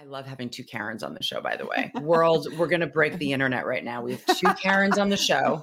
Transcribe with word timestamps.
I 0.00 0.04
love 0.04 0.26
having 0.26 0.48
two 0.48 0.64
Karens 0.64 1.02
on 1.02 1.12
the 1.12 1.22
show, 1.22 1.42
by 1.42 1.56
the 1.56 1.66
way. 1.66 1.92
World, 2.00 2.48
we're 2.56 2.68
going 2.68 2.80
to 2.80 2.86
break 2.86 3.18
the 3.18 3.32
internet 3.32 3.66
right 3.66 3.84
now. 3.84 4.02
We 4.02 4.12
have 4.12 4.24
two 4.38 4.54
Karens 4.54 4.96
on 4.96 5.10
the 5.10 5.16
show, 5.16 5.62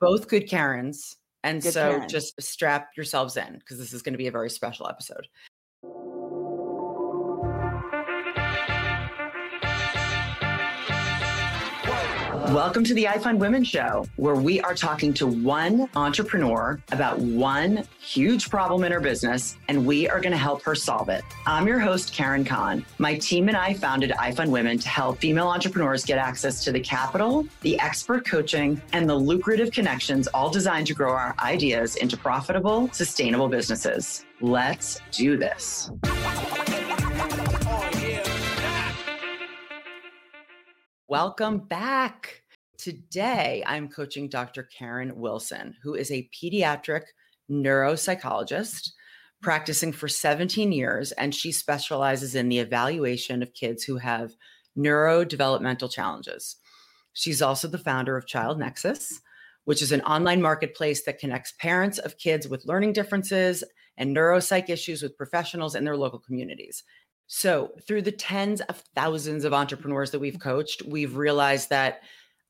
both 0.00 0.28
good 0.28 0.48
Karens. 0.48 1.16
And 1.44 1.62
Good 1.62 1.72
so 1.72 1.90
Karens. 1.90 2.12
just 2.12 2.42
strap 2.42 2.88
yourselves 2.96 3.36
in 3.36 3.58
because 3.58 3.78
this 3.78 3.92
is 3.92 4.02
going 4.02 4.12
to 4.14 4.18
be 4.18 4.26
a 4.26 4.32
very 4.32 4.50
special 4.50 4.88
episode. 4.88 5.26
Welcome 12.48 12.84
to 12.84 12.94
the 12.94 13.08
I 13.08 13.16
Fund 13.16 13.40
Women 13.40 13.64
Show, 13.64 14.06
where 14.16 14.34
we 14.34 14.60
are 14.60 14.74
talking 14.74 15.14
to 15.14 15.26
one 15.26 15.88
entrepreneur 15.96 16.78
about 16.92 17.18
one 17.18 17.88
huge 17.98 18.50
problem 18.50 18.84
in 18.84 18.92
her 18.92 19.00
business, 19.00 19.56
and 19.68 19.86
we 19.86 20.10
are 20.10 20.20
going 20.20 20.32
to 20.32 20.38
help 20.38 20.62
her 20.64 20.74
solve 20.74 21.08
it. 21.08 21.24
I'm 21.46 21.66
your 21.66 21.78
host, 21.78 22.12
Karen 22.12 22.44
Cahn. 22.44 22.84
My 22.98 23.16
team 23.16 23.48
and 23.48 23.56
I 23.56 23.72
founded 23.72 24.12
I 24.12 24.30
Fund 24.30 24.52
Women 24.52 24.78
to 24.78 24.88
help 24.90 25.20
female 25.20 25.48
entrepreneurs 25.48 26.04
get 26.04 26.18
access 26.18 26.62
to 26.64 26.72
the 26.72 26.80
capital, 26.80 27.46
the 27.62 27.80
expert 27.80 28.26
coaching, 28.26 28.80
and 28.92 29.08
the 29.08 29.16
lucrative 29.16 29.70
connections, 29.70 30.26
all 30.28 30.50
designed 30.50 30.86
to 30.88 30.94
grow 30.94 31.12
our 31.12 31.34
ideas 31.38 31.96
into 31.96 32.18
profitable, 32.18 32.90
sustainable 32.92 33.48
businesses. 33.48 34.26
Let's 34.42 35.00
do 35.12 35.38
this. 35.38 35.90
Welcome 41.08 41.58
back. 41.58 42.44
Today, 42.78 43.62
I'm 43.66 43.88
coaching 43.90 44.26
Dr. 44.26 44.62
Karen 44.62 45.14
Wilson, 45.16 45.76
who 45.82 45.94
is 45.94 46.10
a 46.10 46.30
pediatric 46.34 47.02
neuropsychologist 47.50 48.92
practicing 49.42 49.92
for 49.92 50.08
17 50.08 50.72
years, 50.72 51.12
and 51.12 51.34
she 51.34 51.52
specializes 51.52 52.34
in 52.34 52.48
the 52.48 52.58
evaluation 52.58 53.42
of 53.42 53.52
kids 53.52 53.84
who 53.84 53.98
have 53.98 54.32
neurodevelopmental 54.78 55.92
challenges. 55.92 56.56
She's 57.12 57.42
also 57.42 57.68
the 57.68 57.76
founder 57.76 58.16
of 58.16 58.26
Child 58.26 58.58
Nexus, 58.58 59.20
which 59.64 59.82
is 59.82 59.92
an 59.92 60.00
online 60.02 60.40
marketplace 60.40 61.04
that 61.04 61.18
connects 61.18 61.52
parents 61.58 61.98
of 61.98 62.16
kids 62.16 62.48
with 62.48 62.64
learning 62.64 62.94
differences 62.94 63.62
and 63.98 64.16
neuropsych 64.16 64.70
issues 64.70 65.02
with 65.02 65.18
professionals 65.18 65.74
in 65.74 65.84
their 65.84 65.98
local 65.98 66.18
communities. 66.18 66.82
So, 67.26 67.72
through 67.86 68.02
the 68.02 68.12
tens 68.12 68.60
of 68.62 68.82
thousands 68.94 69.44
of 69.44 69.52
entrepreneurs 69.54 70.10
that 70.10 70.18
we've 70.20 70.38
coached, 70.38 70.82
we've 70.82 71.16
realized 71.16 71.70
that 71.70 72.02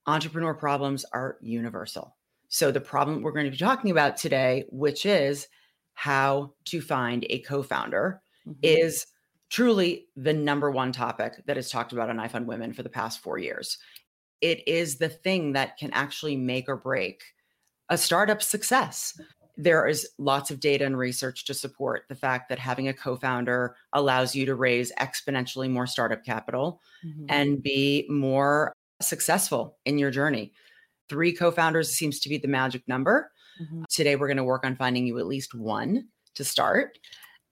entrepreneur 0.06 0.54
problems 0.54 1.04
are 1.12 1.38
universal. 1.40 2.16
So, 2.48 2.70
the 2.70 2.80
problem 2.80 3.22
we're 3.22 3.32
going 3.32 3.46
to 3.46 3.50
be 3.50 3.56
talking 3.56 3.90
about 3.90 4.16
today, 4.16 4.64
which 4.70 5.06
is 5.06 5.48
how 5.94 6.54
to 6.66 6.80
find 6.80 7.24
a 7.30 7.38
co 7.40 7.62
founder, 7.62 8.20
Mhm. 8.46 8.56
is 8.62 9.06
truly 9.48 10.08
the 10.16 10.32
number 10.32 10.70
one 10.70 10.90
topic 10.90 11.42
that 11.46 11.56
is 11.56 11.70
talked 11.70 11.92
about 11.92 12.10
on 12.10 12.16
iFund 12.16 12.46
Women 12.46 12.72
for 12.72 12.82
the 12.82 12.88
past 12.88 13.20
four 13.20 13.38
years. 13.38 13.78
It 14.40 14.66
is 14.66 14.98
the 14.98 15.08
thing 15.08 15.52
that 15.52 15.78
can 15.78 15.92
actually 15.92 16.36
make 16.36 16.68
or 16.68 16.76
break 16.76 17.22
a 17.88 17.96
startup 17.96 18.42
success. 18.42 19.18
There 19.56 19.86
is 19.86 20.08
lots 20.18 20.50
of 20.50 20.60
data 20.60 20.84
and 20.84 20.98
research 20.98 21.44
to 21.46 21.54
support 21.54 22.04
the 22.08 22.14
fact 22.16 22.48
that 22.48 22.58
having 22.58 22.88
a 22.88 22.94
co 22.94 23.16
founder 23.16 23.76
allows 23.92 24.34
you 24.34 24.46
to 24.46 24.54
raise 24.54 24.92
exponentially 24.94 25.70
more 25.70 25.86
startup 25.86 26.24
capital 26.24 26.80
Mhm. 27.04 27.26
and 27.28 27.62
be 27.62 28.06
more 28.10 28.72
successful 29.00 29.78
in 29.84 29.98
your 29.98 30.10
journey. 30.10 30.52
Three 31.08 31.32
co 31.32 31.50
founders 31.50 31.90
seems 31.90 32.20
to 32.20 32.28
be 32.28 32.38
the 32.38 32.48
magic 32.48 32.86
number. 32.88 33.30
Mhm. 33.60 33.84
Today, 33.88 34.16
we're 34.16 34.28
going 34.28 34.38
to 34.38 34.44
work 34.44 34.64
on 34.64 34.76
finding 34.76 35.06
you 35.06 35.18
at 35.18 35.26
least 35.26 35.54
one 35.54 36.08
to 36.34 36.44
start. 36.44 36.98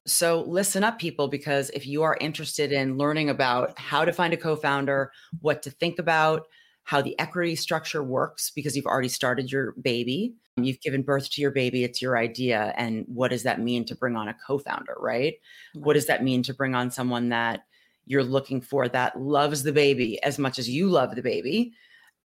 So, 0.07 0.43
listen 0.43 0.83
up, 0.85 0.99
people, 0.99 1.29
because 1.29 1.71
if 1.71 1.87
you 1.87 2.03
are 2.03 2.17
interested 2.21 2.73
in 2.73 2.99
learning 2.99 3.31
about 3.31 3.79
how 3.79 4.05
to 4.05 4.13
find 4.13 4.35
a 4.35 4.37
co 4.37 4.57
founder, 4.57 5.13
what 5.41 5.63
to 5.63 5.71
think 5.71 5.99
about, 5.99 6.49
how 6.85 7.01
the 7.01 7.19
equity 7.21 7.55
structure 7.55 8.03
works, 8.03 8.51
because 8.51 8.77
you've 8.77 8.87
already 8.87 9.09
started 9.09 9.53
your 9.53 9.73
baby, 9.81 10.35
Um, 10.57 10.65
you've 10.65 10.81
given 10.81 11.03
birth 11.03 11.31
to 11.31 11.41
your 11.41 11.51
baby, 11.51 11.85
it's 11.85 12.03
your 12.03 12.17
idea. 12.19 12.75
And 12.77 13.05
what 13.09 13.31
does 13.31 13.43
that 13.45 13.61
mean 13.61 13.85
to 13.87 13.95
bring 13.97 14.17
on 14.17 14.29
a 14.29 14.35
co 14.35 14.59
founder, 14.59 14.95
right? 14.99 15.35
What 15.75 15.95
does 15.95 16.07
that 16.07 16.23
mean 16.23 16.43
to 16.45 16.55
bring 16.55 16.75
on 16.75 16.91
someone 16.91 17.29
that 17.31 17.65
you're 18.07 18.25
looking 18.25 18.61
for 18.61 18.89
that 18.89 19.21
loves 19.21 19.63
the 19.63 19.73
baby 19.73 20.23
as 20.23 20.39
much 20.39 20.59
as 20.59 20.69
you 20.69 20.89
love 20.89 21.15
the 21.15 21.23
baby, 21.23 21.73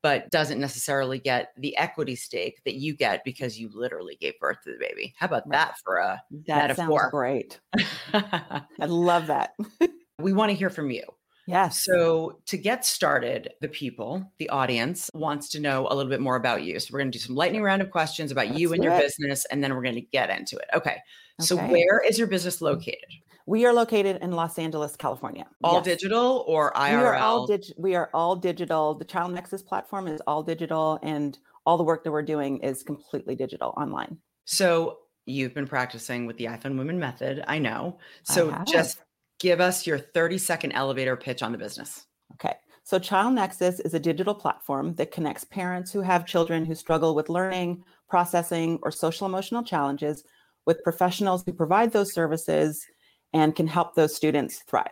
but 0.04 0.30
doesn't 0.32 0.60
necessarily 0.60 1.20
get 1.20 1.54
the 1.58 1.76
equity 1.78 2.16
stake 2.16 2.62
that 2.66 2.76
you 2.76 2.96
get 2.96 3.24
because 3.26 3.60
you 3.60 3.70
literally 3.74 4.18
gave 4.18 4.40
birth 4.40 4.58
to 4.64 4.72
the 4.74 4.80
baby? 4.80 5.14
How 5.18 5.28
about 5.28 5.46
Right. 5.46 5.52
that 5.52 5.76
for 5.84 5.98
a 5.98 6.24
That 6.48 6.70
metaphor. 6.70 6.72
sounds 6.72 7.06
great. 7.06 7.62
I 8.14 8.66
love 8.86 9.28
that. 9.28 9.56
we 10.20 10.34
want 10.34 10.50
to 10.52 10.56
hear 10.56 10.70
from 10.70 10.92
you. 10.92 11.04
Yes. 11.46 11.84
So, 11.84 12.40
to 12.46 12.58
get 12.58 12.86
started, 12.86 13.54
the 13.62 13.68
people, 13.68 14.32
the 14.38 14.50
audience 14.50 15.10
wants 15.14 15.50
to 15.50 15.60
know 15.60 15.88
a 15.90 15.94
little 15.94 16.10
bit 16.10 16.22
more 16.22 16.36
about 16.36 16.64
you. 16.64 16.80
So, 16.80 16.90
we're 16.94 17.00
going 17.00 17.12
to 17.12 17.18
do 17.18 17.24
some 17.24 17.36
lightning 17.36 17.64
round 17.64 17.82
of 17.82 17.92
questions 17.92 18.32
about 18.32 18.58
you 18.58 18.74
and 18.74 18.84
your 18.84 18.94
it. 18.94 19.02
business, 19.02 19.46
and 19.52 19.64
then 19.64 19.74
we're 19.76 19.84
going 19.84 19.96
to 19.96 20.02
get 20.02 20.30
into 20.30 20.56
it. 20.58 20.66
Okay. 20.74 20.98
So, 21.40 21.56
where 21.58 22.00
is 22.08 22.18
your 22.18 22.28
business 22.28 22.62
located? 22.62 23.10
we 23.46 23.66
are 23.66 23.74
located 23.74 24.22
in 24.22 24.32
Los 24.32 24.58
Angeles, 24.58 24.96
California. 24.96 25.46
All 25.64 25.76
Yes. 25.76 25.86
digital 25.86 26.46
or 26.48 26.72
IRL? 26.78 27.00
We 27.00 27.06
are 27.06 27.16
all 27.16 27.46
dig- 27.48 27.74
we 27.78 27.96
are 27.96 28.10
all 28.14 28.36
digital. 28.36 28.96
The 28.96 29.06
Child 29.06 29.34
Nexus 29.34 29.62
platform 29.62 30.08
is 30.08 30.22
all 30.26 30.44
digital 30.44 31.00
and 31.04 31.38
all 31.66 31.78
the 31.78 31.84
work 31.84 32.04
that 32.04 32.12
we're 32.12 32.22
doing 32.22 32.60
is 32.60 32.84
completely 32.84 33.36
digital 33.36 33.74
online. 33.78 34.18
So 34.46 35.00
you've 35.26 35.54
been 35.54 35.68
practicing 35.68 36.26
with 36.26 36.38
the 36.38 36.46
iFund 36.46 36.78
Women 36.78 37.00
method, 37.00 37.44
I 37.48 37.60
know. 37.60 38.00
So 38.24 38.50
have. 38.50 38.66
just 38.66 39.00
give 39.44 39.60
us 39.60 39.86
your 39.86 40.00
30 40.00 40.38
second 40.38 40.72
elevator 40.72 41.18
pitch 41.18 41.44
on 41.44 41.52
the 41.52 41.58
business. 41.58 42.06
Okay. 42.36 42.56
So 42.86 42.98
Child 42.98 43.36
Nexus 43.36 43.82
is 43.82 43.94
a 43.94 44.00
digital 44.00 44.34
platform 44.34 44.96
that 44.96 45.12
connects 45.12 45.44
parents 45.44 45.92
who 45.92 46.00
have 46.00 46.26
children 46.26 46.64
who 46.66 46.74
struggle 46.74 47.14
with 47.14 47.28
learning, 47.28 47.84
processing, 48.10 48.80
or 48.84 48.90
social 48.90 49.28
emotional 49.28 49.62
challenges 49.62 50.24
with 50.66 50.84
professionals 50.84 51.44
who 51.46 51.52
provide 51.52 51.92
those 51.92 52.14
services 52.14 52.86
and 53.34 53.54
can 53.54 53.68
help 53.68 53.96
those 53.96 54.16
students 54.16 54.64
thrive. 54.66 54.88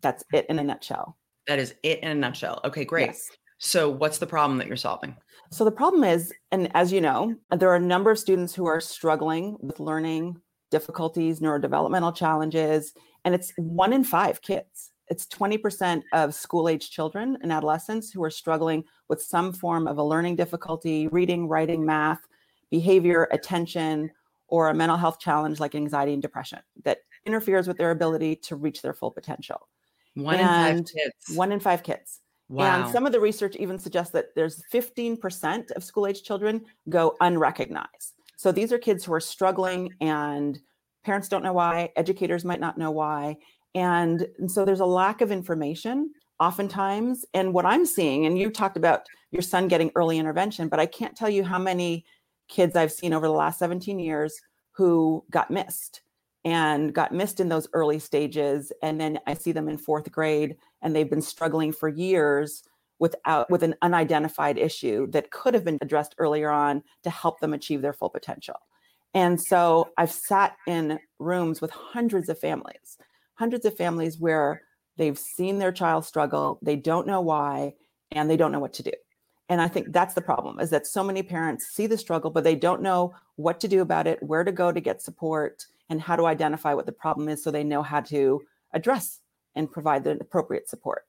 That's 0.00 0.24
it 0.32 0.44
in 0.48 0.58
a 0.58 0.64
nutshell. 0.64 1.16
That 1.46 1.60
is 1.60 1.74
it 1.84 2.00
in 2.00 2.10
a 2.10 2.14
nutshell. 2.16 2.60
Okay, 2.64 2.84
great. 2.84 3.06
Yes. 3.06 3.28
So 3.58 3.88
what's 3.88 4.18
the 4.18 4.26
problem 4.26 4.58
that 4.58 4.66
you're 4.66 4.76
solving? 4.76 5.16
So 5.52 5.64
the 5.64 5.70
problem 5.70 6.02
is, 6.02 6.32
and 6.50 6.68
as 6.74 6.92
you 6.92 7.00
know, 7.00 7.36
there 7.56 7.70
are 7.70 7.76
a 7.76 7.80
number 7.80 8.10
of 8.10 8.18
students 8.18 8.56
who 8.56 8.66
are 8.66 8.80
struggling 8.80 9.56
with 9.60 9.78
learning 9.78 10.40
difficulties, 10.72 11.38
neurodevelopmental 11.38 12.16
challenges, 12.16 12.94
and 13.24 13.34
it's 13.34 13.52
one 13.56 13.92
in 13.92 14.02
five 14.02 14.42
kids. 14.42 14.90
It's 15.08 15.26
20% 15.26 16.02
of 16.12 16.34
school 16.34 16.68
age 16.68 16.90
children 16.90 17.38
and 17.42 17.52
adolescents 17.52 18.10
who 18.10 18.24
are 18.24 18.30
struggling 18.30 18.82
with 19.08 19.22
some 19.22 19.52
form 19.52 19.86
of 19.86 19.98
a 19.98 20.02
learning 20.02 20.36
difficulty, 20.36 21.06
reading, 21.08 21.46
writing, 21.46 21.84
math, 21.84 22.20
behavior, 22.70 23.28
attention, 23.30 24.10
or 24.48 24.70
a 24.70 24.74
mental 24.74 24.96
health 24.96 25.18
challenge 25.18 25.60
like 25.60 25.74
anxiety 25.74 26.14
and 26.14 26.22
depression 26.22 26.60
that 26.84 26.98
interferes 27.26 27.68
with 27.68 27.76
their 27.76 27.90
ability 27.90 28.34
to 28.36 28.56
reach 28.56 28.82
their 28.82 28.94
full 28.94 29.10
potential. 29.10 29.68
One 30.14 30.40
in 30.40 30.46
five 30.46 30.76
kids. 30.76 31.36
One 31.36 31.52
in 31.52 31.60
five 31.60 31.82
kids. 31.82 32.20
wow. 32.48 32.82
And 32.82 32.92
some 32.92 33.06
of 33.06 33.12
the 33.12 33.20
research 33.20 33.56
even 33.56 33.78
suggests 33.78 34.12
that 34.12 34.34
there's 34.34 34.62
15% 34.72 35.70
of 35.72 35.84
school 35.84 36.06
age 36.06 36.22
children 36.22 36.64
go 36.88 37.16
unrecognized. 37.20 38.14
So 38.42 38.50
these 38.50 38.72
are 38.72 38.78
kids 38.78 39.04
who 39.04 39.14
are 39.14 39.20
struggling 39.20 39.94
and 40.00 40.58
parents 41.04 41.28
don't 41.28 41.44
know 41.44 41.52
why, 41.52 41.90
educators 41.94 42.44
might 42.44 42.58
not 42.58 42.76
know 42.76 42.90
why. 42.90 43.36
And, 43.76 44.26
and 44.36 44.50
so 44.50 44.64
there's 44.64 44.80
a 44.80 44.84
lack 44.84 45.20
of 45.20 45.30
information 45.30 46.10
oftentimes. 46.40 47.24
And 47.34 47.54
what 47.54 47.64
I'm 47.66 47.86
seeing, 47.86 48.26
and 48.26 48.36
you 48.36 48.50
talked 48.50 48.76
about 48.76 49.06
your 49.30 49.42
son 49.42 49.68
getting 49.68 49.92
early 49.94 50.18
intervention, 50.18 50.66
but 50.66 50.80
I 50.80 50.86
can't 50.86 51.14
tell 51.14 51.30
you 51.30 51.44
how 51.44 51.60
many 51.60 52.04
kids 52.48 52.74
I've 52.74 52.90
seen 52.90 53.12
over 53.12 53.28
the 53.28 53.32
last 53.32 53.60
17 53.60 54.00
years 54.00 54.34
who 54.72 55.24
got 55.30 55.48
missed 55.48 56.02
and 56.44 56.92
got 56.92 57.12
missed 57.12 57.38
in 57.38 57.48
those 57.48 57.68
early 57.74 58.00
stages. 58.00 58.72
And 58.82 59.00
then 59.00 59.20
I 59.24 59.34
see 59.34 59.52
them 59.52 59.68
in 59.68 59.78
fourth 59.78 60.10
grade 60.10 60.56
and 60.82 60.96
they've 60.96 61.08
been 61.08 61.22
struggling 61.22 61.70
for 61.70 61.88
years 61.88 62.64
without 63.02 63.50
with 63.50 63.64
an 63.64 63.74
unidentified 63.82 64.56
issue 64.56 65.08
that 65.08 65.32
could 65.32 65.54
have 65.54 65.64
been 65.64 65.78
addressed 65.82 66.14
earlier 66.18 66.50
on 66.50 66.80
to 67.02 67.10
help 67.10 67.40
them 67.40 67.52
achieve 67.52 67.82
their 67.82 67.92
full 67.92 68.08
potential. 68.08 68.54
And 69.12 69.42
so 69.42 69.90
I've 69.98 70.12
sat 70.12 70.56
in 70.68 71.00
rooms 71.18 71.60
with 71.60 71.72
hundreds 71.72 72.28
of 72.28 72.38
families, 72.38 72.98
hundreds 73.34 73.66
of 73.66 73.76
families 73.76 74.20
where 74.20 74.62
they've 74.98 75.18
seen 75.18 75.58
their 75.58 75.72
child 75.72 76.04
struggle, 76.04 76.60
they 76.62 76.76
don't 76.76 77.08
know 77.08 77.20
why, 77.20 77.74
and 78.12 78.30
they 78.30 78.36
don't 78.36 78.52
know 78.52 78.60
what 78.60 78.72
to 78.74 78.84
do. 78.84 78.92
And 79.48 79.60
I 79.60 79.66
think 79.66 79.92
that's 79.92 80.14
the 80.14 80.20
problem 80.22 80.60
is 80.60 80.70
that 80.70 80.86
so 80.86 81.02
many 81.02 81.24
parents 81.24 81.66
see 81.66 81.88
the 81.88 81.98
struggle, 81.98 82.30
but 82.30 82.44
they 82.44 82.54
don't 82.54 82.82
know 82.82 83.16
what 83.34 83.58
to 83.60 83.68
do 83.68 83.82
about 83.82 84.06
it, 84.06 84.22
where 84.22 84.44
to 84.44 84.52
go 84.52 84.70
to 84.70 84.80
get 84.80 85.02
support, 85.02 85.66
and 85.90 86.00
how 86.00 86.14
to 86.14 86.26
identify 86.26 86.72
what 86.72 86.86
the 86.86 86.92
problem 86.92 87.28
is 87.28 87.42
so 87.42 87.50
they 87.50 87.64
know 87.64 87.82
how 87.82 88.00
to 88.00 88.42
address 88.72 89.18
and 89.56 89.72
provide 89.72 90.04
the 90.04 90.12
appropriate 90.20 90.68
support. 90.68 91.02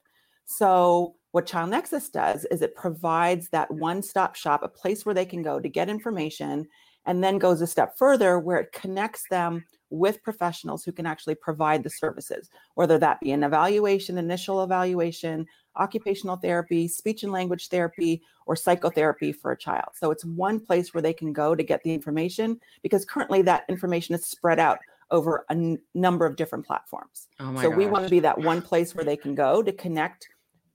So, 0.44 1.14
what 1.34 1.46
Child 1.46 1.70
Nexus 1.70 2.10
does 2.10 2.44
is 2.44 2.62
it 2.62 2.76
provides 2.76 3.48
that 3.48 3.68
one 3.68 4.02
stop 4.02 4.36
shop, 4.36 4.62
a 4.62 4.68
place 4.68 5.04
where 5.04 5.16
they 5.16 5.24
can 5.24 5.42
go 5.42 5.58
to 5.58 5.68
get 5.68 5.88
information 5.88 6.68
and 7.06 7.24
then 7.24 7.38
goes 7.38 7.60
a 7.60 7.66
step 7.66 7.98
further 7.98 8.38
where 8.38 8.58
it 8.58 8.70
connects 8.70 9.26
them 9.28 9.64
with 9.90 10.22
professionals 10.22 10.84
who 10.84 10.92
can 10.92 11.06
actually 11.06 11.34
provide 11.34 11.82
the 11.82 11.90
services, 11.90 12.50
whether 12.76 12.98
that 12.98 13.18
be 13.20 13.32
an 13.32 13.42
evaluation, 13.42 14.16
initial 14.16 14.62
evaluation, 14.62 15.44
occupational 15.74 16.36
therapy, 16.36 16.86
speech 16.86 17.24
and 17.24 17.32
language 17.32 17.66
therapy, 17.66 18.22
or 18.46 18.54
psychotherapy 18.54 19.32
for 19.32 19.50
a 19.50 19.58
child. 19.58 19.88
So 19.94 20.12
it's 20.12 20.24
one 20.24 20.60
place 20.60 20.94
where 20.94 21.02
they 21.02 21.12
can 21.12 21.32
go 21.32 21.56
to 21.56 21.64
get 21.64 21.82
the 21.82 21.92
information 21.92 22.60
because 22.80 23.04
currently 23.04 23.42
that 23.42 23.64
information 23.68 24.14
is 24.14 24.24
spread 24.24 24.60
out 24.60 24.78
over 25.10 25.44
a 25.48 25.52
n- 25.52 25.78
number 25.94 26.26
of 26.26 26.36
different 26.36 26.64
platforms. 26.64 27.26
Oh 27.40 27.56
so 27.56 27.70
gosh. 27.70 27.76
we 27.76 27.86
want 27.86 28.04
to 28.04 28.10
be 28.10 28.20
that 28.20 28.38
one 28.38 28.62
place 28.62 28.94
where 28.94 29.04
they 29.04 29.16
can 29.16 29.34
go 29.34 29.64
to 29.64 29.72
connect 29.72 30.28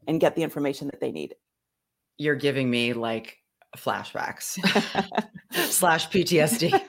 and 0.07 0.19
get 0.19 0.36
the 0.36 0.44
information 0.44 0.88
that 0.88 1.00
they 1.00 1.12
need. 1.12 1.36
You're 2.18 2.36
giving 2.36 2.69
me 2.69 2.94
like 2.94 3.38
flashbacks 3.78 4.57
slash 5.51 6.10
PTSD. 6.10 6.80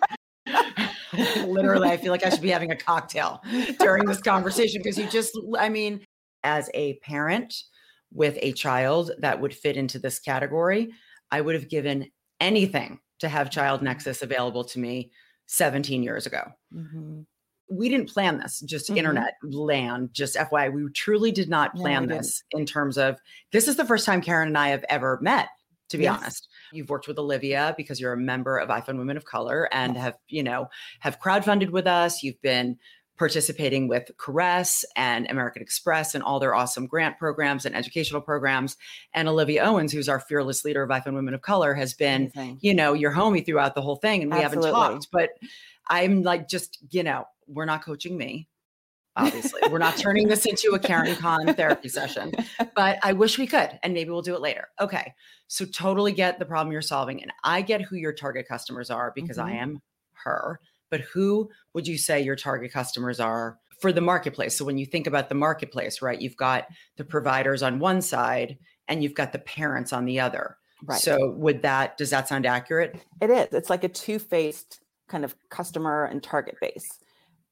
Literally, 1.46 1.88
I 1.88 1.96
feel 1.96 2.12
like 2.12 2.24
I 2.24 2.30
should 2.30 2.40
be 2.40 2.50
having 2.50 2.70
a 2.70 2.76
cocktail 2.76 3.42
during 3.78 4.04
this 4.04 4.20
conversation 4.20 4.80
because 4.82 4.96
you 4.96 5.06
just, 5.08 5.38
I 5.58 5.68
mean, 5.68 6.04
as 6.44 6.70
a 6.74 6.94
parent 7.00 7.54
with 8.12 8.38
a 8.40 8.52
child 8.52 9.10
that 9.18 9.40
would 9.40 9.54
fit 9.54 9.76
into 9.76 9.98
this 9.98 10.18
category, 10.18 10.90
I 11.30 11.40
would 11.40 11.54
have 11.54 11.68
given 11.68 12.10
anything 12.40 13.00
to 13.20 13.28
have 13.28 13.50
Child. 13.50 13.82
Nexus 13.82 14.22
available 14.22 14.64
to 14.64 14.78
me 14.78 15.12
17 15.46 16.02
years 16.02 16.26
ago. 16.26 16.42
Mm-hmm. 16.74 17.20
We 17.70 17.88
didn't 17.88 18.12
plan 18.12 18.38
this, 18.38 18.60
just 18.60 18.86
mm-hmm. 18.86 18.98
internet 18.98 19.34
land, 19.42 20.10
just 20.12 20.36
FYI. 20.36 20.72
We 20.72 20.90
truly 20.92 21.32
did 21.32 21.48
not 21.48 21.74
plan 21.74 22.06
no, 22.06 22.16
this 22.16 22.42
didn't. 22.50 22.60
in 22.60 22.66
terms 22.66 22.98
of 22.98 23.18
this 23.52 23.68
is 23.68 23.76
the 23.76 23.84
first 23.84 24.06
time 24.06 24.20
Karen 24.20 24.48
and 24.48 24.58
I 24.58 24.68
have 24.68 24.84
ever 24.88 25.18
met 25.22 25.48
to 25.90 25.98
be 25.98 26.04
yes. 26.04 26.18
honest. 26.18 26.48
You've 26.72 26.88
worked 26.88 27.08
with 27.08 27.18
Olivia 27.18 27.74
because 27.76 28.00
you're 28.00 28.12
a 28.12 28.16
member 28.16 28.58
of 28.58 28.68
iFund 28.68 28.98
Women 28.98 29.16
of 29.16 29.24
Color 29.24 29.68
and 29.72 29.96
have, 29.96 30.14
you 30.28 30.42
know, 30.42 30.68
have 31.00 31.20
crowdfunded 31.20 31.70
with 31.70 31.86
us. 31.86 32.22
You've 32.22 32.40
been 32.40 32.78
participating 33.18 33.86
with 33.86 34.10
Caress 34.16 34.82
and 34.96 35.30
American 35.30 35.60
Express 35.60 36.14
and 36.14 36.24
all 36.24 36.40
their 36.40 36.54
awesome 36.54 36.86
grant 36.86 37.18
programs 37.18 37.66
and 37.66 37.76
educational 37.76 38.22
programs. 38.22 38.78
And 39.12 39.28
Olivia 39.28 39.62
Owens, 39.62 39.92
who's 39.92 40.08
our 40.08 40.20
fearless 40.20 40.64
leader 40.64 40.82
of 40.82 40.88
iFund 40.88 41.12
Women 41.12 41.34
of 41.34 41.42
Color, 41.42 41.74
has 41.74 41.92
been, 41.92 42.32
Amazing. 42.34 42.58
you 42.62 42.72
know, 42.72 42.94
your 42.94 43.12
homie 43.12 43.44
throughout 43.44 43.74
the 43.74 43.82
whole 43.82 43.96
thing. 43.96 44.22
And 44.22 44.32
we 44.32 44.40
Absolutely. 44.40 44.70
haven't 44.70 44.92
talked, 44.92 45.08
but 45.12 45.30
I'm 45.88 46.22
like, 46.22 46.48
just, 46.48 46.78
you 46.90 47.02
know, 47.02 47.24
we're 47.46 47.64
not 47.64 47.84
coaching 47.84 48.16
me 48.16 48.48
obviously. 49.16 49.60
We're 49.70 49.78
not 49.78 49.96
turning 49.96 50.28
this 50.28 50.46
into 50.46 50.72
a 50.74 50.78
Karen 50.78 51.14
Cahn 51.16 51.54
therapy 51.54 51.88
session, 51.88 52.32
but 52.74 52.98
I 53.02 53.12
wish 53.12 53.38
we 53.38 53.46
could, 53.46 53.78
and 53.82 53.94
maybe 53.94 54.10
we'll 54.10 54.22
do 54.22 54.34
it 54.34 54.40
later. 54.40 54.68
Okay. 54.80 55.14
So, 55.48 55.64
totally 55.64 56.12
get 56.12 56.38
the 56.38 56.44
problem 56.44 56.72
you're 56.72 56.82
solving. 56.82 57.22
And 57.22 57.32
I 57.42 57.62
get 57.62 57.82
who 57.82 57.96
your 57.96 58.12
target 58.12 58.46
customers 58.48 58.90
are 58.90 59.12
because 59.14 59.36
mm-hmm. 59.36 59.48
I 59.48 59.52
am 59.54 59.82
her. 60.24 60.60
But 60.90 61.02
who 61.02 61.50
would 61.74 61.86
you 61.86 61.98
say 61.98 62.20
your 62.20 62.36
target 62.36 62.72
customers 62.72 63.20
are 63.20 63.58
for 63.80 63.92
the 63.92 64.00
marketplace? 64.00 64.56
So, 64.56 64.64
when 64.64 64.78
you 64.78 64.86
think 64.86 65.06
about 65.06 65.28
the 65.28 65.34
marketplace, 65.34 66.02
right, 66.02 66.20
you've 66.20 66.36
got 66.36 66.66
the 66.96 67.04
providers 67.04 67.62
on 67.62 67.78
one 67.78 68.00
side 68.00 68.58
and 68.88 69.02
you've 69.02 69.14
got 69.14 69.32
the 69.32 69.38
parents 69.38 69.92
on 69.92 70.04
the 70.04 70.20
other. 70.20 70.56
Right. 70.84 71.00
So, 71.00 71.30
would 71.32 71.62
that, 71.62 71.96
does 71.98 72.10
that 72.10 72.28
sound 72.28 72.46
accurate? 72.46 72.96
It 73.20 73.30
is. 73.30 73.48
It's 73.52 73.70
like 73.70 73.84
a 73.84 73.88
two 73.88 74.18
faced 74.18 74.80
kind 75.10 75.24
of 75.24 75.34
customer 75.50 76.04
and 76.04 76.22
target 76.22 76.56
base 76.60 77.00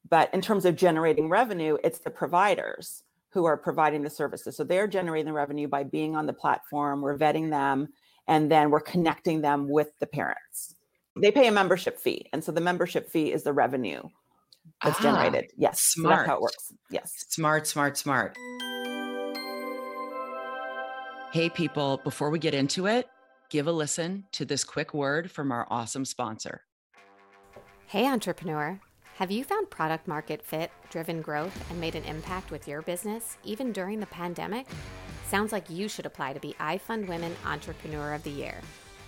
but 0.09 0.33
in 0.33 0.41
terms 0.41 0.65
of 0.65 0.77
generating 0.77 1.29
revenue, 1.29 1.77
it's 1.85 1.99
the 1.99 2.11
providers 2.11 3.03
who 3.31 3.45
are 3.45 3.57
providing 3.57 4.03
the 4.03 4.11
services. 4.11 4.57
So 4.57 4.65
they're 4.65 4.87
generating 4.87 5.27
the 5.27 5.33
revenue 5.33 5.69
by 5.69 5.85
being 5.85 6.17
on 6.17 6.27
the 6.27 6.33
platform, 6.33 7.03
we're 7.03 7.19
vetting 7.19 7.51
them, 7.51 7.89
and 8.27 8.51
then 8.51 8.71
we're 8.71 8.81
connecting 8.81 9.43
them 9.43 9.69
with 9.69 9.89
the 10.01 10.07
parents. 10.07 10.75
They 11.21 11.31
pay 11.31 11.49
a 11.49 11.53
membership 11.53 11.99
fee. 11.99 12.27
And 12.33 12.43
so 12.43 12.53
the 12.53 12.61
membership 12.61 13.11
fee 13.11 13.33
is 13.33 13.43
the 13.43 13.53
revenue 13.53 14.03
that's 14.83 14.99
ah, 15.01 15.03
generated. 15.03 15.51
Yes. 15.57 15.81
Smart. 15.81 16.13
So 16.13 16.17
that's 16.17 16.29
how 16.29 16.37
it 16.37 16.43
works. 16.43 16.73
Yes. 16.91 17.13
Smart, 17.29 17.67
smart, 17.67 17.97
smart. 17.99 18.37
Hey, 21.33 21.51
people, 21.51 22.01
before 22.05 22.31
we 22.31 22.39
get 22.39 22.55
into 22.55 22.87
it, 22.87 23.09
give 23.51 23.67
a 23.67 23.73
listen 23.73 24.25
to 24.33 24.45
this 24.45 24.65
quick 24.65 24.95
word 24.95 25.31
from 25.31 25.53
our 25.53 25.67
awesome 25.71 26.05
sponsor. 26.05 26.63
Hey, 27.89 28.07
entrepreneur. 28.07 28.79
Have 29.17 29.31
you 29.31 29.45
found 29.45 29.71
product 29.71 30.07
market 30.07 30.43
fit, 30.43 30.71
driven 30.91 31.23
growth, 31.23 31.59
and 31.71 31.81
made 31.81 31.95
an 31.95 32.05
impact 32.05 32.51
with 32.51 32.69
your 32.69 32.83
business, 32.83 33.39
even 33.45 33.73
during 33.73 33.99
the 33.99 34.05
pandemic? 34.05 34.67
Sounds 35.27 35.53
like 35.53 35.71
you 35.71 35.89
should 35.89 36.05
apply 36.05 36.35
to 36.35 36.39
be 36.39 36.55
iFund 36.61 37.09
Women 37.09 37.35
Entrepreneur 37.47 38.13
of 38.13 38.23
the 38.25 38.31
Year. 38.31 38.61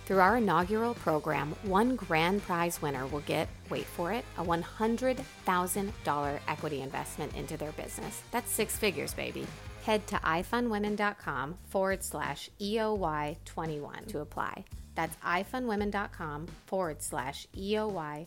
Through 0.07 0.17
our 0.17 0.37
inaugural 0.37 0.95
program, 0.95 1.53
one 1.61 1.95
grand 1.95 2.41
prize 2.41 2.81
winner 2.81 3.05
will 3.05 3.19
get, 3.19 3.49
wait 3.69 3.85
for 3.85 4.11
it, 4.11 4.25
a 4.39 4.43
$100,000 4.43 6.39
equity 6.47 6.81
investment 6.81 7.35
into 7.35 7.57
their 7.57 7.73
business. 7.73 8.23
That's 8.31 8.49
six 8.49 8.79
figures, 8.79 9.13
baby. 9.13 9.45
Head 9.85 10.07
to 10.07 10.15
ifundwomen.com 10.15 11.55
forward 11.67 12.03
slash 12.03 12.49
EOY21 12.59 14.07
to 14.07 14.21
apply. 14.21 14.65
That's 14.95 15.15
ifundwomen.com 15.17 16.47
forward 16.65 17.03
slash 17.03 17.45
EOY21. 17.55 18.25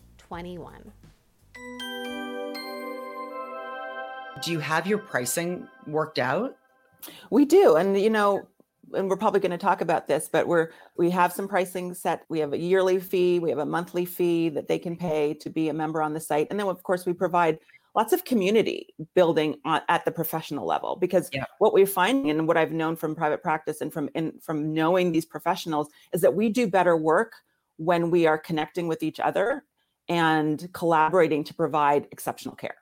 Do 4.43 4.53
you 4.53 4.59
have 4.59 4.87
your 4.87 4.99
pricing 4.99 5.69
worked 5.87 6.19
out? 6.19 6.57
We 7.31 7.45
do. 7.45 7.77
And, 7.77 7.99
you 8.01 8.11
know, 8.11 8.47
and 8.93 9.09
we're 9.09 9.17
probably 9.17 9.41
going 9.41 9.53
to 9.53 9.59
talk 9.59 9.81
about 9.81 10.07
this, 10.07 10.29
but 10.31 10.47
we're 10.47 10.71
we 10.97 11.11
have 11.11 11.33
some 11.33 11.49
pricing 11.49 11.95
set. 11.95 12.25
We 12.29 12.39
have 12.41 12.53
a 12.53 12.59
yearly 12.59 13.01
fee, 13.01 13.39
we 13.39 13.51
have 13.51 13.59
a 13.59 13.67
monthly 13.67 14.05
fee 14.05 14.49
that 14.51 14.69
they 14.69 14.79
can 14.79 14.97
pay 14.97 15.35
to 15.35 15.51
be 15.51 15.69
a 15.69 15.75
member 15.75 16.03
on 16.03 16.15
the 16.15 16.21
site, 16.21 16.49
and 16.51 16.59
then 16.59 16.67
of 16.67 16.83
course 16.83 17.07
we 17.07 17.13
provide 17.13 17.59
lots 17.95 18.13
of 18.13 18.25
community 18.25 18.89
building 19.15 19.57
on, 19.65 19.81
at 19.89 20.05
the 20.05 20.11
professional 20.11 20.67
level. 20.67 20.97
Because 20.97 21.29
yeah. 21.33 21.45
what 21.59 21.73
we're 21.73 21.87
finding 21.87 22.31
and 22.31 22.47
what 22.47 22.57
I've 22.57 22.73
known 22.73 22.97
from 22.97 23.15
private 23.15 23.43
practice 23.43 23.81
and 23.81 23.93
from 23.93 24.09
in, 24.15 24.39
from 24.41 24.75
knowing 24.75 25.13
these 25.13 25.27
professionals 25.27 25.89
is 26.13 26.21
that 26.21 26.35
we 26.35 26.49
do 26.49 26.67
better 26.67 26.97
work 26.97 27.33
when 27.77 28.11
we 28.11 28.27
are 28.27 28.39
connecting 28.39 28.87
with 28.87 29.03
each 29.03 29.19
other 29.21 29.65
and 30.09 30.69
collaborating 30.73 31.45
to 31.45 31.55
provide 31.55 32.09
exceptional 32.12 32.55
care. 32.55 32.77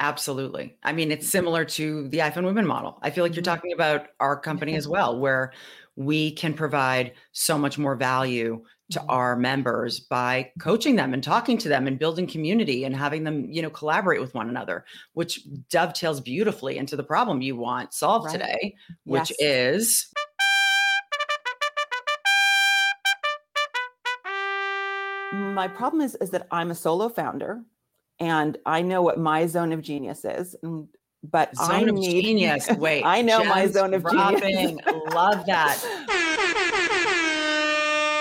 Absolutely. 0.00 0.76
I 0.82 0.92
mean, 0.92 1.12
it's 1.12 1.28
similar 1.28 1.64
to 1.64 2.08
the 2.08 2.18
iFund 2.18 2.44
Women 2.44 2.66
model. 2.66 2.98
I 3.02 3.10
feel 3.10 3.24
like 3.24 3.36
you're 3.36 3.42
mm-hmm. 3.42 3.54
talking 3.54 3.72
about 3.72 4.08
our 4.18 4.36
company 4.36 4.74
as 4.74 4.88
well, 4.88 5.18
where 5.18 5.52
we 5.94 6.32
can 6.32 6.54
provide 6.54 7.12
so 7.30 7.56
much 7.56 7.78
more 7.78 7.94
value 7.94 8.64
to 8.90 8.98
mm-hmm. 8.98 9.10
our 9.10 9.36
members 9.36 10.00
by 10.00 10.50
coaching 10.58 10.96
them 10.96 11.14
and 11.14 11.22
talking 11.22 11.56
to 11.58 11.68
them 11.68 11.86
and 11.86 12.00
building 12.00 12.26
community 12.26 12.84
and 12.84 12.96
having 12.96 13.22
them, 13.22 13.46
you 13.48 13.62
know, 13.62 13.70
collaborate 13.70 14.20
with 14.20 14.34
one 14.34 14.48
another, 14.48 14.84
which 15.12 15.40
dovetails 15.70 16.20
beautifully 16.20 16.78
into 16.78 16.96
the 16.96 17.04
problem 17.04 17.40
you 17.40 17.54
want 17.54 17.94
solved 17.94 18.26
right. 18.26 18.32
today, 18.32 18.74
which 19.04 19.30
yes. 19.38 19.40
is 19.40 20.12
my 25.54 25.68
problem 25.68 26.02
is 26.02 26.14
is 26.16 26.30
that 26.30 26.46
I'm 26.50 26.70
a 26.70 26.74
solo 26.74 27.08
founder 27.08 27.62
and 28.18 28.58
I 28.66 28.82
know 28.82 29.02
what 29.02 29.18
my 29.18 29.46
zone 29.46 29.72
of 29.72 29.82
genius 29.82 30.24
is. 30.24 30.56
But 31.24 31.56
zone 31.56 31.70
I 31.70 31.80
of 31.82 31.94
need, 31.94 32.22
genius. 32.22 32.68
Wait, 32.78 33.04
I 33.04 33.22
know 33.22 33.44
my 33.44 33.66
zone 33.68 33.94
of 33.94 34.04
genius. 34.08 34.76
Love 35.14 35.46
that. 35.46 35.78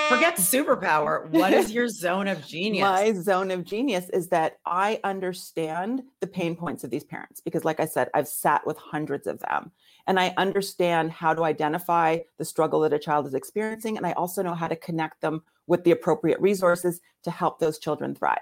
Forget 0.09 0.35
superpower. 0.35 1.29
What 1.29 1.53
is 1.53 1.71
your 1.71 1.87
zone 1.87 2.27
of 2.27 2.45
genius? 2.45 2.83
My 2.83 3.13
zone 3.13 3.49
of 3.49 3.63
genius 3.63 4.09
is 4.09 4.27
that 4.27 4.57
I 4.65 4.99
understand 5.03 6.03
the 6.19 6.27
pain 6.27 6.55
points 6.55 6.83
of 6.83 6.91
these 6.91 7.05
parents 7.05 7.39
because, 7.39 7.63
like 7.63 7.79
I 7.79 7.85
said, 7.85 8.09
I've 8.13 8.27
sat 8.27 8.67
with 8.67 8.77
hundreds 8.77 9.25
of 9.25 9.39
them 9.39 9.71
and 10.07 10.19
I 10.19 10.33
understand 10.37 11.11
how 11.11 11.33
to 11.33 11.43
identify 11.43 12.19
the 12.37 12.45
struggle 12.45 12.81
that 12.81 12.93
a 12.93 12.99
child 12.99 13.27
is 13.27 13.33
experiencing. 13.33 13.97
And 13.97 14.05
I 14.05 14.13
also 14.13 14.41
know 14.41 14.55
how 14.55 14.67
to 14.67 14.75
connect 14.75 15.21
them 15.21 15.43
with 15.67 15.83
the 15.83 15.91
appropriate 15.91 16.39
resources 16.41 17.01
to 17.23 17.31
help 17.31 17.59
those 17.59 17.79
children 17.79 18.15
thrive. 18.15 18.39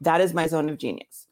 That 0.00 0.20
is 0.20 0.34
my 0.34 0.46
zone 0.46 0.68
of 0.68 0.78
genius. 0.78 1.26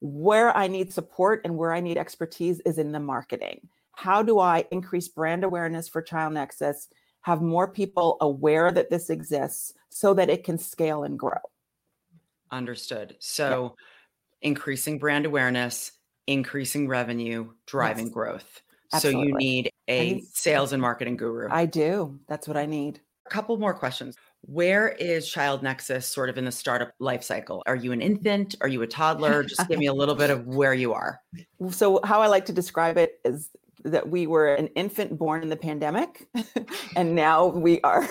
Where 0.00 0.54
I 0.56 0.66
need 0.68 0.92
support 0.92 1.40
and 1.44 1.56
where 1.56 1.72
I 1.72 1.80
need 1.80 1.96
expertise 1.96 2.60
is 2.60 2.78
in 2.78 2.92
the 2.92 3.00
marketing. 3.00 3.68
How 3.92 4.22
do 4.22 4.38
I 4.38 4.66
increase 4.70 5.08
brand 5.08 5.44
awareness 5.44 5.88
for 5.88 6.02
Child 6.02 6.34
Nexus, 6.34 6.88
have 7.22 7.40
more 7.40 7.68
people 7.68 8.18
aware 8.20 8.70
that 8.70 8.90
this 8.90 9.08
exists 9.08 9.72
so 9.88 10.12
that 10.14 10.28
it 10.28 10.44
can 10.44 10.58
scale 10.58 11.04
and 11.04 11.18
grow? 11.18 11.38
Understood. 12.50 13.16
So, 13.18 13.76
yeah. 14.42 14.48
increasing 14.48 14.98
brand 14.98 15.26
awareness, 15.26 15.92
increasing 16.26 16.86
revenue, 16.88 17.52
driving 17.66 18.06
yes. 18.06 18.14
growth. 18.14 18.62
Absolutely. 18.94 19.22
So, 19.22 19.26
you 19.26 19.34
need 19.34 19.70
a 19.88 20.14
need, 20.14 20.24
sales 20.32 20.72
and 20.72 20.80
marketing 20.80 21.16
guru. 21.16 21.48
I 21.50 21.66
do. 21.66 22.18
That's 22.28 22.48
what 22.48 22.56
I 22.56 22.66
need. 22.66 23.00
A 23.26 23.30
couple 23.30 23.56
more 23.56 23.74
questions. 23.74 24.16
Where 24.42 24.88
is 24.88 25.28
Child 25.28 25.62
Nexus 25.62 26.06
sort 26.06 26.28
of 26.28 26.36
in 26.36 26.44
the 26.44 26.52
startup 26.52 26.92
life 26.98 27.22
cycle? 27.22 27.62
Are 27.66 27.76
you 27.76 27.92
an 27.92 28.02
infant? 28.02 28.54
Are 28.60 28.68
you 28.68 28.82
a 28.82 28.86
toddler? 28.86 29.42
Just 29.44 29.66
give 29.68 29.78
me 29.78 29.86
a 29.86 29.94
little 29.94 30.14
bit 30.14 30.30
of 30.30 30.46
where 30.46 30.74
you 30.74 30.92
are. 30.92 31.20
So, 31.70 32.00
how 32.04 32.20
I 32.20 32.26
like 32.26 32.44
to 32.46 32.52
describe 32.52 32.98
it 32.98 33.20
is 33.24 33.50
that 33.84 34.08
we 34.08 34.26
were 34.26 34.54
an 34.54 34.68
infant 34.68 35.18
born 35.18 35.42
in 35.42 35.48
the 35.48 35.56
pandemic, 35.56 36.26
and 36.96 37.14
now 37.14 37.46
we 37.46 37.80
are 37.82 38.02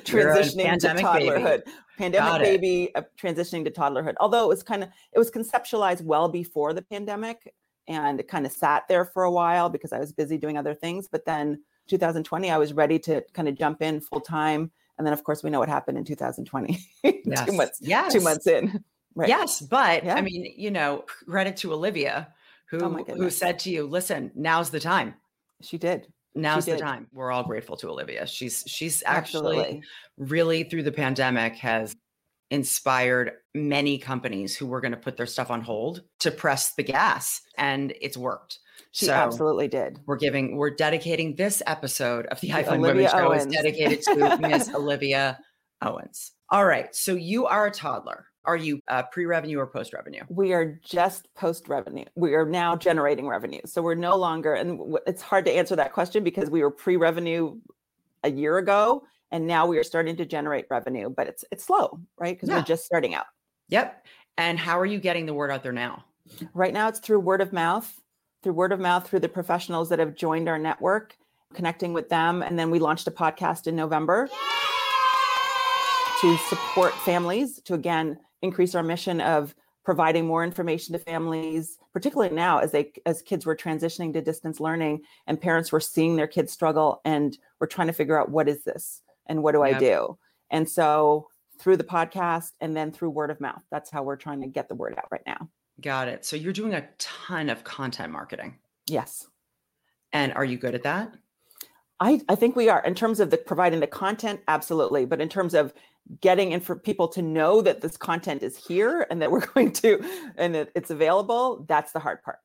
transitioning 0.00 0.78
to 0.78 0.88
toddlerhood. 0.88 1.64
Baby. 1.64 1.72
pandemic 1.98 2.42
baby 2.42 2.94
uh, 2.94 3.02
transitioning 3.20 3.64
to 3.64 3.70
toddlerhood. 3.70 4.14
Although 4.20 4.44
it 4.44 4.48
was 4.48 4.62
kind 4.62 4.82
of 4.82 4.88
it 5.12 5.18
was 5.18 5.30
conceptualized 5.30 6.02
well 6.02 6.28
before 6.28 6.72
the 6.72 6.82
pandemic, 6.82 7.52
and 7.88 8.20
it 8.20 8.28
kind 8.28 8.46
of 8.46 8.52
sat 8.52 8.86
there 8.88 9.04
for 9.04 9.24
a 9.24 9.30
while 9.30 9.68
because 9.68 9.92
I 9.92 9.98
was 9.98 10.12
busy 10.12 10.38
doing 10.38 10.56
other 10.56 10.74
things. 10.74 11.08
But 11.08 11.24
then 11.24 11.62
2020, 11.88 12.50
I 12.50 12.58
was 12.58 12.72
ready 12.72 12.98
to 13.00 13.22
kind 13.32 13.48
of 13.48 13.56
jump 13.56 13.82
in 13.82 14.00
full 14.00 14.20
time. 14.20 14.70
And 14.98 15.06
then, 15.06 15.12
of 15.14 15.24
course, 15.24 15.42
we 15.42 15.50
know 15.50 15.58
what 15.58 15.68
happened 15.68 15.96
in 15.98 16.04
2020. 16.04 16.78
Yes. 17.24 17.46
two 17.46 17.52
months, 17.52 17.78
Yes. 17.80 18.12
two 18.12 18.20
months 18.20 18.46
in. 18.46 18.84
Right. 19.14 19.28
Yes, 19.30 19.60
but 19.62 20.04
Yeah. 20.04 20.14
I 20.14 20.20
mean, 20.20 20.54
you 20.56 20.70
know, 20.70 21.04
credit 21.26 21.56
to 21.58 21.72
Olivia, 21.72 22.28
who 22.70 22.78
Oh 22.80 23.04
who 23.16 23.30
said 23.30 23.58
to 23.60 23.70
you, 23.70 23.84
"Listen, 23.84 24.30
now's 24.36 24.70
the 24.70 24.78
time. 24.78 25.14
She 25.60 25.76
did. 25.76 26.06
Now's 26.36 26.66
the 26.66 26.72
did. 26.72 26.80
time." 26.80 27.08
We're 27.12 27.32
all 27.32 27.42
grateful 27.42 27.76
to 27.78 27.88
Olivia. 27.88 28.28
She's 28.28 28.62
she's 28.68 29.02
actually 29.06 29.56
Absolutely. 29.58 29.82
really 30.18 30.62
through 30.64 30.84
the 30.84 30.92
pandemic 30.92 31.56
has 31.56 31.96
inspired 32.50 33.32
many 33.54 33.98
companies 33.98 34.56
who 34.56 34.66
were 34.66 34.80
going 34.80 34.92
to 34.92 34.98
put 34.98 35.16
their 35.16 35.26
stuff 35.26 35.50
on 35.50 35.60
hold 35.60 36.02
to 36.20 36.30
press 36.30 36.74
the 36.74 36.82
gas, 36.82 37.42
and 37.56 37.92
it's 38.00 38.16
worked. 38.16 38.58
She 38.92 39.06
so 39.06 39.12
absolutely 39.12 39.68
did. 39.68 40.00
we're 40.06 40.16
giving 40.16 40.56
we're 40.56 40.70
dedicating 40.70 41.36
this 41.36 41.62
episode 41.66 42.26
of 42.26 42.40
the 42.40 42.52
Women 42.52 42.80
Olivia 42.80 43.10
Show 43.10 43.32
is 43.32 43.46
dedicated 43.46 44.02
to 44.02 44.38
Miss 44.40 44.72
Olivia 44.74 45.38
Owens. 45.82 46.32
All 46.50 46.64
right, 46.64 46.94
so 46.94 47.14
you 47.14 47.46
are 47.46 47.66
a 47.66 47.70
toddler. 47.70 48.26
Are 48.44 48.56
you 48.56 48.80
uh, 48.88 49.02
pre-revenue 49.02 49.58
or 49.58 49.66
post-revenue? 49.66 50.22
We 50.30 50.54
are 50.54 50.80
just 50.82 51.28
post 51.34 51.68
revenue. 51.68 52.06
We 52.14 52.34
are 52.34 52.46
now 52.46 52.76
generating 52.76 53.28
revenue. 53.28 53.60
So 53.66 53.82
we're 53.82 53.94
no 53.94 54.16
longer, 54.16 54.54
and 54.54 54.96
it's 55.06 55.20
hard 55.20 55.44
to 55.44 55.52
answer 55.52 55.76
that 55.76 55.92
question 55.92 56.24
because 56.24 56.48
we 56.48 56.62
were 56.62 56.70
pre 56.70 56.96
revenue 56.96 57.60
a 58.24 58.30
year 58.30 58.56
ago, 58.56 59.02
and 59.30 59.46
now 59.46 59.66
we 59.66 59.78
are 59.78 59.84
starting 59.84 60.16
to 60.16 60.24
generate 60.24 60.66
revenue, 60.70 61.10
but 61.10 61.26
it's 61.26 61.44
it's 61.50 61.64
slow, 61.64 62.00
right? 62.18 62.36
Because 62.36 62.48
Yeah. 62.48 62.56
we're 62.56 62.62
just 62.62 62.84
starting 62.84 63.14
out. 63.14 63.26
Yep. 63.68 64.06
And 64.36 64.58
how 64.58 64.78
are 64.78 64.86
you 64.86 64.98
getting 64.98 65.26
the 65.26 65.34
word 65.34 65.50
out 65.50 65.62
there 65.62 65.72
now? 65.72 66.04
Right 66.54 66.72
now, 66.72 66.88
it's 66.88 67.00
through 67.00 67.20
word 67.20 67.40
of 67.40 67.52
mouth, 67.52 68.00
through 68.42 68.52
word 68.52 68.72
of 68.72 68.80
mouth, 68.80 69.08
through 69.08 69.20
the 69.20 69.28
professionals 69.28 69.88
that 69.88 69.98
have 69.98 70.14
joined 70.14 70.48
our 70.48 70.58
network, 70.58 71.16
connecting 71.54 71.92
with 71.92 72.08
them. 72.08 72.42
And 72.42 72.58
then 72.58 72.70
we 72.70 72.78
launched 72.78 73.06
a 73.08 73.10
podcast 73.10 73.66
in 73.66 73.74
November 73.76 74.28
to 76.20 76.36
support 76.48 76.94
families, 76.94 77.60
to 77.62 77.74
again 77.74 78.18
increase 78.42 78.74
our 78.74 78.82
mission 78.82 79.20
of 79.20 79.54
providing 79.84 80.26
more 80.26 80.44
information 80.44 80.92
to 80.92 80.98
families, 80.98 81.78
particularly 81.92 82.34
now 82.34 82.58
as 82.58 82.72
they 82.72 82.92
as 83.06 83.22
kids 83.22 83.46
were 83.46 83.56
transitioning 83.56 84.12
to 84.12 84.20
distance 84.20 84.60
learning 84.60 85.00
and 85.26 85.40
parents 85.40 85.72
were 85.72 85.80
seeing 85.80 86.16
their 86.16 86.26
kids 86.26 86.52
struggle 86.52 87.00
and 87.04 87.38
we're 87.58 87.66
trying 87.66 87.86
to 87.86 87.92
figure 87.92 88.20
out 88.20 88.30
what 88.30 88.48
is 88.48 88.62
this 88.64 89.00
and 89.28 89.42
what 89.42 89.52
do 89.52 89.62
I 89.62 89.78
do? 89.78 90.18
And 90.50 90.68
so 90.68 91.28
through 91.58 91.76
the 91.76 91.84
podcast 91.84 92.52
and 92.60 92.76
then 92.76 92.92
through 92.92 93.10
word 93.10 93.30
of 93.30 93.40
mouth, 93.40 93.62
that's 93.70 93.90
how 93.90 94.02
we're 94.02 94.16
trying 94.16 94.40
to 94.40 94.46
get 94.46 94.68
the 94.68 94.74
word 94.74 94.94
out 94.96 95.08
right 95.10 95.22
now. 95.26 95.48
Got 95.80 96.08
it. 96.08 96.24
So 96.24 96.36
you're 96.36 96.52
doing 96.52 96.74
a 96.74 96.88
ton 96.98 97.50
of 97.50 97.64
content 97.64 98.12
marketing. 98.12 98.56
Yes. 98.88 99.26
And 100.12 100.32
are 100.32 100.44
you 100.44 100.56
good 100.56 100.74
at 100.74 100.82
that? 100.84 101.12
I, 102.00 102.20
I 102.28 102.34
think 102.36 102.56
we 102.56 102.68
are 102.68 102.82
in 102.84 102.94
terms 102.94 103.20
of 103.20 103.30
the 103.30 103.36
providing 103.36 103.80
the 103.80 103.86
content, 103.86 104.40
absolutely. 104.48 105.04
But 105.04 105.20
in 105.20 105.28
terms 105.28 105.54
of 105.54 105.74
getting 106.20 106.52
in 106.52 106.60
for 106.60 106.76
people 106.76 107.08
to 107.08 107.22
know 107.22 107.60
that 107.60 107.80
this 107.80 107.96
content 107.96 108.42
is 108.42 108.56
here 108.56 109.06
and 109.10 109.20
that 109.20 109.30
we're 109.30 109.46
going 109.54 109.72
to 109.72 110.02
and 110.36 110.54
that 110.54 110.70
it's 110.74 110.90
available, 110.90 111.64
that's 111.68 111.92
the 111.92 111.98
hard 111.98 112.22
part. 112.22 112.38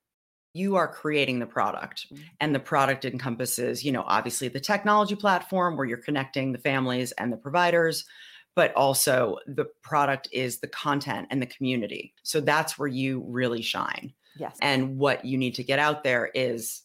You 0.53 0.75
are 0.75 0.87
creating 0.87 1.39
the 1.39 1.45
product, 1.47 2.07
Mhm. 2.13 2.19
and 2.39 2.55
the 2.55 2.59
product 2.59 3.05
encompasses, 3.05 3.83
you 3.83 3.91
know, 3.91 4.03
obviously 4.07 4.47
the 4.47 4.59
technology 4.59 5.15
platform 5.15 5.75
where 5.75 5.85
you're 5.87 5.97
connecting 5.97 6.51
the 6.51 6.59
families 6.59 7.11
and 7.13 7.33
the 7.33 7.37
providers, 7.37 8.05
but 8.55 8.71
also 8.75 9.39
the 9.47 9.65
product 9.81 10.27
is 10.31 10.59
the 10.59 10.67
content 10.67 11.27
and 11.31 11.41
the 11.41 11.47
community. 11.47 12.13
So 12.21 12.39
that's 12.39 12.77
where 12.77 12.87
you 12.87 13.23
really 13.27 13.61
shine. 13.61 14.13
Yes. 14.35 14.57
and 14.63 14.97
what 14.97 15.23
you 15.25 15.37
need 15.37 15.53
to 15.53 15.63
get 15.63 15.77
out 15.77 16.03
there 16.03 16.31
is 16.33 16.81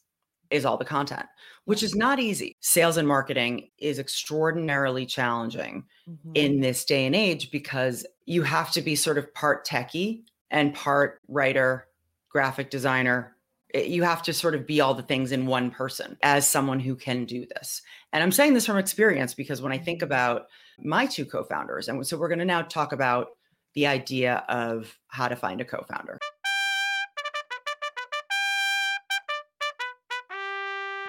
is 0.51 0.67
all 0.67 0.77
the 0.77 0.85
content 0.85 1.25
which 1.65 1.83
is 1.83 1.95
not 1.95 2.19
easy 2.21 2.55
sales 2.61 2.99
and 2.99 3.09
marketing 3.09 3.71
is 3.79 3.99
extraordinarily 3.99 5.07
challenging 5.07 5.83
Mhm. 6.07 6.33
in 6.35 6.61
this 6.61 6.85
day 6.85 7.07
and 7.07 7.17
age 7.17 7.51
because 7.51 8.07
you 8.27 8.43
have 8.43 8.71
to 8.73 8.83
be 8.83 8.95
sort 8.95 9.17
of 9.17 9.33
part 9.33 9.67
techie 9.67 10.25
and 10.51 10.75
part 10.75 11.23
writer 11.27 11.89
graphic 12.29 12.69
designer 12.69 13.35
you 13.75 14.03
have 14.03 14.23
to 14.23 14.33
sort 14.33 14.55
of 14.55 14.67
be 14.67 14.81
all 14.81 14.95
the 14.95 15.03
things 15.03 15.31
in 15.33 15.47
one 15.47 15.71
person 15.71 16.17
as 16.23 16.49
someone 16.49 16.81
who 16.81 16.97
can 16.97 17.25
do 17.25 17.45
this 17.47 17.83
and 18.13 18.23
i'm 18.23 18.33
saying 18.33 18.55
this 18.55 18.65
from 18.67 18.79
experience 18.79 19.35
because 19.35 19.61
when 19.61 19.73
i 19.73 19.79
think 19.79 20.01
about 20.03 20.47
my 20.83 21.05
two 21.07 21.25
co-founders 21.27 21.89
and 21.89 22.07
so 22.07 22.17
we're 22.17 22.29
going 22.29 22.39
to 22.39 22.45
now 22.45 22.63
talk 22.63 22.93
about 22.93 23.29
the 23.75 23.87
idea 23.87 24.45
of 24.49 24.97
how 25.09 25.29
to 25.29 25.37
find 25.37 25.61
a 25.61 25.65
co-founder 25.65 26.19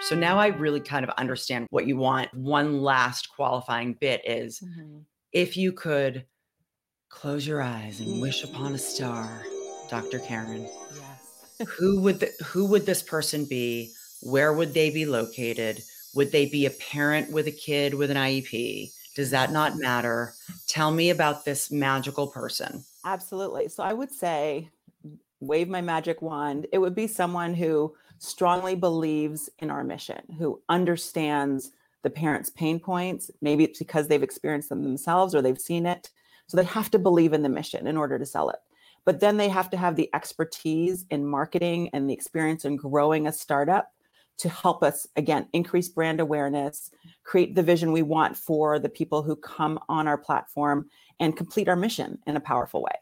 So 0.02 0.16
now 0.16 0.38
I 0.38 0.48
really 0.48 0.80
kind 0.80 1.04
of 1.04 1.10
understand 1.18 1.68
what 1.70 1.86
you 1.86 1.96
want. 1.96 2.32
One 2.34 2.80
last 2.82 3.28
qualifying 3.36 3.94
bit 3.94 4.22
is 4.24 4.58
Mhm. 4.60 5.04
if 5.32 5.56
you 5.56 5.72
could 5.72 6.26
close 7.10 7.46
your 7.46 7.62
eyes 7.62 8.00
and 8.00 8.20
wish 8.20 8.42
upon 8.42 8.74
a 8.74 8.78
star, 8.78 9.44
Dr. 9.88 10.18
Karen, 10.18 10.62
Yes. 10.96 11.19
Who 11.66 12.00
would 12.00 12.20
the, 12.20 12.32
who 12.44 12.66
would 12.66 12.86
this 12.86 13.02
person 13.02 13.44
be? 13.44 13.92
Where 14.22 14.52
would 14.52 14.74
they 14.74 14.90
be 14.90 15.06
located? 15.06 15.82
Would 16.14 16.32
they 16.32 16.46
be 16.46 16.66
a 16.66 16.70
parent 16.70 17.32
with 17.32 17.46
a 17.46 17.52
kid 17.52 17.94
with 17.94 18.10
an 18.10 18.16
IEP? 18.16 18.90
Does 19.16 19.30
that 19.30 19.52
not 19.52 19.78
matter? 19.78 20.34
Tell 20.66 20.90
me 20.90 21.10
about 21.10 21.44
this 21.44 21.70
magical 21.70 22.26
person. 22.26 22.84
Absolutely. 23.04 23.68
So 23.68 23.82
I 23.82 23.92
would 23.92 24.10
say, 24.10 24.70
wave 25.40 25.68
my 25.68 25.80
magic 25.80 26.22
wand. 26.22 26.66
It 26.72 26.78
would 26.78 26.94
be 26.94 27.06
someone 27.06 27.54
who 27.54 27.94
strongly 28.18 28.74
believes 28.74 29.48
in 29.58 29.70
our 29.70 29.82
mission, 29.82 30.20
who 30.38 30.60
understands 30.68 31.72
the 32.02 32.10
parents' 32.10 32.50
pain 32.50 32.78
points. 32.78 33.30
Maybe 33.40 33.64
it's 33.64 33.78
because 33.78 34.08
they've 34.08 34.22
experienced 34.22 34.68
them 34.68 34.82
themselves 34.82 35.34
or 35.34 35.42
they've 35.42 35.60
seen 35.60 35.86
it. 35.86 36.10
So 36.46 36.56
they 36.56 36.64
have 36.64 36.90
to 36.90 36.98
believe 36.98 37.32
in 37.32 37.42
the 37.42 37.48
mission 37.48 37.86
in 37.86 37.96
order 37.96 38.18
to 38.18 38.26
sell 38.26 38.50
it. 38.50 38.58
But 39.04 39.20
then 39.20 39.36
they 39.36 39.48
have 39.48 39.70
to 39.70 39.76
have 39.76 39.96
the 39.96 40.10
expertise 40.14 41.06
in 41.10 41.26
marketing 41.26 41.90
and 41.92 42.08
the 42.08 42.14
experience 42.14 42.64
in 42.64 42.76
growing 42.76 43.26
a 43.26 43.32
startup 43.32 43.92
to 44.38 44.48
help 44.48 44.82
us, 44.82 45.06
again, 45.16 45.46
increase 45.52 45.88
brand 45.88 46.20
awareness, 46.20 46.90
create 47.24 47.54
the 47.54 47.62
vision 47.62 47.92
we 47.92 48.02
want 48.02 48.36
for 48.36 48.78
the 48.78 48.88
people 48.88 49.22
who 49.22 49.36
come 49.36 49.78
on 49.88 50.08
our 50.08 50.16
platform, 50.16 50.88
and 51.18 51.36
complete 51.36 51.68
our 51.68 51.76
mission 51.76 52.18
in 52.26 52.36
a 52.36 52.40
powerful 52.40 52.82
way. 52.82 52.92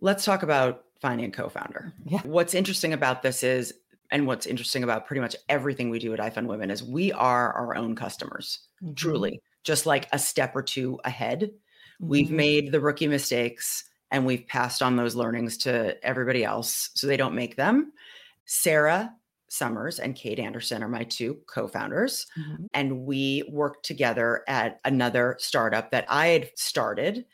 Let's 0.00 0.24
talk 0.24 0.42
about 0.42 0.84
finding 1.00 1.26
a 1.26 1.30
co-founder. 1.30 1.92
Yeah. 2.04 2.20
What's 2.24 2.54
interesting 2.54 2.92
about 2.92 3.22
this 3.22 3.44
is, 3.44 3.72
and 4.10 4.26
what's 4.26 4.46
interesting 4.46 4.82
about 4.82 5.06
pretty 5.06 5.20
much 5.20 5.36
everything 5.48 5.88
we 5.90 6.00
do 6.00 6.12
at 6.12 6.18
iFund 6.18 6.46
Women 6.46 6.70
is 6.70 6.82
we 6.82 7.12
are 7.12 7.52
our 7.52 7.76
own 7.76 7.94
customers, 7.94 8.60
Mm-hmm. 8.82 8.94
truly, 8.94 9.40
just 9.62 9.86
like 9.86 10.08
a 10.12 10.18
step 10.18 10.56
or 10.56 10.62
two 10.62 10.98
ahead. 11.04 11.52
We've 12.00 12.26
Mhm. 12.28 12.30
made 12.32 12.72
the 12.72 12.80
rookie 12.80 13.06
mistakes 13.06 13.84
and 14.12 14.26
we've 14.26 14.46
passed 14.46 14.82
on 14.82 14.96
those 14.96 15.16
learnings 15.16 15.58
to 15.58 16.04
everybody 16.06 16.44
else 16.44 16.90
so 16.94 17.08
they 17.08 17.18
don't 17.18 17.34
make 17.34 17.56
them. 17.56 17.92
Sarah 18.46 19.16
Summers 19.50 19.98
and 20.00 20.16
Kate 20.16 20.38
Anderson 20.38 20.82
are 20.82 20.88
my 20.88 21.04
two 21.04 21.42
co-founders 21.48 22.26
Mhm. 22.36 22.66
and 22.74 23.00
we 23.06 23.44
worked 23.50 23.84
together 23.84 24.44
at 24.48 24.80
another 24.84 25.36
startup 25.40 25.90
that 25.90 26.06
I 26.08 26.28
had 26.28 26.50
started 26.56 27.26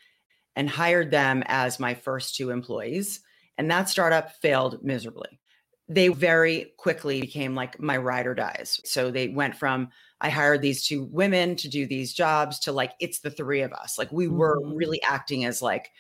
and 0.57 0.69
hired 0.69 1.11
them 1.11 1.43
as 1.47 1.79
my 1.81 1.95
first 1.95 2.35
two 2.35 2.51
employees. 2.51 3.21
And 3.57 3.71
that 3.71 3.89
startup 3.89 4.33
failed 4.43 4.83
miserably. 4.85 5.41
They 5.89 6.09
very 6.09 6.73
quickly 6.79 7.21
became 7.21 7.55
like 7.55 7.81
my 7.81 7.97
ride 7.97 8.27
or 8.27 8.35
dies. 8.35 8.81
So 8.85 9.11
they 9.11 9.29
went 9.29 9.57
from 9.57 9.91
I 10.21 10.31
hired 10.31 10.63
these 10.63 10.85
two 10.87 11.05
women 11.05 11.55
to 11.57 11.69
do 11.69 11.87
these 11.87 12.13
jobs 12.13 12.59
to 12.61 12.73
like 12.73 12.93
it's 13.01 13.21
the 13.21 13.31
three 13.31 13.63
of 13.63 13.73
us. 13.73 13.99
Like 13.99 14.11
we 14.13 14.29
were 14.29 14.61
Mhm. 14.61 14.73
really 14.73 15.01
acting 15.03 15.45
as 15.45 15.63
like 15.63 15.91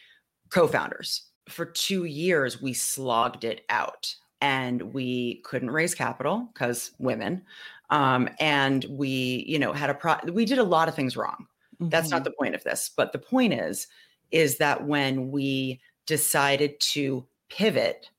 co-founders. 0.50 1.22
For 1.48 1.64
2 1.66 2.04
years 2.04 2.60
we 2.62 2.72
slogged 2.74 3.44
it 3.44 3.64
out 3.70 4.14
and 4.40 4.92
we 4.94 5.40
couldn't 5.42 5.70
raise 5.70 5.94
capital 5.94 6.50
cuz 6.54 6.92
women 6.98 7.44
um, 7.90 8.28
and 8.40 8.84
we 8.90 9.44
you 9.48 9.58
know 9.58 9.72
had 9.72 9.90
a 9.90 9.94
pro 9.94 10.16
we 10.32 10.44
did 10.44 10.58
a 10.58 10.62
lot 10.64 10.88
of 10.88 10.94
things 10.94 11.16
wrong 11.16 11.46
that's 11.90 12.10
not 12.10 12.22
Mhm. 12.22 12.24
the 12.24 12.32
point 12.38 12.54
of 12.54 12.62
this 12.64 12.90
but 12.96 13.12
the 13.12 13.18
point 13.18 13.52
is 13.54 13.86
is 14.30 14.58
that 14.58 14.86
when 14.86 15.30
we 15.30 15.80
decided 16.06 16.78
to 16.80 17.26
pivot 17.50 18.10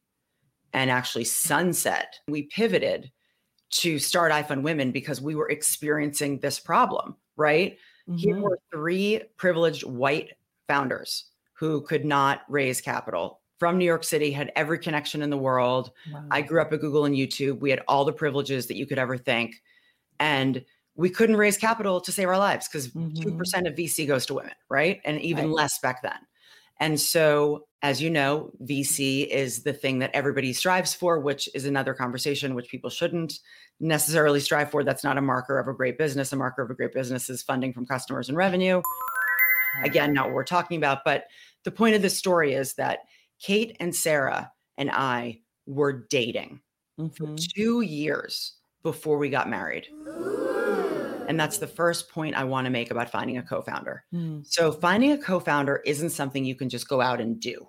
and 0.74 0.91
actually 0.91 1.25
sunset 1.25 2.19
we 2.27 2.43
pivoted 2.43 3.12
to 3.71 4.00
start 4.00 4.31
iFund 4.31 4.63
Women 4.63 4.91
because 4.91 5.21
we 5.21 5.36
were 5.36 5.50
experiencing 5.50 6.39
this 6.39 6.59
problem 6.59 7.15
right 7.38 7.77
here 8.15 8.36
Mhm. 8.36 8.41
were 8.41 8.59
three 8.74 9.21
privileged 9.38 9.83
white 9.86 10.33
founders 10.67 11.25
who 11.60 11.82
could 11.82 12.06
not 12.06 12.42
raise 12.48 12.80
capital 12.80 13.42
from 13.60 13.78
New 13.78 13.86
York 13.86 14.06
City 14.06 14.32
had 14.32 14.51
every 14.56 14.80
connection 14.80 15.22
in 15.22 15.30
the 15.30 15.38
world 15.38 15.92
I 16.32 16.42
grew 16.42 16.62
up 16.62 16.72
at 16.72 16.80
Google 16.80 17.04
and 17.04 17.13
YouTube. 17.13 17.60
We 17.60 17.70
had 17.70 17.82
all 17.89 18.06
the 18.06 18.13
privileges 18.13 18.68
that 18.68 18.78
you 18.78 18.86
could 18.88 18.98
ever 18.98 19.18
think. 19.18 19.62
And 20.22 20.63
we 20.96 21.10
couldn't 21.10 21.36
raise 21.36 21.58
capital 21.58 22.00
to 22.00 22.12
save 22.12 22.30
our 22.30 22.38
lives 22.38 22.68
because 22.70 22.88
Mhm. 22.89 23.22
2% 23.22 23.68
of 23.68 23.75
VC 23.75 24.06
goes 24.06 24.25
to 24.28 24.34
women, 24.34 24.54
right? 24.70 25.01
And 25.04 25.20
even 25.22 25.48
Right. 25.48 25.54
less 25.56 25.80
back 25.80 26.01
then. 26.01 26.20
And 26.80 26.98
so, 26.98 27.68
as 27.82 28.01
you 28.01 28.10
know, 28.10 28.51
VC 28.62 29.24
is 29.24 29.63
the 29.63 29.74
thing 29.74 30.00
that 30.00 30.12
everybody 30.13 30.54
strives 30.54 30.94
for, 30.94 31.20
which 31.20 31.50
is 31.54 31.66
another 31.66 31.94
conversation 31.94 32.56
which 32.56 32.70
people 32.70 32.89
shouldn't 32.89 33.39
necessarily 33.82 34.39
strive 34.39 34.72
for. 34.72 34.86
That's 34.86 35.04
not 35.04 35.18
a 35.18 35.22
marker 35.22 35.60
of 35.60 35.68
a 35.68 35.74
great 35.74 35.98
business. 35.98 36.32
A 36.32 36.38
marker 36.38 36.62
of 36.62 36.70
a 36.72 36.74
great 36.74 36.94
business 36.94 37.30
is 37.30 37.44
funding 37.44 37.74
from 37.74 37.86
customers 37.86 38.30
and 38.30 38.38
revenue. 38.38 38.82
Again, 39.84 40.14
not 40.14 40.28
what 40.28 40.34
we're 40.36 40.44
talking 40.44 40.78
about. 40.78 41.04
But 41.06 41.28
the 41.64 41.72
point 41.72 41.96
of 41.96 42.02
this 42.02 42.18
story 42.18 42.54
is 42.54 42.76
that 42.76 43.00
Kate 43.40 43.76
and 43.80 43.96
Sarah 43.96 44.52
and 44.78 44.92
I 44.92 45.42
were 45.66 45.94
dating 46.10 46.62
for 47.12 47.28
Mhm. 47.28 47.52
two 47.56 47.82
years 47.82 48.58
before 48.84 49.18
we 49.18 49.30
got 49.30 49.50
married. 49.50 49.88
And 51.28 51.40
that's 51.40 51.60
the 51.60 51.68
first 51.68 52.10
point 52.10 52.36
I 52.36 52.44
want 52.44 52.66
to 52.66 52.72
make 52.72 52.92
about 52.92 53.10
finding 53.12 53.38
a 53.38 53.44
co 53.44 53.62
founder. 53.62 54.04
Mm. 54.14 54.44
So, 54.44 54.72
finding 54.72 55.12
a 55.12 55.18
co 55.18 55.40
founder 55.40 55.78
isn't 55.86 56.10
something 56.12 56.44
you 56.46 56.56
can 56.56 56.70
just 56.70 56.88
go 56.88 57.02
out 57.02 57.22
and 57.22 57.40
do. 57.40 57.68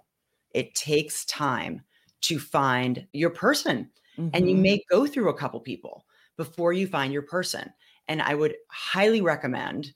It 0.53 0.75
takes 0.75 1.25
time 1.27 1.83
to 2.23 2.39
find 2.39 3.07
your 3.13 3.31
person, 3.31 3.91
and 4.33 4.49
you 4.49 4.57
Mhm. 4.57 4.63
may 4.63 4.83
go 4.91 5.07
through 5.07 5.29
a 5.29 5.37
couple 5.37 5.61
people 5.61 6.07
before 6.37 6.73
you 6.73 6.87
find 6.87 7.13
your 7.13 7.23
person. 7.23 7.73
And 8.09 8.23
I 8.23 8.35
would 8.35 8.57
highly 8.71 9.21
recommend 9.21 9.93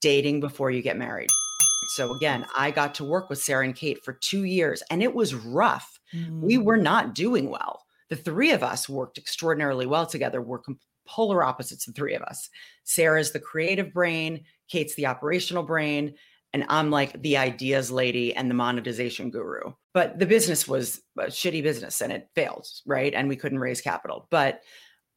dating 0.00 0.40
before 0.40 0.70
you 0.70 0.82
get 0.82 0.96
married. 0.96 1.28
So, 1.96 2.14
again, 2.14 2.46
I 2.56 2.70
got 2.70 2.94
to 2.96 3.04
work 3.04 3.28
with 3.28 3.42
Sarah 3.42 3.64
and 3.64 3.74
Kate 3.74 4.04
for 4.04 4.12
two 4.12 4.44
years, 4.44 4.82
and 4.90 5.02
it 5.02 5.14
was 5.14 5.34
rough. 5.34 5.98
We 6.12 6.56
Mm. 6.56 6.64
were 6.64 6.76
not 6.76 7.14
doing 7.14 7.48
well. 7.50 7.84
The 8.08 8.16
three 8.16 8.50
of 8.52 8.62
us 8.62 8.88
worked 8.88 9.18
extraordinarily 9.18 9.86
well 9.86 10.06
together. 10.06 10.40
We're 10.42 10.58
com- 10.58 10.78
polar 11.06 11.42
opposites, 11.42 11.86
the 11.86 11.92
three 11.92 12.14
of 12.14 12.22
us. 12.22 12.48
Sarah's 12.84 13.32
the 13.32 13.40
creative 13.40 13.92
brain, 13.92 14.44
Kate's 14.68 14.94
the 14.94 15.06
operational 15.06 15.62
brain, 15.64 16.14
and 16.52 16.64
I'm 16.68 16.90
like 16.90 17.20
the 17.22 17.36
ideas 17.36 17.90
lady 17.90 18.34
and 18.34 18.48
the 18.50 18.54
monetization 18.54 19.30
guru. 19.30 19.72
But 19.94 20.18
the 20.18 20.26
business 20.26 20.68
was 20.68 21.00
a 21.18 21.26
shitty 21.26 21.62
business 21.62 22.00
and 22.00 22.12
it 22.12 22.28
failed, 22.34 22.66
right? 22.86 23.14
And 23.14 23.28
we 23.28 23.36
couldn't 23.36 23.58
raise 23.58 23.80
capital. 23.80 24.28
But 24.30 24.62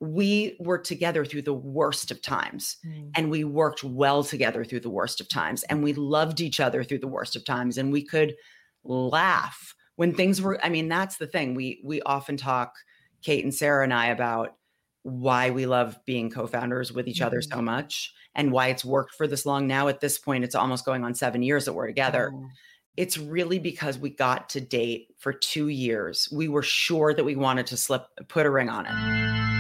we 0.04 0.58
were 0.60 0.78
together 0.78 1.24
through 1.24 1.42
the 1.42 1.54
worst 1.54 2.12
of 2.12 2.22
times 2.22 2.76
Mm. 2.86 3.12
and 3.16 3.32
we 3.32 3.44
worked 3.46 3.84
well 3.86 4.22
together 4.24 4.66
through 4.66 4.82
the 4.82 4.90
worst 4.90 5.22
of 5.22 5.30
times 5.30 5.64
and 5.64 5.82
we 5.82 5.94
loved 5.94 6.42
each 6.42 6.60
other 6.60 6.84
through 6.84 7.00
the 7.00 7.08
worst 7.08 7.36
of 7.38 7.46
times 7.46 7.78
and 7.78 7.92
we 7.94 8.04
could 8.04 8.36
laugh 8.84 9.74
when 9.96 10.14
things 10.14 10.42
were 10.42 10.60
i 10.66 10.70
mean 10.70 10.90
that's 10.90 11.18
the 11.18 11.28
thing 11.28 11.54
we 11.56 11.80
we 11.86 12.02
often 12.02 12.36
talk 12.36 12.74
kate 13.22 13.44
and 13.46 13.54
sarah 13.54 13.84
and 13.84 13.94
i 13.94 14.08
about 14.08 14.56
why 15.04 15.50
we 15.50 15.66
love 15.66 15.98
being 16.06 16.30
co-founders 16.30 16.92
with 16.92 17.08
each 17.08 17.22
other 17.22 17.40
Mhm. 17.40 17.54
so 17.54 17.62
much 17.62 18.14
and 18.36 18.52
why 18.52 18.68
it's 18.68 18.84
worked 18.86 19.16
for 19.16 19.28
this 19.28 19.46
long 19.46 19.68
now 19.68 19.88
at 19.88 20.02
this 20.02 20.18
point 20.18 20.44
it's 20.44 20.56
almost 20.56 20.86
going 20.86 21.04
on 21.06 21.14
7 21.16 21.42
years 21.44 21.64
that 21.66 21.74
we're 21.74 21.88
together 21.88 22.32
Oh. 22.34 22.50
it's 22.98 23.18
really 23.18 23.60
because 23.60 23.98
we 23.98 24.10
got 24.10 24.50
to 24.50 24.60
date 24.60 25.08
for 25.18 25.32
2 25.32 25.70
years 25.70 26.28
we 26.32 26.50
were 26.50 26.62
sure 26.64 27.14
that 27.14 27.24
we 27.24 27.36
wanted 27.38 27.68
to 27.68 27.78
slip 27.78 28.06
put 28.28 28.46
a 28.46 28.50
ring 28.52 28.70
on 28.70 28.86
it 28.86 29.53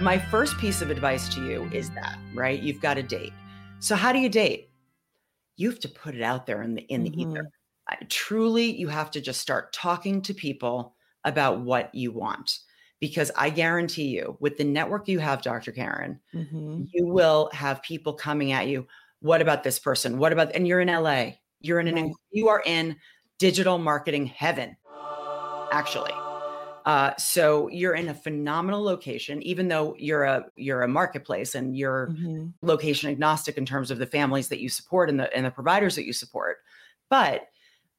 my 0.00 0.18
first 0.18 0.56
piece 0.58 0.80
of 0.80 0.90
advice 0.90 1.28
to 1.34 1.44
you 1.44 1.68
is 1.72 1.90
that, 1.90 2.18
right? 2.34 2.60
You've 2.60 2.80
got 2.80 2.94
to 2.94 3.02
date. 3.02 3.32
So 3.80 3.94
how 3.96 4.12
do 4.12 4.18
you 4.18 4.28
date? 4.28 4.70
You 5.56 5.68
have 5.70 5.80
to 5.80 5.88
put 5.88 6.14
it 6.14 6.22
out 6.22 6.46
there 6.46 6.62
in 6.62 6.74
the 6.74 6.82
in 6.82 7.04
the 7.04 7.10
ether. 7.20 7.50
I- 7.88 7.98
Truly, 8.08 8.70
you 8.70 8.88
have 8.88 9.10
to 9.12 9.20
just 9.20 9.40
start 9.40 9.72
talking 9.72 10.22
to 10.22 10.32
people 10.34 10.94
about 11.24 11.60
what 11.60 11.94
you 11.94 12.12
want. 12.12 12.60
Because 12.98 13.30
I 13.36 13.50
guarantee 13.50 14.08
you, 14.08 14.36
with 14.40 14.58
the 14.58 14.64
network 14.64 15.08
you 15.08 15.18
have, 15.20 15.42
Dr. 15.42 15.72
Karen, 15.72 16.20
Mhm. 16.34 16.88
you 16.92 17.06
will 17.06 17.50
have 17.52 17.82
people 17.82 18.12
coming 18.12 18.52
at 18.52 18.68
you. 18.68 18.86
What 19.20 19.42
about 19.42 19.64
this 19.64 19.78
person? 19.78 20.18
What 20.18 20.32
about 20.32 20.52
and 20.54 20.66
you're 20.68 20.80
in 20.80 20.88
LA. 20.88 21.32
You're 21.60 21.80
in 21.80 21.88
an 21.88 22.14
you 22.30 22.48
are 22.48 22.62
in 22.64 22.96
digital 23.38 23.78
marketing 23.78 24.26
heaven, 24.26 24.76
actually. 25.72 26.12
Uh, 26.90 27.14
so 27.18 27.68
you're 27.68 27.94
in 27.94 28.08
a 28.08 28.14
phenomenal 28.14 28.82
location, 28.82 29.40
even 29.42 29.68
though 29.68 29.94
you're 29.96 30.24
a 30.24 30.44
you're 30.56 30.82
a 30.82 30.88
marketplace 30.88 31.54
and 31.54 31.76
you're 31.76 32.06
Mhm. 32.08 32.54
location 32.62 33.10
agnostic 33.10 33.56
in 33.56 33.64
terms 33.64 33.90
of 33.90 33.98
the 33.98 34.06
families 34.06 34.48
that 34.48 34.60
you 34.60 34.68
support 34.68 35.08
and 35.08 35.20
the 35.20 35.28
and 35.36 35.46
the 35.46 35.50
providers 35.52 35.94
that 35.96 36.04
you 36.06 36.12
support. 36.12 36.56
But 37.08 37.46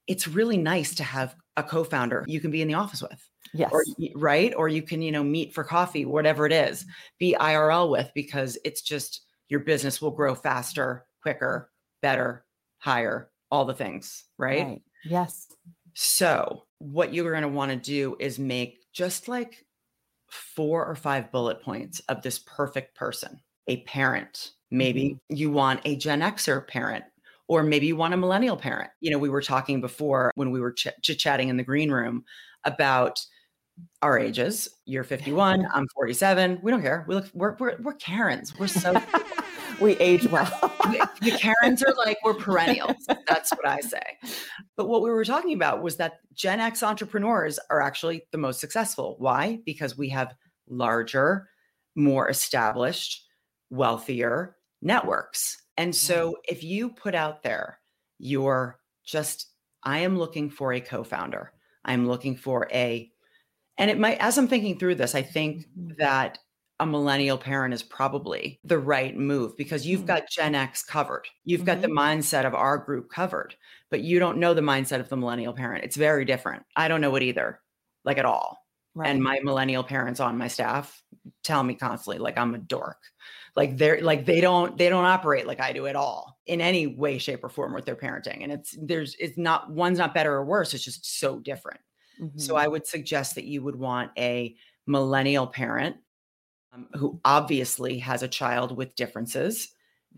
it's 0.08 0.28
really 0.28 0.58
nice 0.58 0.96
to 0.96 1.04
have 1.04 1.36
a 1.58 1.64
co-founder 1.64 2.26
you 2.28 2.40
can 2.42 2.52
be 2.52 2.62
in 2.62 2.68
the 2.68 2.74
office 2.76 3.02
with 3.02 3.30
Yes. 3.54 3.72
or 3.72 3.84
right 4.16 4.54
or 4.56 4.68
you 4.70 4.82
can 4.82 5.02
you 5.02 5.12
know 5.12 5.24
meet 5.24 5.54
for 5.54 5.64
coffee 5.64 6.06
whatever 6.06 6.46
it 6.46 6.54
is 6.54 6.86
be 7.20 7.36
irl 7.40 7.90
with 7.92 8.12
because 8.16 8.58
it's 8.66 8.82
just 8.82 9.22
your 9.50 9.62
business 9.62 10.02
will 10.02 10.12
grow 10.12 10.36
faster 10.36 11.06
quicker 11.22 11.72
better 12.02 12.46
higher 12.80 13.32
all 13.52 13.66
the 13.66 13.74
things 13.74 14.26
right, 14.38 14.82
Yes. 15.04 15.48
so 15.94 16.66
what 16.80 17.14
you're 17.14 17.32
going 17.32 17.44
to 17.44 17.48
want 17.48 17.72
to 17.72 17.78
do 17.78 18.16
is 18.20 18.40
make 18.40 18.81
just 18.94 19.28
like 19.28 19.66
four 20.30 20.86
or 20.86 20.96
five 20.96 21.32
bullet 21.32 21.62
points 21.62 22.00
of 22.08 22.22
this 22.22 22.40
perfect 22.40 22.96
person 22.96 23.40
a 23.68 23.78
parent. 23.84 24.52
Maybe 24.72 25.10
mm-hmm. 25.10 25.36
you 25.36 25.52
want 25.52 25.82
a 25.86 25.96
gen 25.96 26.22
xer 26.22 26.68
parent 26.68 27.04
or 27.48 27.64
maybe 27.64 27.88
you 27.88 27.96
want 27.96 28.14
a 28.14 28.18
millennial 28.18 28.58
parent. 28.58 28.90
You 29.02 29.12
know 29.12 29.18
we 29.18 29.30
were 29.30 29.42
talking 29.42 29.82
before 29.82 30.32
when 30.36 30.52
we 30.52 30.60
were 30.60 30.72
chit 30.72 30.96
chatting 31.02 31.50
in 31.50 31.58
the 31.58 31.64
green 31.64 31.92
room 31.92 32.24
about 32.64 33.20
our 34.02 34.18
ages. 34.18 34.70
You're 34.86 35.04
51 35.04 35.66
i'm 35.74 35.88
47 35.94 36.60
we 36.62 36.72
don't 36.72 36.82
care. 36.82 37.06
We 37.08 37.16
look 37.16 37.30
we're 37.34 37.56
we're, 37.58 37.78
we're 37.82 37.94
karens. 37.94 38.58
We're 38.58 38.68
so 38.68 38.94
we 39.82 39.98
age 39.98 40.28
well. 40.28 40.46
the 41.22 41.38
karens 41.40 41.84
are 41.84 41.94
like 41.96 42.18
we're 42.24 42.34
perennials. 42.34 42.96
That's 43.28 43.52
what 43.52 43.68
i 43.68 43.80
say. 43.82 44.02
But 44.78 44.88
what 44.88 45.02
we 45.02 45.10
were 45.10 45.26
talking 45.26 45.54
about 45.54 45.82
was 45.82 45.98
that 45.98 46.20
gen 46.34 46.60
x 46.60 46.84
entrepreneurs 46.84 47.60
are 47.70 47.82
actually 47.82 48.24
the 48.32 48.38
most 48.38 48.60
successful. 48.60 49.16
Why? 49.20 49.60
Because 49.66 49.98
we 49.98 50.10
have 50.10 50.34
larger 50.70 51.50
more 51.96 52.30
established 52.30 53.26
wealthier 53.70 54.56
networks. 54.82 55.62
And 55.78 55.96
so 55.96 56.38
if 56.48 56.64
you 56.64 56.90
put 56.90 57.16
out 57.16 57.44
there 57.44 57.80
you're 58.20 58.78
just 59.04 59.48
i 59.84 60.00
am 60.00 60.18
looking 60.18 60.50
for 60.50 60.74
a 60.74 60.80
co-founder. 60.82 61.52
I'm 61.86 62.08
looking 62.08 62.36
for 62.36 62.68
a 62.72 63.12
and 63.78 63.90
it 63.90 63.98
might 63.98 64.20
as 64.20 64.38
i'm 64.38 64.48
thinking 64.48 64.78
through 64.78 64.96
this 64.96 65.16
i 65.16 65.22
think 65.24 65.66
Mhm. 65.78 65.98
that 65.98 66.38
a 66.82 66.86
millennial 66.86 67.38
parent 67.38 67.74
is 67.74 67.84
probably 67.84 68.60
the 68.66 68.80
right 68.80 69.16
move 69.18 69.56
because 69.58 69.88
you've 69.88 70.04
Mm. 70.04 70.08
got 70.08 70.30
Gen 70.30 70.56
X 70.56 70.84
covered. 70.84 71.28
You've 71.46 71.66
got 71.66 71.82
the 71.82 71.88
mindset 71.88 72.46
of 72.46 72.56
our 72.56 72.78
group 72.78 73.10
covered, 73.10 73.56
but 73.90 74.02
you 74.02 74.20
don't 74.20 74.38
know 74.40 74.54
the 74.54 74.62
mindset 74.62 75.00
of 75.00 75.10
the 75.10 75.18
millennial 75.18 75.54
parent. 75.54 75.86
It's 75.86 75.96
very 75.98 76.26
different. 76.26 76.66
I 76.76 76.88
don't 76.90 77.02
know 77.02 77.16
it 77.16 77.24
either, 77.24 77.62
like 78.06 78.18
at 78.18 78.26
all. 78.26 78.60
Right. 78.96 79.10
And 79.10 79.24
my 79.24 79.40
millennial 79.44 79.84
parents 79.86 80.20
on 80.20 80.38
my 80.38 80.50
staff 80.50 81.02
tell 81.44 81.64
me 81.64 81.76
constantly 81.76 82.20
like 82.20 82.38
I'm 82.38 82.56
a 82.56 82.58
dork. 82.58 83.00
Like 83.56 83.78
they're 83.78 84.02
like 84.02 84.26
they 84.26 84.42
don't 84.42 84.78
they 84.78 84.90
don't 84.90 85.06
operate 85.06 85.48
like 85.48 85.62
I 85.62 85.74
do 85.74 85.88
at 85.88 85.96
all 85.96 86.40
in 86.48 86.62
any 86.62 86.88
way 86.88 87.18
shape 87.18 87.44
or 87.44 87.50
form 87.50 87.74
with 87.74 87.86
their 87.86 87.96
parenting 87.96 88.44
and 88.44 88.52
it's 88.52 88.78
there's 88.82 89.16
it's 89.20 89.38
not 89.38 89.72
one's 89.72 89.98
not 90.00 90.14
better 90.14 90.34
or 90.34 90.46
worse 90.46 90.74
it's 90.74 90.84
just 90.84 91.20
so 91.20 91.40
different. 91.40 91.80
So 92.38 92.56
Mhm. 92.56 92.60
I 92.60 92.68
would 92.68 92.86
suggest 92.88 93.36
that 93.36 93.46
you 93.46 93.64
would 93.64 93.76
want 93.78 94.12
a 94.18 94.56
millennial 94.88 95.48
parent 95.48 95.98
um, 96.74 96.88
who 96.94 97.20
obviously 97.26 98.00
has 98.00 98.24
a 98.24 98.28
child 98.28 98.76
with 98.76 98.96
differences, 98.96 99.70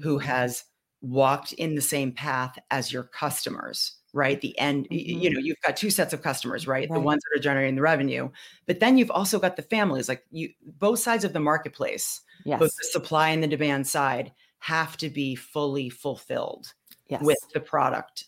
who 0.02 0.20
Mhm. 0.20 0.24
has 0.24 0.66
walked 1.02 1.54
in 1.54 1.76
the 1.76 1.82
same 1.82 2.12
path 2.12 2.58
as 2.72 2.94
your 2.94 3.04
customers, 3.04 3.98
right? 4.14 4.40
The 4.40 4.58
end, 4.58 4.88
y- 4.90 4.98
you 4.98 5.30
know, 5.30 5.40
you've 5.40 5.60
got 5.66 5.76
two 5.76 5.90
sets 5.90 6.14
of 6.14 6.22
customers, 6.22 6.68
right? 6.68 6.88
The 6.90 7.00
ones 7.00 7.22
that 7.24 7.40
are 7.40 7.42
generating 7.44 7.76
the 7.76 7.82
revenue, 7.82 8.30
but 8.68 8.80
then 8.80 8.98
you've 8.98 9.12
also 9.12 9.40
got 9.40 9.56
the 9.56 9.64
families, 9.64 10.08
like 10.08 10.24
you, 10.32 10.50
both 10.62 11.00
sides 11.00 11.26
of 11.26 11.34
the 11.34 11.40
marketplace, 11.40 12.22
yes. 12.46 12.60
both 12.60 12.74
the 12.76 12.86
supply 12.86 13.30
and 13.30 13.44
the 13.44 13.48
demand 13.48 13.86
side 13.88 14.32
have 14.60 14.96
to 14.98 15.10
be 15.10 15.36
fully 15.36 15.90
fulfilled 15.90 16.74
yes. 17.08 17.22
with 17.22 17.40
the 17.54 17.60
product 17.60 18.26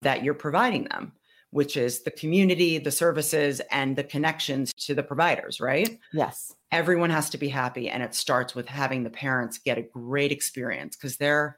that 0.00 0.24
you're 0.24 0.34
providing 0.34 0.84
them, 0.84 1.12
which 1.54 1.76
is 1.76 2.02
the 2.02 2.10
community, 2.10 2.78
the 2.78 2.90
services, 2.90 3.60
and 3.70 3.94
the 3.94 4.02
connections 4.02 4.72
to 4.74 4.92
the 4.92 5.04
providers, 5.04 5.60
right? 5.60 6.00
yes. 6.12 6.52
Everyone 6.72 7.10
has 7.10 7.30
to 7.30 7.38
be 7.38 7.48
happy. 7.48 7.88
And 7.88 8.02
it 8.02 8.12
starts 8.12 8.56
with 8.56 8.66
having 8.66 9.04
the 9.04 9.10
parents 9.10 9.58
get 9.58 9.78
a 9.78 9.82
great 9.82 10.32
experience 10.32 10.96
because 10.96 11.16
they're 11.16 11.56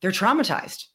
they're 0.00 0.10
traumatized. 0.10 0.86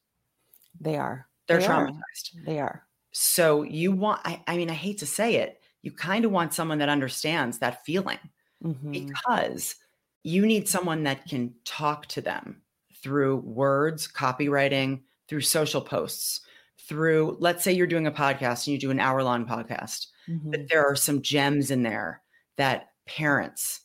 They 0.81 0.97
are. 0.97 1.27
They're 1.47 1.59
They 1.59 1.67
are. 1.67 1.87
traumatized. 1.87 2.45
They 2.47 2.59
are. 2.59 2.87
So 3.11 3.61
you 3.61 3.91
want, 3.91 4.21
I, 4.25 4.41
I 4.47 4.57
mean, 4.57 4.71
I 4.71 4.73
hate 4.73 4.97
to 4.99 5.05
say 5.05 5.35
it, 5.35 5.61
you 5.83 5.91
kind 5.91 6.25
of 6.25 6.31
want 6.31 6.55
someone 6.55 6.79
that 6.79 6.89
understands 6.89 7.59
that 7.59 7.85
feeling 7.85 8.17
Mhm. 8.63 8.91
because 8.91 9.75
you 10.23 10.47
need 10.47 10.67
someone 10.67 11.03
that 11.03 11.25
can 11.27 11.53
talk 11.65 12.07
to 12.07 12.21
them 12.21 12.63
through 13.03 13.35
words, 13.35 14.07
copywriting, 14.07 15.03
through 15.27 15.41
social 15.41 15.81
posts, 15.81 16.41
through, 16.79 17.37
let's 17.39 17.63
say 17.63 17.71
you're 17.71 17.87
doing 17.87 18.07
a 18.07 18.11
podcast 18.11 18.67
and 18.67 18.73
you 18.73 18.77
do 18.77 18.91
an 18.91 18.99
hour 18.99 19.23
long 19.23 19.45
podcast, 19.45 20.07
Mhm. 20.29 20.51
but 20.51 20.69
there 20.69 20.85
are 20.85 20.95
some 20.95 21.21
gems 21.21 21.71
in 21.71 21.83
there 21.83 22.21
that 22.57 22.89
parents 23.05 23.81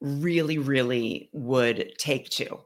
really, 0.00 0.58
really 0.58 1.30
would 1.32 1.92
take 1.98 2.28
to 2.30 2.60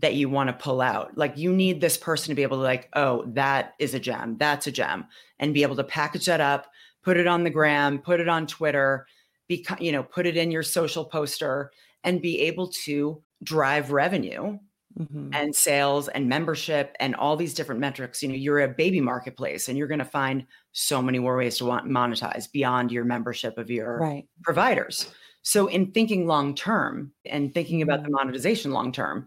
that 0.00 0.14
you 0.14 0.28
want 0.28 0.48
to 0.48 0.52
pull 0.64 0.80
out. 0.80 1.16
Like 1.16 1.36
you 1.38 1.52
need 1.52 1.80
this 1.80 1.96
person 1.96 2.30
to 2.30 2.34
be 2.34 2.42
able 2.42 2.56
to 2.56 2.62
like, 2.64 2.88
oh, 2.94 3.24
that 3.34 3.74
is 3.78 3.94
a 3.94 4.00
gem, 4.00 4.36
that's 4.38 4.66
a 4.66 4.72
gem, 4.72 5.06
and 5.38 5.54
be 5.54 5.62
able 5.62 5.76
to 5.76 5.84
package 5.84 6.26
that 6.26 6.40
up, 6.40 6.66
put 7.04 7.16
it 7.16 7.28
on 7.28 7.44
the 7.44 7.50
gram, 7.50 8.00
put 8.00 8.18
it 8.18 8.28
on 8.28 8.46
Twitter, 8.48 9.06
be 9.48 9.64
you 9.78 9.92
know, 9.92 10.02
put 10.02 10.26
it 10.26 10.36
in 10.36 10.50
your 10.50 10.64
social 10.64 11.04
poster, 11.04 11.70
and 12.02 12.20
be 12.20 12.40
able 12.40 12.68
to 12.68 13.22
drive 13.44 13.92
revenue 13.92 14.58
mm-hmm. 14.98 15.30
and 15.32 15.54
sales 15.54 16.08
and 16.08 16.28
membership 16.28 16.96
and 17.00 17.14
all 17.14 17.36
these 17.36 17.54
different 17.54 17.80
metrics. 17.80 18.22
You 18.22 18.28
know, 18.28 18.34
you're 18.34 18.60
a 18.60 18.68
baby 18.68 19.00
marketplace, 19.00 19.68
and 19.68 19.76
you're 19.76 19.88
going 19.88 19.98
to 19.98 20.04
find 20.04 20.46
so 20.72 21.02
many 21.02 21.18
more 21.18 21.36
ways 21.36 21.58
to 21.58 21.64
want 21.64 21.86
monetize 21.86 22.50
beyond 22.50 22.92
your 22.92 23.04
membership 23.04 23.58
of 23.58 23.70
your 23.70 23.98
right. 23.98 24.26
providers. 24.42 25.12
So, 25.42 25.66
in 25.66 25.92
thinking 25.92 26.26
long 26.26 26.54
term 26.54 27.12
and 27.26 27.52
thinking 27.52 27.82
about 27.82 28.02
the 28.02 28.08
mm-hmm. 28.08 28.14
monetization 28.14 28.70
long 28.70 28.92
term, 28.92 29.26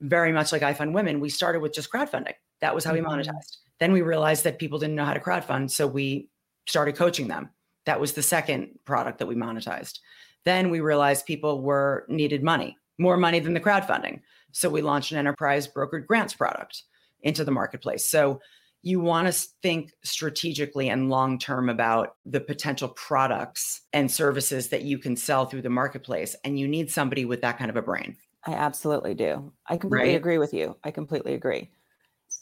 very 0.00 0.32
much 0.32 0.52
like 0.52 0.62
I 0.62 0.74
Fund 0.74 0.94
Women, 0.94 1.20
we 1.20 1.28
started 1.28 1.60
with 1.60 1.72
just 1.72 1.90
crowdfunding. 1.90 2.34
That 2.60 2.74
was 2.74 2.84
how 2.84 2.92
mm-hmm. 2.92 3.08
we 3.08 3.22
monetized. 3.22 3.56
Then 3.80 3.92
we 3.92 4.02
realized 4.02 4.44
that 4.44 4.58
people 4.58 4.78
didn't 4.78 4.94
know 4.94 5.04
how 5.04 5.14
to 5.14 5.20
crowdfund. 5.20 5.70
So 5.70 5.86
we 5.86 6.28
started 6.66 6.96
coaching 6.96 7.28
them. 7.28 7.50
That 7.86 8.00
was 8.00 8.12
the 8.12 8.22
second 8.22 8.78
product 8.84 9.18
that 9.18 9.26
we 9.26 9.34
monetized. 9.34 9.98
Then 10.44 10.70
we 10.70 10.80
realized 10.80 11.26
people 11.26 11.62
were 11.62 12.06
needed 12.08 12.42
money, 12.42 12.76
more 12.98 13.16
money 13.16 13.40
than 13.40 13.54
the 13.54 13.60
crowdfunding. 13.60 14.20
So 14.54 14.70
we 14.70 14.82
launched 14.82 15.12
an 15.12 15.18
enterprise 15.18 15.68
brokered 15.68 16.06
grants 16.06 16.32
product 16.32 16.84
into 17.22 17.44
the 17.44 17.50
marketplace. 17.50 18.06
So 18.06 18.40
you 18.82 19.00
want 19.00 19.26
to 19.26 19.48
think 19.62 19.92
strategically 20.04 20.90
and 20.90 21.10
long 21.10 21.38
term 21.38 21.68
about 21.68 22.16
the 22.24 22.40
potential 22.40 22.88
products 22.90 23.82
and 23.92 24.10
services 24.10 24.68
that 24.68 24.82
you 24.82 24.98
can 24.98 25.16
sell 25.16 25.46
through 25.46 25.62
the 25.62 25.70
marketplace. 25.70 26.36
And 26.44 26.58
you 26.58 26.68
need 26.68 26.90
somebody 26.90 27.24
with 27.24 27.40
that 27.40 27.58
kind 27.58 27.70
of 27.70 27.76
a 27.76 27.82
brain. 27.82 28.16
I 28.46 28.52
absolutely 28.52 29.14
do. 29.14 29.52
I 29.66 29.76
completely 29.76 30.10
right? 30.10 30.16
agree 30.16 30.38
with 30.38 30.54
you. 30.54 30.76
I 30.84 30.90
completely 30.90 31.34
agree. 31.34 31.70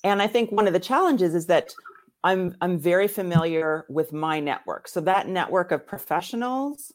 And 0.05 0.21
I 0.21 0.27
think 0.27 0.51
one 0.51 0.67
of 0.67 0.73
the 0.73 0.81
challenges 0.81 1.35
is 1.35 1.47
that 1.47 1.73
I'm 2.25 2.57
I'm 2.61 2.79
very 2.79 3.09
familiar 3.09 3.87
with 3.89 4.13
my 4.13 4.41
network. 4.41 4.89
So 4.89 5.01
that 5.03 5.29
network 5.29 5.71
of 5.71 5.87
professionals, 5.87 6.93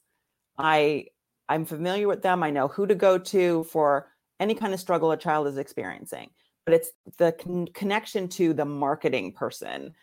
I 0.57 1.05
I'm 1.49 1.65
familiar 1.65 2.07
with 2.07 2.21
them. 2.21 2.43
I 2.43 2.51
know 2.51 2.67
who 2.67 2.85
to 2.85 2.95
go 2.95 3.17
to 3.17 3.63
for 3.63 4.07
any 4.39 4.55
kind 4.55 4.73
of 4.73 4.79
struggle 4.79 5.11
a 5.11 5.17
child 5.17 5.47
is 5.47 5.57
experiencing. 5.57 6.29
But 6.65 6.75
it's 6.75 6.91
the 7.17 7.31
con- 7.31 7.67
connection 7.73 8.27
to 8.29 8.53
the 8.53 8.65
marketing 8.65 9.31
person, 9.33 9.93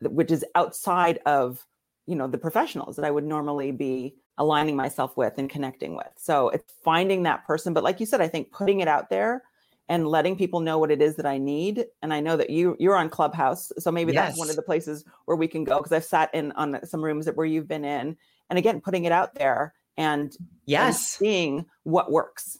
which 0.00 0.30
is 0.30 0.44
outside 0.54 1.18
of 1.26 1.64
you 2.06 2.14
know 2.14 2.26
the 2.26 2.38
professionals 2.38 2.96
that 2.96 3.04
I 3.04 3.10
would 3.10 3.24
normally 3.24 3.72
be 3.72 4.16
aligning 4.38 4.76
myself 4.76 5.16
with 5.16 5.38
and 5.38 5.48
connecting 5.48 5.96
with. 5.96 6.10
So 6.16 6.50
it's 6.50 6.72
finding 6.84 7.22
that 7.24 7.46
person. 7.46 7.72
But 7.72 7.84
like 7.84 8.00
you 8.00 8.06
said, 8.06 8.20
I 8.20 8.28
think 8.28 8.52
putting 8.52 8.80
it 8.80 8.88
out 8.88 9.08
there 9.08 9.42
and 9.88 10.06
letting 10.06 10.36
people 10.36 10.60
know 10.60 10.78
what 10.78 10.90
it 10.90 11.00
is 11.00 11.16
that 11.16 11.26
I 11.26 11.38
need. 11.38 11.86
And 12.02 12.12
I 12.12 12.20
know 12.20 12.36
that 12.36 12.50
you 12.50 12.76
you're 12.78 12.96
on 12.96 13.08
Clubhouse, 13.08 13.72
so 13.78 13.90
maybe 13.90 14.12
yes. 14.12 14.28
that's 14.28 14.38
one 14.38 14.50
of 14.50 14.56
the 14.56 14.62
places 14.62 15.04
where 15.26 15.36
we 15.36 15.48
can 15.48 15.64
go 15.64 15.78
because 15.78 15.92
I've 15.92 16.04
sat 16.04 16.34
in 16.34 16.52
on 16.52 16.84
some 16.86 17.02
rooms 17.02 17.26
that 17.26 17.36
where 17.36 17.46
you've 17.46 17.68
been 17.68 17.84
in. 17.84 18.16
And 18.50 18.58
again, 18.58 18.80
putting 18.80 19.04
it 19.04 19.12
out 19.12 19.34
there 19.34 19.74
and 19.96 20.36
yes, 20.66 20.86
and 20.86 20.96
seeing 20.96 21.66
what 21.84 22.10
works. 22.10 22.58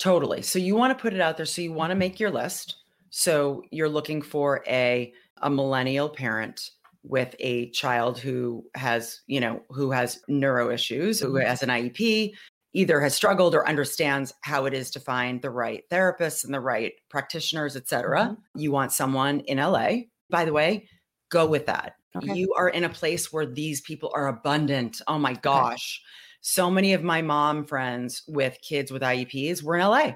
Totally. 0.00 0.42
So 0.42 0.58
you 0.58 0.74
want 0.74 0.96
to 0.96 1.00
put 1.00 1.14
it 1.14 1.20
out 1.20 1.36
there. 1.36 1.46
So 1.46 1.62
you 1.62 1.72
want 1.72 1.90
to 1.90 1.96
make 1.96 2.18
your 2.18 2.30
list. 2.30 2.76
So 3.10 3.62
you're 3.70 3.88
looking 3.88 4.22
for 4.22 4.64
a 4.66 5.12
a 5.42 5.50
millennial 5.50 6.08
parent 6.08 6.70
with 7.02 7.34
a 7.38 7.70
child 7.70 8.18
who 8.18 8.64
has, 8.74 9.20
you 9.26 9.40
know, 9.40 9.62
who 9.70 9.90
has 9.90 10.20
neuro 10.28 10.70
issues, 10.70 11.20
who 11.20 11.34
mm-hmm. 11.34 11.46
has 11.46 11.62
an 11.62 11.70
IEP, 11.70 12.32
either 12.72 13.00
has 13.00 13.14
struggled 13.14 13.54
or 13.54 13.66
understands 13.66 14.32
how 14.42 14.66
it 14.66 14.74
is 14.74 14.90
to 14.90 15.00
find 15.00 15.40
the 15.40 15.50
right 15.50 15.84
therapists 15.90 16.44
and 16.44 16.52
the 16.52 16.60
right 16.60 16.92
practitioners, 17.08 17.76
et 17.76 17.88
cetera. 17.88 18.24
Mm-hmm. 18.24 18.60
You 18.60 18.72
want 18.72 18.92
someone 18.92 19.40
in 19.40 19.58
LA. 19.58 19.90
By 20.28 20.44
the 20.44 20.52
way, 20.52 20.88
go 21.30 21.46
with 21.46 21.66
that. 21.66 21.96
Okay. 22.16 22.34
You 22.34 22.52
are 22.54 22.68
in 22.68 22.84
a 22.84 22.88
place 22.88 23.32
where 23.32 23.46
these 23.46 23.80
people 23.80 24.10
are 24.14 24.28
abundant. 24.28 25.00
Oh 25.06 25.18
my 25.18 25.34
gosh. 25.34 26.00
Okay. 26.02 26.29
So 26.40 26.70
many 26.70 26.94
of 26.94 27.02
my 27.02 27.22
mom 27.22 27.64
friends 27.64 28.22
with 28.26 28.58
kids 28.62 28.90
with 28.90 29.02
IEPs 29.02 29.62
were 29.62 29.76
in 29.76 29.86
LA. 29.86 30.12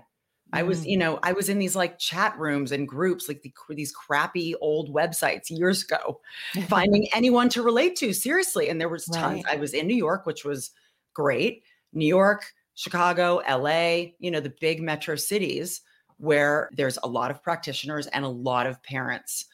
I 0.53 0.63
was, 0.63 0.83
mm. 0.83 0.91
you 0.91 0.97
know, 0.97 1.19
I 1.23 1.33
was 1.33 1.49
in 1.49 1.59
these 1.59 1.75
like 1.75 1.99
chat 1.99 2.39
rooms 2.39 2.71
and 2.71 2.87
groups, 2.87 3.29
like 3.29 3.43
the, 3.43 3.53
these 3.71 3.93
crappy 3.93 4.55
old 4.57 4.95
websites 4.95 5.51
years 5.51 5.83
ago, 5.83 6.21
finding 6.69 7.09
anyone 7.15 7.49
to 7.51 7.63
relate 7.63 7.97
to. 7.97 8.13
Seriously, 8.13 8.69
and 8.69 8.81
there 8.81 8.89
was 8.89 9.05
tons. 9.07 9.43
Right. 9.45 9.55
I 9.55 9.57
was 9.57 9.75
in 9.75 9.87
New 9.87 9.97
York, 9.97 10.27
which 10.27 10.45
was 10.45 10.71
great. 11.13 11.65
New 11.93 12.07
York, 12.07 12.53
Chicago, 12.75 13.41
LA, 13.49 14.13
you 14.19 14.31
know, 14.31 14.41
the 14.41 14.55
big 14.61 14.81
metro 14.81 15.17
cities 15.17 15.81
where 16.19 16.71
there's 16.77 16.99
a 17.03 17.09
lot 17.09 17.31
of 17.31 17.43
practitioners 17.43 18.07
and 18.09 18.25
a 18.25 18.29
lot 18.29 18.67
of 18.67 18.83
parents. 18.83 19.47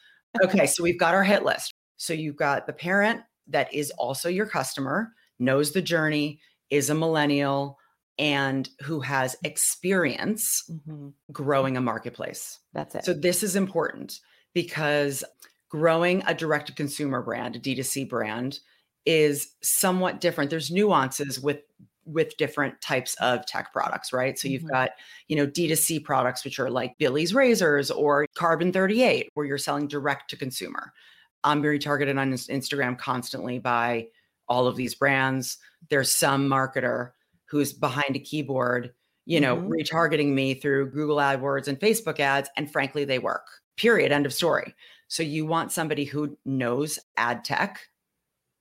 Okay, 0.43 0.65
so 0.65 0.83
we've 0.83 0.99
got 0.99 1.13
our 1.13 1.23
hit 1.23 1.43
list. 1.43 1.73
So 1.97 2.13
you've 2.13 2.35
got 2.35 2.67
the 2.67 2.73
parent 2.73 3.21
that 3.47 3.73
is 3.73 3.91
also 3.97 4.29
your 4.29 4.45
customer, 4.45 5.13
knows 5.39 5.71
the 5.71 5.81
journey, 5.81 6.39
is 6.71 6.89
a 6.89 6.95
millennial, 6.95 7.77
and 8.17 8.69
who 8.81 9.01
has 9.01 9.35
experience 9.43 10.63
mm-hmm. 10.71 11.09
growing 11.31 11.77
a 11.77 11.81
marketplace. 11.81 12.59
That's 12.73 12.95
it. 12.95 13.05
So 13.05 13.13
this 13.13 13.43
is 13.43 13.55
important 13.55 14.19
because 14.53 15.23
growing 15.69 16.23
a 16.27 16.33
direct 16.33 16.67
to 16.67 16.73
consumer 16.73 17.21
brand, 17.21 17.55
a 17.55 17.59
D2C 17.59 18.09
brand, 18.09 18.59
is 19.05 19.55
somewhat 19.61 20.21
different. 20.21 20.49
There's 20.49 20.71
nuances 20.71 21.39
with 21.39 21.59
with 22.03 22.35
different 22.37 22.81
types 22.81 23.15
of 23.15 23.45
tech 23.45 23.71
products, 23.71 24.11
right? 24.11 24.37
So 24.37 24.47
you've 24.47 24.63
mm-hmm. 24.63 24.73
got, 24.73 24.91
you 25.27 25.35
know, 25.35 25.45
D2C 25.45 26.03
products, 26.03 26.43
which 26.43 26.59
are 26.59 26.69
like 26.69 26.97
Billie's 26.97 27.33
Razors 27.33 27.91
or 27.91 28.25
Carbon 28.35 28.71
38, 28.71 29.29
where 29.35 29.45
you're 29.45 29.59
selling 29.59 29.87
direct 29.87 30.29
to 30.31 30.35
consumer. 30.35 30.93
I'm 31.43 31.61
very 31.61 31.79
targeted 31.79 32.17
on 32.17 32.31
Instagram 32.33 32.97
constantly 32.97 33.59
by 33.59 34.07
all 34.51 34.67
of 34.67 34.75
these 34.75 34.93
brands. 34.93 35.57
There's 35.89 36.13
some 36.13 36.49
marketer 36.49 37.11
who's 37.45 37.71
behind 37.71 38.17
a 38.17 38.19
keyboard, 38.19 38.93
you 39.25 39.39
know, 39.39 39.55
mm-hmm. 39.55 39.71
retargeting 39.71 40.33
me 40.33 40.53
through 40.55 40.91
Google 40.91 41.17
AdWords 41.17 41.69
and 41.69 41.79
Facebook 41.79 42.19
ads. 42.19 42.49
And 42.57 42.69
frankly, 42.69 43.05
they 43.05 43.17
work, 43.17 43.47
period. 43.77 44.11
End 44.11 44.25
of 44.25 44.33
story. 44.33 44.75
So 45.07 45.23
you 45.23 45.45
want 45.45 45.71
somebody 45.71 46.03
who 46.03 46.37
knows 46.45 46.99
ad 47.15 47.45
tech, 47.45 47.79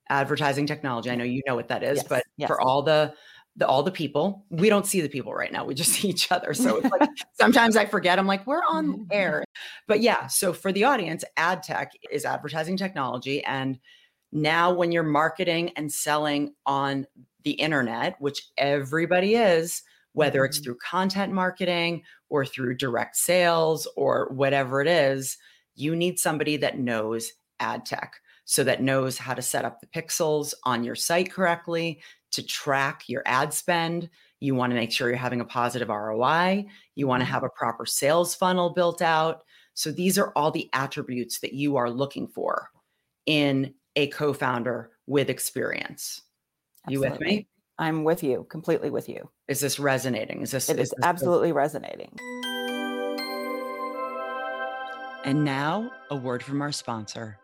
advertising 0.09 0.66
technology. 0.66 1.11
I 1.11 1.16
know 1.16 1.24
you 1.24 1.42
know 1.44 1.57
what 1.57 1.68
that 1.68 1.83
is, 1.83 1.98
yes. 1.98 2.07
but 2.09 2.24
yes. 2.37 2.46
for 2.46 2.61
all 2.61 2.83
the 2.83 3.12
the 3.57 3.66
all 3.66 3.83
the 3.83 3.90
people. 3.90 4.46
We 4.48 4.68
don't 4.68 4.87
see 4.87 5.00
the 5.00 5.09
people 5.09 5.35
right 5.35 5.53
now. 5.53 5.64
We 5.64 5.74
just 5.74 5.90
see 5.94 6.09
each 6.09 6.31
other. 6.31 6.55
So 6.55 6.76
it's 6.76 6.88
like 6.88 7.09
sometimes 7.40 7.76
I 7.76 7.85
forget. 7.85 8.16
I'm 8.16 8.29
like, 8.29 8.46
we're 8.46 8.62
on 8.68 9.09
air. 9.11 9.44
But 9.88 10.00
yeah, 10.00 10.29
so 10.29 10.53
for 10.53 10.70
the 10.70 10.85
audience, 10.85 11.24
ad 11.37 11.64
tech 11.64 11.92
is 12.12 12.24
advertising 12.24 12.76
technology. 12.76 13.42
And 13.44 13.81
now 14.32 14.72
when 14.72 14.92
you're 14.92 15.02
marketing 15.02 15.72
and 15.76 15.92
selling 15.92 16.54
on 16.66 17.06
the 17.44 17.52
internet, 17.52 18.16
which 18.20 18.48
everybody 18.56 19.34
is, 19.34 19.82
whether 20.12 20.44
it's 20.44 20.58
mm-hmm. 20.58 20.64
through 20.64 20.78
content 20.78 21.32
marketing 21.32 22.02
or 22.28 22.44
through 22.44 22.76
direct 22.76 23.16
sales 23.16 23.86
or 23.96 24.28
whatever 24.32 24.80
it 24.80 24.88
is, 24.88 25.38
you 25.74 25.96
need 25.96 26.18
somebody 26.18 26.56
that 26.56 26.78
knows 26.78 27.32
ad 27.60 27.84
tech. 27.84 28.14
So 28.44 28.64
that 28.64 28.82
knows 28.82 29.16
how 29.16 29.34
to 29.34 29.42
set 29.42 29.64
up 29.64 29.80
the 29.80 29.86
pixels 29.86 30.54
on 30.64 30.82
your 30.82 30.96
site 30.96 31.30
correctly, 31.30 32.00
to 32.32 32.42
track 32.42 33.04
your 33.08 33.22
ad 33.26 33.52
spend. 33.52 34.08
You 34.40 34.54
want 34.54 34.70
to 34.70 34.76
make 34.76 34.92
sure 34.92 35.08
you're 35.08 35.16
having 35.16 35.40
a 35.40 35.44
positive 35.44 35.88
ROI. 35.88 36.66
You 36.94 37.06
want 37.06 37.20
to 37.20 37.24
mm-hmm. 37.24 37.32
have 37.32 37.44
a 37.44 37.50
proper 37.50 37.86
sales 37.86 38.34
funnel 38.34 38.70
built 38.70 39.02
out. 39.02 39.42
So 39.74 39.92
these 39.92 40.18
are 40.18 40.32
all 40.34 40.50
the 40.50 40.68
attributes 40.72 41.40
that 41.40 41.52
you 41.52 41.76
are 41.76 41.90
looking 41.90 42.26
for 42.28 42.70
in 43.26 43.74
a 43.96 44.09
co 44.09 44.33
founder 44.33 44.90
with 45.07 45.31
experience. 45.31 46.22
Absolutely. 46.87 47.07
You 47.07 47.12
with 47.12 47.20
me? 47.20 47.48
I'm 47.79 48.05
with 48.05 48.22
you, 48.22 48.46
completely 48.50 48.90
with 48.90 49.09
you. 49.09 49.31
Is 49.48 49.61
this 49.61 49.79
resonating? 49.79 50.42
Is 50.42 50.50
this? 50.50 50.68
It 50.68 50.79
is, 50.79 50.88
is 50.88 50.90
this 50.90 51.05
absolutely 51.05 51.53
resonating. 51.53 52.16
And 55.24 55.44
now, 55.44 55.90
a 56.11 56.16
word 56.16 56.42
from 56.42 56.62
our 56.62 56.72
sponsor. 56.72 57.38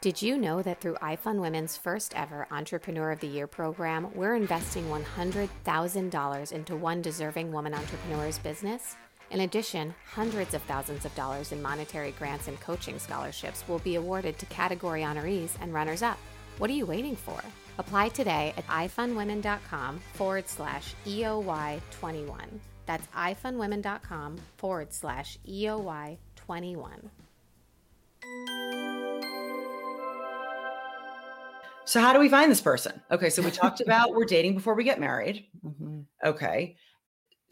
Did 0.00 0.20
you 0.20 0.36
know 0.36 0.62
that 0.62 0.80
through 0.80 0.94
iFund 0.96 1.40
Women's 1.40 1.76
first 1.76 2.12
ever 2.16 2.48
Entrepreneur 2.50 3.12
of 3.12 3.20
the 3.20 3.28
Year 3.28 3.46
program, 3.46 4.08
we're 4.16 4.34
investing 4.34 4.84
$100,000 4.86 6.52
into 6.52 6.76
one 6.76 7.02
deserving 7.02 7.52
woman 7.52 7.72
entrepreneur's 7.72 8.38
business? 8.38 8.96
In 9.32 9.40
addition, 9.40 9.94
hundreds 10.04 10.52
of 10.52 10.60
thousands 10.62 11.06
of 11.06 11.14
dollars 11.14 11.52
in 11.52 11.62
monetary 11.62 12.10
grants 12.12 12.48
and 12.48 12.60
coaching 12.60 12.98
scholarships 12.98 13.66
will 13.66 13.78
be 13.78 13.94
awarded 13.94 14.38
to 14.38 14.46
category 14.46 15.00
honorees 15.00 15.52
and 15.62 15.72
runners 15.72 16.02
up. 16.02 16.18
What 16.58 16.68
are 16.68 16.74
you 16.74 16.84
waiting 16.84 17.16
for? 17.16 17.40
Apply 17.78 18.10
today 18.10 18.52
at 18.58 18.66
ifundwomen.com 18.66 20.00
forward 20.12 20.48
slash 20.50 20.94
EOY21. 21.06 22.44
That's 22.84 23.06
ifundwomen.com 23.06 24.36
forward 24.58 24.92
slash 24.92 25.38
EOY21. 25.48 26.18
So, 31.86 32.00
how 32.00 32.12
do 32.12 32.18
we 32.20 32.28
find 32.28 32.50
this 32.50 32.60
person? 32.60 33.00
Okay, 33.10 33.30
so 33.30 33.40
we 33.42 33.50
talked 33.50 33.80
about 33.80 34.14
we're 34.14 34.24
dating 34.26 34.54
before 34.54 34.74
we 34.74 34.84
get 34.84 35.00
married. 35.00 35.46
Mm-hmm. 35.64 36.00
Okay, 36.24 36.76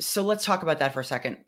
so 0.01 0.23
let's 0.23 0.45
talk 0.45 0.62
about 0.62 0.81
that 0.81 0.93
for 0.93 1.01
a 1.01 1.05
second. 1.05 1.38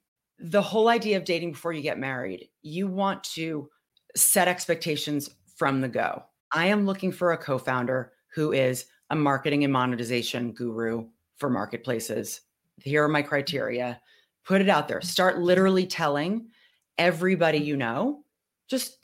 The 0.42 0.62
whole 0.62 0.88
idea 0.88 1.16
of 1.16 1.24
dating 1.24 1.52
before 1.52 1.72
you 1.72 1.82
get 1.82 1.98
married, 1.98 2.48
you 2.62 2.88
want 2.88 3.22
to 3.22 3.68
set 4.16 4.48
expectations 4.48 5.30
from 5.56 5.80
the 5.80 5.88
go. 5.88 6.24
I 6.52 6.66
am 6.66 6.84
looking 6.84 7.12
for 7.12 7.32
a 7.32 7.38
co 7.38 7.58
founder 7.58 8.12
who 8.34 8.52
is 8.52 8.86
a 9.10 9.16
marketing 9.16 9.62
and 9.62 9.72
monetization 9.72 10.52
guru 10.52 11.06
for 11.36 11.48
marketplaces. 11.48 12.40
Here 12.82 13.04
are 13.04 13.08
my 13.08 13.22
criteria. 13.22 14.00
Put 14.44 14.60
it 14.60 14.68
out 14.68 14.88
there. 14.88 15.00
Start 15.00 15.38
literally 15.38 15.86
telling 15.86 16.48
everybody 16.98 17.58
you 17.58 17.76
know. 17.76 18.24
Just, 18.68 18.98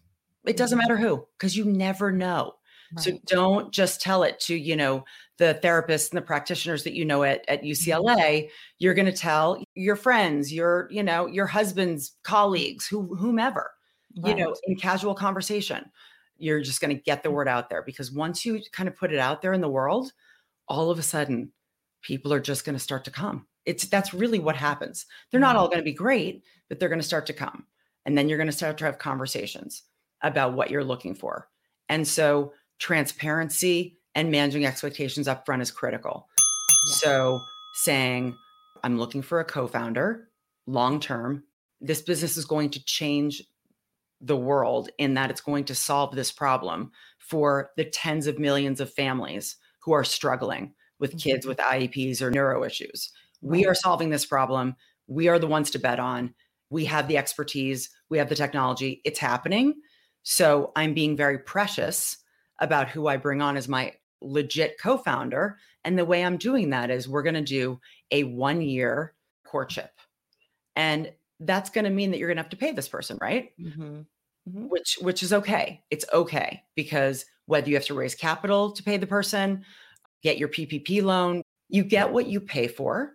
it 0.44 0.57
doesn't 0.57 0.79
matter 0.79 0.96
who, 0.96 1.24
because 1.38 1.57
you 1.57 1.64
never 1.64 2.11
know. 2.11 2.55
Right. 2.94 3.05
So 3.05 3.18
don't 3.27 3.72
just 3.72 4.01
tell 4.01 4.22
it 4.22 4.40
to, 4.40 4.57
you 4.57 4.77
know, 4.77 5.05
the 5.38 5.59
therapists 5.62 6.11
and 6.11 6.18
the 6.18 6.22
practitioners 6.22 6.85
that 6.85 6.94
you 6.94 7.05
know 7.05 7.22
at, 7.22 7.44
at 7.48 7.62
UCLA. 7.62 8.16
Mm-hmm. 8.16 8.48
You're 8.79 8.94
going 8.94 9.07
to 9.07 9.12
tell 9.12 9.62
your 9.74 9.96
friends, 9.96 10.53
your, 10.53 10.88
you 10.90 11.03
know, 11.03 11.27
your 11.27 11.46
husband's 11.46 12.16
colleagues, 12.24 12.87
who 12.87 13.14
whomever, 13.14 13.70
right. 14.22 14.37
you 14.37 14.44
know, 14.44 14.55
in 14.64 14.77
casual 14.77 15.14
conversation. 15.14 15.90
You're 16.38 16.61
just 16.61 16.81
going 16.81 16.96
to 16.96 17.03
get 17.03 17.22
the 17.22 17.31
mm. 17.31 17.33
word 17.33 17.48
out 17.48 17.68
there 17.68 17.83
because 17.83 18.12
once 18.12 18.44
you 18.46 18.61
kind 18.72 18.88
of 18.88 18.96
put 18.96 19.12
it 19.12 19.18
out 19.18 19.42
there 19.42 19.53
in 19.53 19.61
the 19.61 19.68
world, 19.68 20.12
all 20.68 20.90
of 20.90 20.98
a 20.98 21.03
sudden 21.03 21.53
people 22.03 22.33
are 22.33 22.40
just 22.40 22.64
going 22.64 22.77
to 22.77 22.83
start 22.83 23.05
to 23.05 23.11
come. 23.11 23.46
It's 23.64 23.85
that's 23.87 24.14
really 24.14 24.38
what 24.38 24.57
happens. 24.57 25.07
They're 25.31 25.40
not 25.40 25.57
all 25.57 25.64
mm-hmm. 25.64 25.74
going 25.74 25.85
to 25.85 25.90
be 25.90 25.94
great, 25.94 26.44
but 26.68 26.79
they're 26.79 26.88
going 26.88 27.01
to 27.01 27.07
start 27.07 27.27
to 27.27 27.33
come. 27.33 27.66
And 28.07 28.16
then 28.16 28.29
you're 28.29 28.38
going 28.38 28.51
to 28.51 28.57
start 28.57 28.79
to 28.79 28.85
have 28.85 28.98
conversations 28.98 29.83
about 30.22 30.55
what 30.55 30.70
you're 30.70 30.85
looking 30.85 31.14
for. 31.14 31.48
And 31.88 32.07
so 32.07 32.53
transparency 32.79 33.99
and 34.14 34.31
managing 34.31 34.67
expectations 34.67 35.29
up 35.29 35.47
front 35.47 35.62
is 35.62 35.71
critical. 35.71 36.29
Yeah. 36.88 36.95
So 36.97 37.41
saying, 37.75 38.37
I'm 38.83 38.99
looking 38.99 39.23
for 39.23 39.41
a 39.41 39.45
co-founder 39.45 40.29
long 40.67 41.01
term. 41.01 41.45
This 41.81 42.03
business 42.03 42.37
is 42.37 42.45
going 42.45 42.71
to 42.71 42.85
change 42.85 43.43
the 44.21 44.37
world 44.37 44.91
in 44.99 45.14
that 45.14 45.31
it's 45.31 45.41
going 45.41 45.64
to 45.64 45.75
solve 45.75 46.14
this 46.14 46.33
problem 46.33 46.91
for 47.19 47.71
the 47.77 47.85
tens 47.85 48.27
of 48.27 48.38
millions 48.38 48.81
of 48.81 48.93
families 48.93 49.57
who 49.81 49.93
are 49.93 50.05
struggling 50.05 50.75
with 50.99 51.11
mm-hmm. 51.11 51.31
kids 51.31 51.47
with 51.47 51.59
IEPs 51.59 52.21
or 52.21 52.31
neuro 52.31 52.64
issues. 52.64 53.12
We 53.41 53.67
are 53.67 53.75
solving 53.75 54.11
this 54.11 54.27
problem. 54.27 54.75
We 55.07 55.29
are 55.29 55.38
the 55.38 55.47
ones 55.47 55.71
to 55.71 55.79
bet 55.79 56.01
on. 56.01 56.35
We 56.71 56.87
have 56.87 57.09
the 57.09 57.17
expertise, 57.17 57.91
we 58.11 58.19
have 58.19 58.29
the 58.29 58.35
technology. 58.35 59.01
It's 59.05 59.19
happening. 59.19 59.75
So 60.23 60.73
I'm 60.77 60.93
being 60.93 61.17
very 61.17 61.38
precious 61.38 62.19
about 62.59 62.88
who 62.88 63.07
I 63.07 63.16
bring 63.16 63.40
on 63.42 63.57
as 63.57 63.68
my 63.68 63.94
legit 64.21 64.79
co 64.81 64.99
founder. 64.99 65.59
And 65.85 65.99
the 65.99 66.05
way 66.05 66.25
I'm 66.25 66.37
doing 66.37 66.71
that 66.71 66.90
is 66.90 67.09
we're 67.09 67.23
going 67.23 67.35
to 67.35 67.42
do 67.42 67.81
a 68.11 68.25
one 68.25 68.61
year 68.61 69.14
courtship. 69.47 69.92
And 70.77 71.12
that's 71.40 71.71
going 71.71 71.85
to 71.85 71.90
mean 71.90 72.11
that 72.11 72.18
you're 72.18 72.29
going 72.29 72.37
to 72.37 72.42
have 72.42 72.51
to 72.51 72.57
pay 72.57 72.73
this 72.73 72.88
person, 72.88 73.18
right? 73.21 73.51
Mm-hmm. 73.61 74.01
Mm-hmm. 74.49 74.68
Which 74.68 74.99
which 75.01 75.23
is 75.23 75.33
okay. 75.33 75.83
It's 75.90 76.07
okay 76.12 76.62
because 76.75 77.25
whether 77.47 77.68
you 77.68 77.77
have 77.77 77.87
to 77.87 77.94
raise 77.94 78.14
capital 78.14 78.73
to 78.73 78.83
pay 78.83 78.97
the 78.97 79.07
person, 79.07 79.64
get 80.23 80.38
your 80.38 80.49
PPP 80.49 81.03
loan, 81.03 81.42
you 81.68 81.85
get 81.85 82.12
what 82.12 82.27
you 82.27 82.40
pay 82.40 82.66
for. 82.66 83.12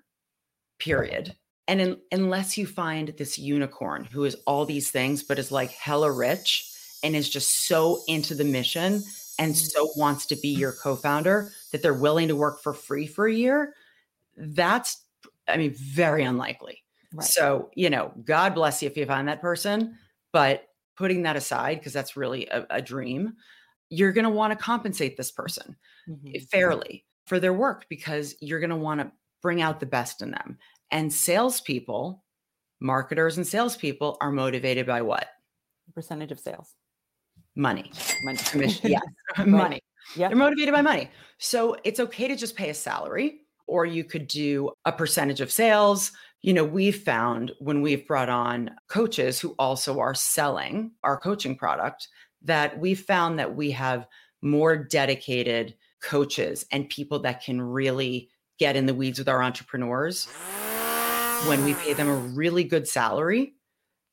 Period. 0.79 1.35
And 1.67 1.79
in, 1.79 1.97
unless 2.11 2.57
you 2.57 2.67
find 2.67 3.13
this 3.17 3.39
unicorn 3.39 4.03
who 4.03 4.25
is 4.25 4.35
all 4.45 4.65
these 4.65 4.91
things 4.91 5.23
but 5.23 5.39
is 5.39 5.51
like 5.51 5.71
hella 5.71 6.11
rich 6.11 6.69
and 7.03 7.15
is 7.15 7.29
just 7.29 7.67
so 7.67 8.01
into 8.07 8.35
the 8.35 8.43
mission 8.43 9.01
and 9.39 9.53
mm-hmm. 9.53 9.65
so 9.65 9.89
wants 9.95 10.25
to 10.27 10.35
be 10.35 10.49
your 10.49 10.71
co-founder 10.71 11.51
that 11.71 11.81
they're 11.81 11.93
willing 11.93 12.27
to 12.27 12.35
work 12.35 12.61
for 12.61 12.73
free 12.73 13.07
for 13.07 13.27
a 13.27 13.33
year, 13.33 13.73
that's 14.37 15.01
I 15.47 15.57
mean 15.57 15.73
very 15.75 16.23
unlikely. 16.23 16.83
Right. 17.13 17.25
So, 17.25 17.69
you 17.75 17.89
know, 17.89 18.11
God 18.23 18.55
bless 18.55 18.81
you 18.81 18.87
if 18.87 18.97
you 18.97 19.05
find 19.05 19.27
that 19.27 19.41
person, 19.41 19.97
but 20.31 20.67
putting 20.97 21.23
that 21.23 21.35
aside 21.35 21.79
because 21.79 21.93
that's 21.93 22.17
really 22.17 22.47
a, 22.47 22.65
a, 22.69 22.81
dream, 22.81 23.33
you're 23.89 24.11
going 24.11 24.23
to 24.23 24.29
want 24.31 24.51
to 24.51 24.63
compensate 24.63 25.15
this 25.15 25.31
person 25.31 25.75
mm-hmm. 26.09 26.39
fairly 26.51 27.05
for 27.27 27.39
their 27.39 27.53
work 27.53 27.85
because 27.89 28.35
you're 28.41 28.59
going 28.59 28.69
to 28.71 28.75
want 28.75 28.99
to 28.99 29.11
bring 29.41 29.61
out 29.61 29.79
the 29.79 29.85
best 29.85 30.21
in 30.21 30.31
them. 30.31 30.57
And 30.89 31.13
salespeople, 31.13 32.23
marketers 32.79 33.37
and 33.37 33.45
salespeople 33.45 34.17
are 34.19 34.31
motivated 34.31 34.87
by 34.87 35.01
what? 35.01 35.27
Percentage 35.93 36.31
of 36.31 36.39
sales 36.39 36.73
money, 37.55 37.91
money, 38.23 38.37
commission, 38.45 38.91
yeah, 38.91 38.99
money. 39.45 39.79
Yeah, 40.15 40.27
they're 40.27 40.37
motivated 40.37 40.73
by 40.73 40.81
money. 40.81 41.09
So 41.37 41.77
it's 41.83 41.99
okay 41.99 42.27
to 42.27 42.35
just 42.35 42.55
pay 42.55 42.69
a 42.69 42.73
salary, 42.73 43.41
or 43.67 43.85
you 43.85 44.03
could 44.03 44.27
do 44.27 44.71
a 44.85 44.91
percentage 44.91 45.41
of 45.41 45.51
sales. 45.51 46.11
You 46.41 46.53
know, 46.53 46.65
we've 46.65 47.01
found 47.01 47.51
when 47.59 47.81
we've 47.81 48.05
brought 48.05 48.29
on 48.29 48.71
coaches 48.89 49.39
who 49.39 49.55
also 49.57 49.99
are 49.99 50.13
selling 50.13 50.91
our 51.03 51.17
coaching 51.17 51.55
product 51.55 52.07
that 52.43 52.77
we've 52.79 52.99
found 52.99 53.39
that 53.39 53.55
we 53.55 53.71
have 53.71 54.05
more 54.41 54.75
dedicated 54.75 55.75
coaches 56.01 56.65
and 56.71 56.89
people 56.89 57.19
that 57.19 57.41
can 57.43 57.61
really 57.61 58.29
get 58.59 58.75
in 58.75 58.85
the 58.85 58.93
weeds 58.93 59.19
with 59.19 59.29
our 59.29 59.41
entrepreneurs 59.41 60.27
when 61.47 61.63
we 61.63 61.73
pay 61.75 61.93
them 61.93 62.09
a 62.09 62.15
really 62.15 62.63
good 62.63 62.87
salary 62.87 63.53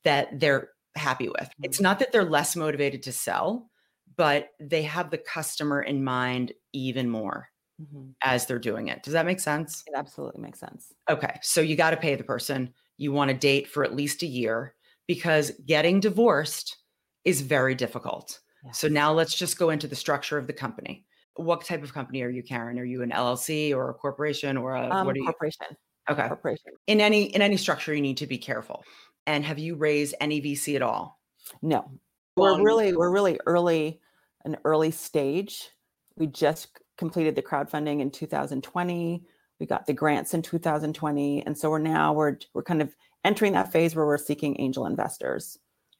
that 0.03 0.39
they're 0.39 0.69
happy 0.95 1.29
with. 1.29 1.49
It's 1.63 1.77
mm-hmm. 1.77 1.83
not 1.83 1.99
that 1.99 2.11
they're 2.11 2.23
less 2.23 2.55
motivated 2.55 3.03
to 3.03 3.11
sell, 3.11 3.69
but 4.15 4.49
they 4.59 4.83
have 4.83 5.09
the 5.09 5.17
customer 5.17 5.81
in 5.81 6.03
mind 6.03 6.51
even 6.73 7.09
more 7.09 7.49
mm-hmm. 7.81 8.09
as 8.23 8.45
they're 8.45 8.59
doing 8.59 8.87
it. 8.87 9.03
Does 9.03 9.13
that 9.13 9.25
make 9.25 9.39
sense? 9.39 9.83
It 9.87 9.93
absolutely 9.95 10.41
makes 10.41 10.59
sense. 10.59 10.93
Okay. 11.09 11.39
So 11.41 11.61
you 11.61 11.75
got 11.75 11.91
to 11.91 11.97
pay 11.97 12.15
the 12.15 12.23
person. 12.23 12.73
You 12.97 13.11
want 13.11 13.29
to 13.29 13.37
date 13.37 13.67
for 13.67 13.83
at 13.83 13.95
least 13.95 14.23
a 14.23 14.27
year 14.27 14.75
because 15.07 15.51
getting 15.65 15.99
divorced 15.99 16.77
is 17.25 17.41
very 17.41 17.75
difficult. 17.75 18.39
Yes. 18.65 18.77
So 18.77 18.87
now 18.87 19.11
let's 19.11 19.35
just 19.35 19.57
go 19.57 19.69
into 19.69 19.87
the 19.87 19.95
structure 19.95 20.37
of 20.37 20.47
the 20.47 20.53
company. 20.53 21.05
What 21.35 21.65
type 21.65 21.83
of 21.83 21.93
company 21.93 22.21
are 22.21 22.29
you, 22.29 22.43
Karen? 22.43 22.77
Are 22.77 22.85
you 22.85 23.01
an 23.01 23.11
LLC 23.11 23.73
or 23.73 23.89
a 23.89 23.93
corporation 23.93 24.57
or 24.57 24.75
a 24.75 24.89
um, 24.89 25.05
what 25.05 25.15
are 25.15 25.19
you? 25.19 25.25
Corporation. 25.25 25.65
Okay. 26.09 26.27
Corporation. 26.27 26.73
In 26.87 26.99
any 26.99 27.23
in 27.23 27.41
any 27.41 27.57
structure, 27.57 27.93
you 27.93 28.01
need 28.01 28.17
to 28.17 28.27
be 28.27 28.37
careful. 28.37 28.83
And 29.27 29.45
have 29.45 29.59
you 29.59 29.75
raised 29.75 30.15
any 30.19 30.41
VC 30.41 30.75
at 30.75 30.81
all? 30.81 31.19
No. 31.61 31.91
We're 32.35 32.61
really 32.63 32.95
we're 32.95 33.11
really 33.11 33.39
early 33.45 33.99
an 34.45 34.57
early 34.63 34.91
stage. 34.91 35.69
We 36.15 36.27
just 36.27 36.79
completed 36.97 37.35
the 37.35 37.41
crowdfunding 37.41 37.99
in 37.99 38.09
2020. 38.09 39.23
We 39.59 39.65
got 39.65 39.85
the 39.85 39.93
grants 39.93 40.33
in 40.33 40.41
2020 40.41 41.45
and 41.45 41.57
so 41.57 41.69
we're 41.69 41.79
now 41.79 42.13
we're 42.13 42.37
we're 42.53 42.63
kind 42.63 42.81
of 42.81 42.95
entering 43.23 43.53
that 43.53 43.71
phase 43.71 43.95
where 43.95 44.05
we're 44.05 44.17
seeking 44.17 44.59
angel 44.59 44.85
investors. 44.85 45.59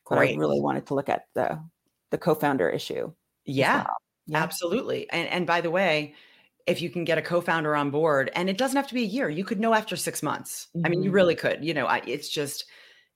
But 0.09 0.17
Great. 0.17 0.35
I 0.35 0.39
really 0.39 0.61
wanted 0.61 0.87
to 0.87 0.95
look 0.95 1.09
at 1.09 1.25
the 1.35 1.59
the 2.09 2.17
co-founder 2.17 2.69
issue. 2.69 3.11
Yeah. 3.45 3.77
Well. 3.77 3.97
yeah. 4.27 4.43
Absolutely. 4.43 5.09
And 5.11 5.27
and 5.27 5.45
by 5.45 5.61
the 5.61 5.71
way, 5.71 6.15
if 6.67 6.81
you 6.81 6.89
can 6.89 7.03
get 7.03 7.17
a 7.17 7.21
co-founder 7.21 7.75
on 7.75 7.91
board 7.91 8.31
and 8.35 8.49
it 8.49 8.57
doesn't 8.57 8.77
have 8.77 8.87
to 8.87 8.93
be 8.93 9.03
a 9.03 9.07
year 9.07 9.29
you 9.29 9.43
could 9.43 9.59
know 9.59 9.73
after 9.73 9.95
six 9.95 10.21
months 10.21 10.67
mm-hmm. 10.75 10.85
i 10.85 10.89
mean 10.89 11.01
you 11.01 11.09
mm-hmm. 11.09 11.15
really 11.15 11.35
could 11.35 11.63
you 11.63 11.73
know 11.73 11.85
I, 11.85 12.01
it's 12.05 12.29
just 12.29 12.65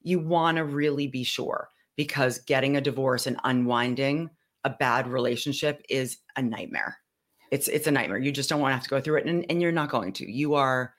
you 0.06 0.20
want 0.20 0.58
to 0.58 0.64
really 0.64 1.08
be 1.08 1.24
sure 1.24 1.70
because 1.98 2.38
getting 2.40 2.78
a 2.78 2.82
divorce 2.82 3.26
and 3.26 3.38
unwinding 3.44 4.30
a 4.64 4.70
bad 4.70 5.08
relationship 5.08 5.82
is 5.90 6.18
a 6.36 6.42
nightmare. 6.42 6.98
It's 7.52 7.68
it's 7.68 7.88
a 7.88 7.92
nightmare. 7.92 8.20
You 8.20 8.32
just 8.32 8.50
don't 8.50 8.62
want 8.62 8.72
to 8.72 8.76
have 8.76 8.84
to 8.84 8.90
go 8.90 9.02
through 9.02 9.18
it 9.18 9.26
and, 9.26 9.46
and 9.50 9.62
you're 9.62 9.72
not 9.72 9.90
going 9.90 10.14
to. 10.14 10.32
You 10.32 10.54
are 10.54 10.94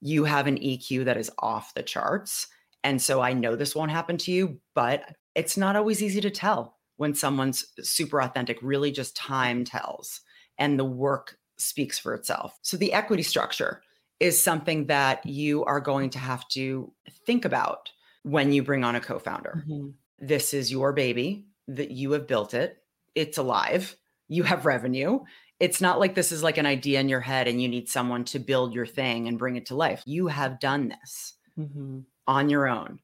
you 0.00 0.24
have 0.24 0.46
an 0.46 0.56
EQ 0.58 1.04
that 1.04 1.16
is 1.16 1.30
off 1.38 1.74
the 1.74 1.82
charts. 1.82 2.46
And 2.84 3.02
so 3.02 3.20
I 3.20 3.32
know 3.32 3.54
this 3.54 3.74
won't 3.74 3.90
happen 3.90 4.16
to 4.18 4.32
you, 4.32 4.60
but 4.74 5.14
it's 5.34 5.56
not 5.56 5.76
always 5.76 6.02
easy 6.02 6.20
to 6.22 6.30
tell 6.30 6.78
when 6.96 7.14
someone's 7.14 7.66
super 7.82 8.22
authentic. 8.22 8.58
Really 8.62 8.90
just 8.92 9.16
time 9.16 9.64
tells 9.64 10.20
and 10.58 10.78
the 10.78 10.84
work 10.84 11.36
speaks 11.58 11.98
for 11.98 12.14
itself. 12.14 12.58
So 12.62 12.76
the 12.76 12.92
equity 12.94 13.22
structure 13.22 13.82
is 14.20 14.40
something 14.40 14.86
that 14.86 15.24
you 15.26 15.64
are 15.64 15.80
going 15.80 16.10
to 16.10 16.18
have 16.18 16.48
to 16.48 16.92
think 17.26 17.44
about 17.44 17.90
when 18.28 18.52
you 18.52 18.62
bring 18.62 18.84
on 18.84 18.94
a 18.94 19.00
co-founder. 19.00 19.64
Mm-hmm. 19.66 19.88
This 20.18 20.52
is 20.52 20.70
your 20.70 20.92
baby 20.92 21.46
that 21.68 21.90
you 21.90 22.12
have 22.12 22.26
built 22.26 22.52
it. 22.52 22.76
It's 23.14 23.38
alive. 23.38 23.96
You 24.28 24.42
have 24.42 24.66
revenue. 24.66 25.20
It's 25.60 25.80
not 25.80 25.98
like 25.98 26.14
this 26.14 26.30
is 26.30 26.42
like 26.42 26.58
an 26.58 26.66
idea 26.66 27.00
in 27.00 27.08
your 27.08 27.20
head 27.20 27.48
and 27.48 27.60
you 27.60 27.68
need 27.68 27.88
someone 27.88 28.24
to 28.26 28.38
build 28.38 28.74
your 28.74 28.86
thing 28.86 29.28
and 29.28 29.38
bring 29.38 29.56
it 29.56 29.66
to 29.66 29.74
life. 29.74 30.02
You 30.04 30.26
have 30.26 30.60
done 30.60 30.88
this 30.88 31.34
mm-hmm. 31.58 32.00
on 32.26 32.50
your 32.50 32.68
own. 32.68 33.00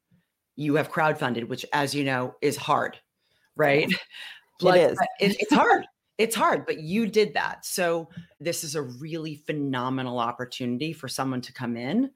You 0.57 0.75
have 0.75 0.93
crowdfunded, 0.93 1.49
which, 1.49 1.65
as 1.73 1.95
you 1.95 2.05
know, 2.05 2.35
is 2.43 2.57
hard, 2.57 2.99
right? 3.57 3.89
Blood, 4.61 4.77
it 4.79 4.93
is. 4.93 4.99
It, 5.21 5.37
it's 5.41 5.55
hard. 5.55 5.87
It's 6.17 6.37
hard, 6.37 6.65
but 6.65 6.79
you 6.79 7.09
did 7.09 7.35
that. 7.35 7.67
So, 7.67 8.09
this 8.39 8.63
is 8.63 8.77
a 8.77 8.83
really 8.83 9.35
phenomenal 9.35 10.21
opportunity 10.21 10.93
for 10.93 11.09
someone 11.09 11.41
to 11.41 11.53
come 11.53 11.77
in 11.77 12.13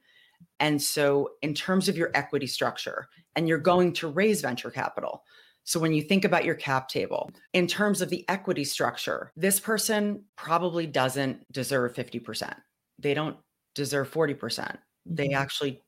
and 0.61 0.81
so, 0.81 1.31
in 1.43 1.55
terms 1.55 1.89
of 1.89 1.97
your 1.97 2.11
equity 2.15 2.47
structure, 2.47 3.09
and 3.37 3.49
you're 3.49 3.59
going 3.59 3.93
to 3.95 4.09
raise 4.09 4.41
venture 4.41 4.71
capital. 4.71 5.23
So, 5.65 5.79
when 5.79 5.93
you 5.93 6.03
think 6.03 6.25
about 6.25 6.45
your 6.45 6.55
cap 6.55 6.89
table, 6.89 7.31
in 7.53 7.67
terms 7.67 8.01
of 8.01 8.11
the 8.11 8.25
equity 8.29 8.65
structure, 8.65 9.33
this 9.37 9.61
person 9.61 10.25
probably 10.37 10.87
doesn't 10.87 11.51
deserve 11.53 11.95
50%. 11.95 12.55
They 12.99 13.15
don't 13.15 13.37
deserve 13.75 14.11
40%. 14.11 14.37
Mm-hmm. 14.39 14.75
They 15.07 15.33
actually 15.33 15.83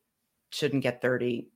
shouldn't 0.51 0.83
get 0.83 1.03
30, 1.03 1.49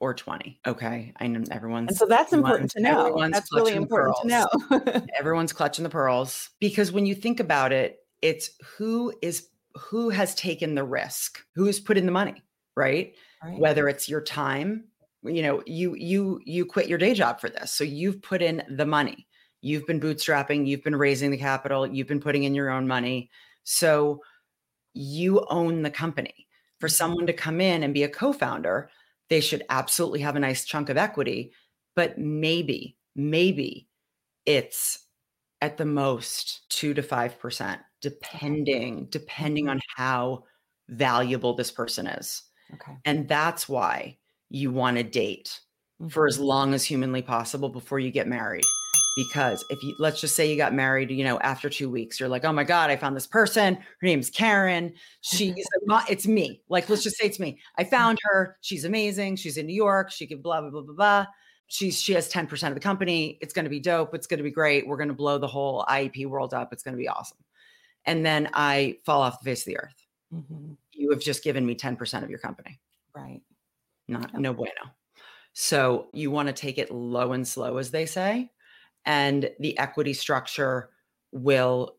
or 0.00 0.14
20. 0.14 0.58
Okay. 0.66 1.12
I 1.20 1.26
know 1.26 1.44
everyone's. 1.50 1.90
And 1.90 1.96
so 1.96 2.06
that's 2.06 2.32
important 2.32 2.70
to 2.72 2.80
know. 2.80 3.28
That's 3.30 3.52
really 3.52 3.74
important 3.74 4.16
to 4.22 4.28
know. 4.28 5.06
everyone's 5.18 5.52
clutching 5.52 5.82
the 5.82 5.90
pearls 5.90 6.50
because 6.58 6.90
when 6.90 7.06
you 7.06 7.14
think 7.14 7.38
about 7.38 7.72
it, 7.72 7.98
it's 8.22 8.50
who 8.76 9.12
is 9.22 9.48
who 9.74 10.10
has 10.10 10.34
taken 10.34 10.74
the 10.74 10.84
risk, 10.84 11.40
who's 11.54 11.80
put 11.80 11.96
in 11.96 12.06
the 12.06 12.12
money, 12.12 12.42
right? 12.76 13.14
right? 13.42 13.58
Whether 13.58 13.88
it's 13.88 14.08
your 14.08 14.20
time, 14.20 14.84
you 15.22 15.42
know, 15.42 15.62
you 15.66 15.94
you 15.94 16.40
you 16.44 16.64
quit 16.64 16.88
your 16.88 16.98
day 16.98 17.14
job 17.14 17.40
for 17.40 17.48
this. 17.48 17.72
So 17.72 17.84
you've 17.84 18.22
put 18.22 18.42
in 18.42 18.62
the 18.68 18.86
money. 18.86 19.26
You've 19.60 19.86
been 19.86 20.00
bootstrapping, 20.00 20.66
you've 20.66 20.82
been 20.82 20.96
raising 20.96 21.30
the 21.30 21.36
capital, 21.36 21.86
you've 21.86 22.06
been 22.06 22.20
putting 22.20 22.44
in 22.44 22.54
your 22.54 22.70
own 22.70 22.88
money. 22.88 23.30
So 23.62 24.22
you 24.94 25.44
own 25.50 25.82
the 25.82 25.90
company. 25.90 26.46
For 26.78 26.88
mm-hmm. 26.88 26.94
someone 26.94 27.26
to 27.26 27.34
come 27.34 27.60
in 27.60 27.82
and 27.82 27.92
be 27.92 28.04
a 28.04 28.08
co-founder, 28.08 28.90
they 29.28 29.40
should 29.40 29.62
absolutely 29.68 30.20
have 30.20 30.36
a 30.36 30.40
nice 30.40 30.64
chunk 30.64 30.88
of 30.88 30.96
equity, 30.96 31.52
but 31.94 32.18
maybe 32.18 32.96
maybe 33.14 33.88
it's 34.46 35.06
at 35.60 35.76
the 35.76 35.84
most 35.84 36.62
2 36.70 36.94
to 36.94 37.02
5% 37.02 37.80
depending 38.00 39.06
depending 39.10 39.64
mm-hmm. 39.64 39.72
on 39.72 39.80
how 39.96 40.44
valuable 40.88 41.54
this 41.54 41.70
person 41.70 42.06
is. 42.06 42.42
Okay. 42.74 42.96
And 43.04 43.28
that's 43.28 43.68
why 43.68 44.18
you 44.48 44.70
want 44.70 44.96
to 44.96 45.02
date 45.02 45.60
mm-hmm. 46.00 46.08
for 46.08 46.26
as 46.26 46.36
mm-hmm. 46.36 46.44
long 46.44 46.74
as 46.74 46.84
humanly 46.84 47.22
possible 47.22 47.68
before 47.68 47.98
you 47.98 48.10
get 48.10 48.28
married. 48.28 48.64
Because 49.16 49.64
if 49.70 49.82
you 49.82 49.94
let's 49.98 50.20
just 50.20 50.36
say 50.36 50.48
you 50.48 50.56
got 50.56 50.72
married, 50.72 51.10
you 51.10 51.24
know, 51.24 51.38
after 51.40 51.68
two 51.68 51.90
weeks, 51.90 52.20
you're 52.20 52.28
like, 52.28 52.44
oh 52.44 52.52
my 52.52 52.64
God, 52.64 52.90
I 52.90 52.96
found 52.96 53.16
this 53.16 53.26
person. 53.26 53.74
Her 53.74 54.06
name's 54.06 54.30
Karen. 54.30 54.92
She's 55.20 55.54
it's 56.08 56.26
me. 56.26 56.62
Like, 56.68 56.88
let's 56.88 57.02
just 57.02 57.16
say 57.16 57.26
it's 57.26 57.40
me. 57.40 57.58
I 57.76 57.84
found 57.84 58.18
her. 58.22 58.56
She's 58.60 58.84
amazing. 58.84 59.36
She's 59.36 59.56
in 59.56 59.66
New 59.66 59.74
York. 59.74 60.10
She 60.12 60.26
can 60.26 60.40
blah, 60.40 60.60
blah, 60.60 60.70
blah, 60.70 60.82
blah, 60.82 60.94
blah. 60.94 61.26
She's 61.66 62.00
she 62.00 62.12
has 62.12 62.32
10% 62.32 62.68
of 62.68 62.74
the 62.74 62.80
company. 62.80 63.38
It's 63.40 63.52
gonna 63.52 63.68
be 63.68 63.80
dope. 63.80 64.14
It's 64.14 64.26
gonna 64.26 64.44
be 64.44 64.50
great. 64.50 64.86
We're 64.86 64.96
gonna 64.96 65.12
blow 65.12 65.38
the 65.38 65.48
whole 65.48 65.84
IEP 65.88 66.26
world 66.26 66.54
up. 66.54 66.72
It's 66.72 66.84
gonna 66.84 66.96
be 66.96 67.08
awesome 67.08 67.38
and 68.06 68.24
then 68.24 68.48
I 68.54 68.98
fall 69.04 69.22
off 69.22 69.40
the 69.40 69.50
face 69.50 69.62
of 69.62 69.66
the 69.66 69.78
earth. 69.78 70.06
Mm-hmm. 70.34 70.72
You 70.92 71.10
have 71.10 71.20
just 71.20 71.44
given 71.44 71.66
me 71.66 71.74
10% 71.74 72.22
of 72.22 72.30
your 72.30 72.38
company. 72.38 72.78
Right. 73.14 73.40
Not 74.08 74.34
no 74.34 74.52
bueno. 74.52 74.94
So 75.52 76.08
you 76.12 76.30
want 76.30 76.48
to 76.48 76.52
take 76.52 76.78
it 76.78 76.90
low 76.90 77.32
and 77.32 77.46
slow, 77.46 77.76
as 77.78 77.90
they 77.90 78.06
say, 78.06 78.50
and 79.04 79.50
the 79.58 79.78
equity 79.78 80.12
structure 80.12 80.90
will 81.32 81.96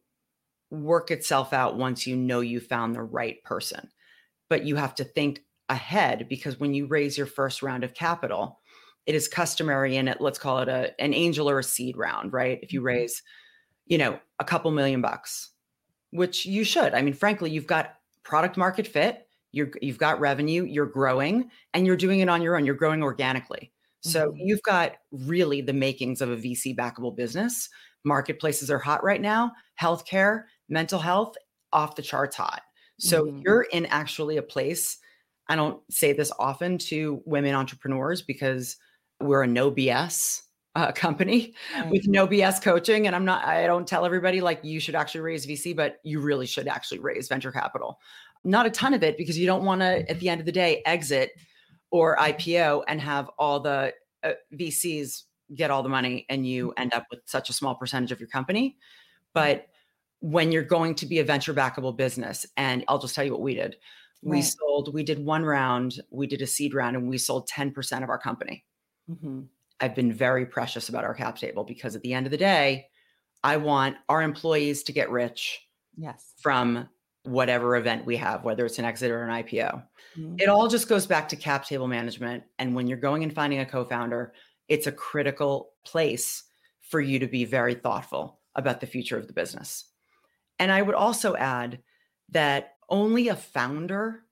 work 0.70 1.12
itself 1.12 1.54
out 1.54 1.78
once 1.78 2.08
you 2.08 2.16
know 2.16 2.40
you 2.40 2.60
found 2.60 2.96
the 2.96 3.04
right 3.04 3.44
person. 3.44 3.90
But 4.50 4.66
you 4.66 4.76
have 4.76 4.96
to 4.96 5.04
think 5.04 5.44
ahead 5.70 6.28
because 6.30 6.60
when 6.60 6.74
you 6.74 6.86
raise 6.86 7.18
your 7.18 7.28
first 7.28 7.62
round 7.62 7.84
of 7.84 7.94
capital, 7.94 8.60
it 9.06 9.16
is 9.16 9.28
customary 9.28 9.98
in 9.98 10.08
it, 10.08 10.22
let's 10.22 10.40
call 10.40 10.60
it 10.60 10.70
a 10.70 10.94
an 11.02 11.14
angel 11.14 11.50
or 11.50 11.60
a 11.60 11.64
seed 11.64 11.98
round, 11.98 12.34
right? 12.34 12.60
If 12.62 12.74
you 12.74 12.80
mm-hmm. 12.80 12.88
raise, 12.88 13.24
you 13.86 13.98
know, 13.98 14.20
a 14.40 14.44
couple 14.44 14.72
million 14.72 15.02
bucks, 15.02 15.51
which 16.12 16.46
you 16.46 16.64
should. 16.64 16.94
I 16.94 17.02
mean, 17.02 17.14
frankly, 17.14 17.50
you've 17.52 17.68
got 17.68 17.96
product 18.24 18.58
market 18.58 18.88
fit, 18.88 19.28
you're, 19.52 19.72
you've 19.82 19.98
got 19.98 20.20
revenue, 20.20 20.64
you're 20.64 20.86
growing, 20.86 21.50
and 21.74 21.86
you're 21.86 21.98
doing 21.98 22.20
it 22.20 22.30
on 22.30 22.42
your 22.42 22.56
own. 22.56 22.66
You're 22.66 22.76
growing 22.76 23.04
organically. 23.04 23.72
So 24.02 24.30
mm-hmm. 24.30 24.38
you've 24.40 24.64
got 24.64 24.94
really 25.12 25.62
the 25.62 25.74
makings 25.74 26.22
of 26.22 26.30
a 26.30 26.38
VC 26.38 26.76
backable 26.76 27.16
business. 27.16 27.70
Marketplaces 28.04 28.72
are 28.72 28.80
hot 28.80 29.04
right 29.04 29.22
now. 29.22 29.52
Healthcare, 29.80 30.44
mental 30.70 31.00
health, 31.00 31.36
off 31.74 31.96
the 31.96 32.02
charts 32.02 32.36
hot. 32.36 32.62
So 33.00 33.26
mm-hmm. 33.26 33.42
you're 33.46 33.64
in 33.64 33.86
actually 33.88 34.38
a 34.38 34.42
place. 34.42 34.98
I 35.48 35.56
don't 35.56 35.82
say 35.90 36.14
this 36.14 36.32
often 36.40 36.78
to 36.80 37.22
women 37.26 37.56
entrepreneurs 37.56 38.22
because 38.22 38.78
we're 39.20 39.44
a 39.44 39.48
no 39.48 39.72
BS 39.72 40.42
uh, 40.76 40.92
company 40.92 41.54
right. 41.76 41.90
with 41.90 42.08
no 42.08 42.28
BS 42.28 42.62
coaching. 42.62 43.08
And 43.08 43.16
I'm 43.16 43.26
not, 43.26 43.46
I 43.46 43.66
don't 43.66 43.88
tell 43.88 44.06
everybody 44.06 44.42
like 44.42 44.60
you 44.64 44.80
should 44.80 44.96
actually 44.96 45.22
raise 45.22 45.46
VC, 45.46 45.76
but 45.76 46.00
you 46.04 46.20
really 46.20 46.46
should 46.46 46.68
actually 46.68 47.00
raise 47.00 47.28
venture 47.28 47.52
capital. 47.52 48.00
Not 48.44 48.66
a 48.66 48.72
ton 48.72 48.94
of 48.94 49.04
it 49.04 49.18
because 49.18 49.38
you 49.38 49.46
don't 49.46 49.66
want 49.66 49.82
to, 49.82 50.10
at 50.10 50.20
the 50.20 50.30
end 50.30 50.40
of 50.40 50.46
the 50.46 50.52
day, 50.52 50.82
exit 50.86 51.32
or 51.92 52.16
IPO 52.18 52.84
and 52.88 53.02
have 53.02 53.30
all 53.38 53.60
the 53.60 53.94
uh, 54.24 54.32
VCs 54.54 55.24
get 55.54 55.70
all 55.70 55.84
the 55.84 55.90
money 55.90 56.26
and 56.30 56.48
you 56.48 56.70
mm-hmm. 56.70 56.82
end 56.82 56.94
up 56.94 57.06
with 57.12 57.20
such 57.26 57.50
a 57.50 57.54
small 57.54 57.76
percentage 57.76 58.12
of 58.12 58.20
your 58.20 58.30
company. 58.30 58.78
But 59.34 59.68
when 60.22 60.52
you're 60.52 60.64
going 60.64 60.96
to 60.96 61.06
be 61.06 61.20
a 61.20 61.24
venture 61.24 61.54
backable 61.54 61.96
business, 61.96 62.46
and 62.56 62.86
I'll 62.88 63.00
just 63.00 63.16
tell 63.16 63.26
you 63.26 63.32
what 63.32 63.42
we 63.42 63.56
did. 63.56 63.76
We 64.22 64.38
right. 64.38 64.46
sold, 64.46 64.94
we 64.94 65.04
did 65.04 65.24
one 65.26 65.44
round, 65.44 66.00
we 66.12 66.28
did 66.28 66.44
a 66.44 66.48
seed 66.48 66.76
round, 66.76 66.96
and 66.96 67.10
we 67.10 67.18
sold 67.18 67.50
10% 67.50 68.04
of 68.04 68.10
our 68.10 68.20
company. 68.20 68.64
Mm-hmm. 69.10 69.42
I've 69.82 69.96
been 69.96 70.14
very 70.14 70.46
precious 70.46 70.90
about 70.90 71.04
our 71.04 71.14
cap 71.14 71.38
table 71.38 71.64
because 71.64 71.96
at 71.96 72.02
the 72.04 72.14
end 72.14 72.28
of 72.28 72.32
the 72.32 72.38
day, 72.38 72.88
I 73.44 73.58
want 73.58 73.98
our 74.08 74.22
employees 74.22 74.84
to 74.84 74.92
get 74.92 75.10
rich 75.10 75.60
yes. 75.98 76.34
from 76.38 76.88
whatever 77.24 77.76
event 77.76 78.06
we 78.06 78.18
have, 78.18 78.44
whether 78.44 78.66
it's 78.66 78.80
an 78.80 78.86
exit 78.86 79.12
or 79.12 79.24
an 79.24 79.44
IPO. 79.44 79.84
Mm-hmm. 80.18 80.36
It 80.40 80.50
all 80.50 80.68
just 80.68 80.88
goes 80.88 81.06
back 81.06 81.30
to 81.30 81.36
cap 81.36 81.66
table 81.66 81.88
management. 81.88 82.44
And 82.60 82.76
when 82.76 82.88
you're 82.88 82.98
going 82.98 83.24
and 83.24 83.34
finding 83.34 83.60
a 83.60 83.66
co 83.66 83.86
founder, 83.86 84.34
it's 84.68 84.88
a 84.88 84.92
critical 84.92 85.72
place 85.86 86.44
for 86.82 87.02
you 87.02 87.20
to 87.20 87.28
be 87.28 87.46
very 87.46 87.74
thoughtful 87.74 88.40
about 88.56 88.82
the 88.82 88.88
future 88.88 89.18
of 89.18 89.28
the 89.28 89.34
business. 89.34 89.86
And 90.60 90.72
I 90.72 90.82
would 90.82 90.96
also 90.96 91.36
add 91.36 91.80
that 92.30 92.76
only 92.90 93.30
a 93.30 93.36
founder, 93.36 94.24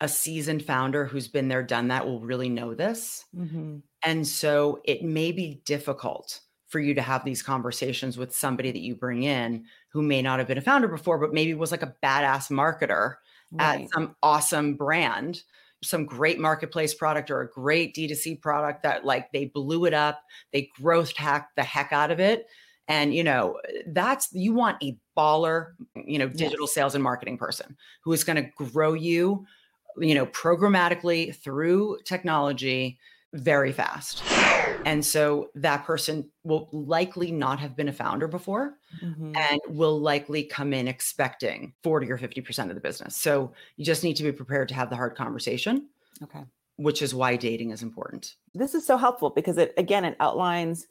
a 0.00 0.08
seasoned 0.08 0.64
founder 0.64 1.04
who's 1.04 1.28
been 1.28 1.48
there, 1.48 1.62
done 1.62 1.88
that, 1.88 2.06
will 2.06 2.20
really 2.20 2.48
know 2.48 2.74
this. 2.74 3.24
Mm-hmm. 3.36 3.78
And 4.02 4.26
so 4.26 4.80
it 4.84 5.02
may 5.02 5.32
be 5.32 5.60
difficult 5.64 6.40
for 6.70 6.78
you 6.78 6.94
to 6.94 7.02
have 7.02 7.24
these 7.24 7.42
conversations 7.42 8.16
with 8.16 8.34
somebody 8.34 8.70
that 8.70 8.80
you 8.80 8.94
bring 8.94 9.24
in 9.24 9.64
who 9.92 10.02
may 10.02 10.22
not 10.22 10.38
have 10.38 10.48
been 10.48 10.58
a 10.58 10.62
founder 10.62 10.88
before, 10.88 11.18
but 11.18 11.34
maybe 11.34 11.52
was 11.52 11.72
like 11.72 11.82
a 11.82 11.94
badass 12.02 12.50
marketer 12.50 13.16
right. 13.50 13.82
at 13.82 13.90
some 13.90 14.14
awesome 14.22 14.74
brand, 14.74 15.42
some 15.82 16.06
great 16.06 16.38
marketplace 16.38 16.94
product 16.94 17.30
or 17.30 17.40
a 17.40 17.50
great 17.50 17.94
D2C 17.94 18.40
product 18.40 18.84
that 18.84 19.04
like 19.04 19.32
they 19.32 19.46
blew 19.46 19.84
it 19.84 19.94
up, 19.94 20.22
they 20.52 20.70
growth 20.80 21.14
hacked 21.16 21.56
the 21.56 21.64
heck 21.64 21.92
out 21.92 22.12
of 22.12 22.20
it. 22.20 22.46
And 22.86 23.14
you 23.14 23.24
know, 23.24 23.60
that's 23.88 24.28
you 24.32 24.54
want 24.54 24.82
a 24.82 24.96
baller, 25.16 25.72
you 25.94 26.18
know, 26.18 26.28
digital 26.28 26.66
yes. 26.66 26.74
sales 26.74 26.94
and 26.94 27.02
marketing 27.02 27.36
person 27.36 27.76
who 28.04 28.12
is 28.12 28.24
going 28.24 28.36
to 28.36 28.50
grow 28.64 28.92
you, 28.92 29.44
you 29.98 30.14
know, 30.14 30.26
programmatically 30.26 31.34
through 31.34 31.98
technology 32.04 32.98
very 33.32 33.72
fast. 33.72 34.22
And 34.84 35.04
so 35.04 35.50
that 35.54 35.84
person 35.84 36.30
will 36.42 36.68
likely 36.72 37.30
not 37.30 37.60
have 37.60 37.76
been 37.76 37.88
a 37.88 37.92
founder 37.92 38.26
before 38.26 38.74
mm-hmm. 39.02 39.36
and 39.36 39.60
will 39.68 40.00
likely 40.00 40.42
come 40.42 40.72
in 40.72 40.88
expecting 40.88 41.74
40 41.82 42.10
or 42.10 42.18
50% 42.18 42.68
of 42.68 42.74
the 42.74 42.80
business. 42.80 43.16
So 43.16 43.52
you 43.76 43.84
just 43.84 44.04
need 44.04 44.16
to 44.16 44.22
be 44.22 44.32
prepared 44.32 44.68
to 44.70 44.74
have 44.74 44.90
the 44.90 44.96
hard 44.96 45.16
conversation. 45.16 45.88
Okay. 46.22 46.44
Which 46.76 47.02
is 47.02 47.14
why 47.14 47.36
dating 47.36 47.70
is 47.70 47.82
important. 47.82 48.36
This 48.54 48.74
is 48.74 48.86
so 48.86 48.96
helpful 48.96 49.30
because 49.30 49.58
it 49.58 49.74
again 49.76 50.04
it 50.04 50.16
outlines 50.18 50.86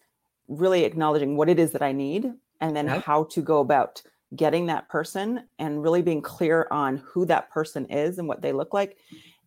really 0.48 0.84
acknowledging 0.84 1.36
what 1.36 1.50
it 1.50 1.60
is 1.60 1.72
that 1.72 1.82
I 1.82 1.92
need 1.92 2.32
and 2.62 2.76
then 2.76 2.86
yep. 2.86 3.04
how 3.04 3.24
to 3.26 3.42
go 3.42 3.60
about 3.60 4.02
getting 4.36 4.68
that 4.68 4.88
person 4.88 5.44
and 5.58 5.82
really 5.82 6.04
being 6.04 6.22
clear 6.22 6.68
on 6.70 6.98
who 6.98 7.26
that 7.26 7.50
person 7.50 7.86
is 7.88 8.20
and 8.20 8.28
what 8.28 8.42
they 8.42 8.52
look 8.52 8.74
like 8.74 8.98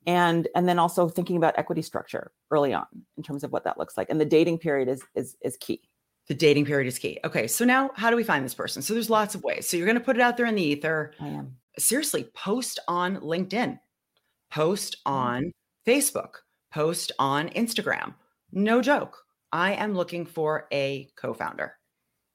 and 0.07 0.49
and 0.55 0.69
then 0.69 0.79
also 0.79 1.09
thinking 1.09 1.37
about 1.37 1.59
equity 1.59 1.83
structure 1.83 2.33
early 2.51 2.73
on 2.75 2.87
in 3.17 3.23
terms 3.23 3.45
of 3.45 3.53
what 3.53 3.65
that 3.65 3.79
looks 3.79 3.97
like 3.97 4.11
and 4.11 4.21
the 4.21 4.25
dating 4.25 4.59
period 4.59 4.89
is 4.89 5.03
is 5.15 5.37
is 5.43 5.57
key. 5.59 5.81
The 6.29 6.35
dating 6.35 6.67
period 6.67 6.87
is 6.87 6.99
key. 6.99 7.19
Okay 7.25 7.47
so 7.47 7.65
now 7.65 7.91
how 7.95 8.11
do 8.11 8.17
we 8.17 8.25
find 8.25 8.45
this 8.45 8.55
person? 8.55 8.83
So 8.83 8.95
there's 8.95 9.11
lots 9.11 9.35
of 9.35 9.43
ways. 9.43 9.69
So 9.69 9.77
you're 9.77 9.87
going 9.87 9.99
to 9.99 10.05
put 10.05 10.17
it 10.17 10.23
out 10.23 10.37
there 10.37 10.47
in 10.47 10.55
the 10.55 10.63
ether. 10.63 11.13
I 11.21 11.29
am. 11.29 11.57
Seriously 11.79 12.25
post 12.35 12.79
on 12.89 13.17
linkedin. 13.19 13.79
Post 14.51 14.99
on 15.07 15.53
facebook. 15.87 16.35
Post 16.73 17.13
on 17.19 17.49
instagram. 17.51 18.15
No 18.53 18.83
joke. 18.83 19.19
I 19.53 19.73
am 19.75 19.95
looking 19.95 20.25
for 20.25 20.67
a 20.73 21.11
co-founder. 21.17 21.75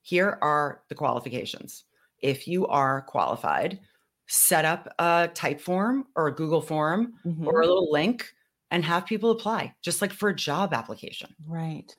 Here 0.01 0.37
are 0.41 0.83
the 0.89 0.95
qualifications. 0.95 1.83
If 2.19 2.47
you 2.47 2.65
are 2.67 3.01
qualified 3.01 3.79
set 4.27 4.65
up 4.65 4.93
a 4.99 5.29
Typeform 5.33 6.03
or 6.15 6.27
a 6.27 6.35
Google 6.35 6.61
form 6.61 7.13
mm-hmm. 7.25 7.47
or 7.47 7.61
a 7.61 7.67
little 7.67 7.91
link 7.91 8.33
and 8.71 8.83
have 8.83 9.05
people 9.05 9.31
apply, 9.31 9.73
just 9.81 10.01
like 10.01 10.11
for 10.11 10.29
a 10.29 10.35
job 10.35 10.73
application. 10.73 11.33
Right. 11.45 11.95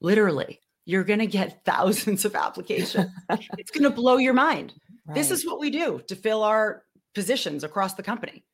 Literally, 0.00 0.60
you're 0.84 1.04
going 1.04 1.20
to 1.20 1.26
get 1.26 1.62
thousands 1.64 2.24
of 2.24 2.34
applications. 2.34 3.10
it's 3.58 3.70
going 3.70 3.84
to 3.84 3.90
blow 3.90 4.16
your 4.16 4.34
mind. 4.34 4.74
Right. 5.06 5.14
This 5.14 5.30
is 5.30 5.46
what 5.46 5.60
we 5.60 5.70
do 5.70 6.02
to 6.08 6.16
fill 6.16 6.42
our 6.42 6.82
positions 7.14 7.64
across 7.64 7.94
the 7.94 8.02
company, 8.02 8.44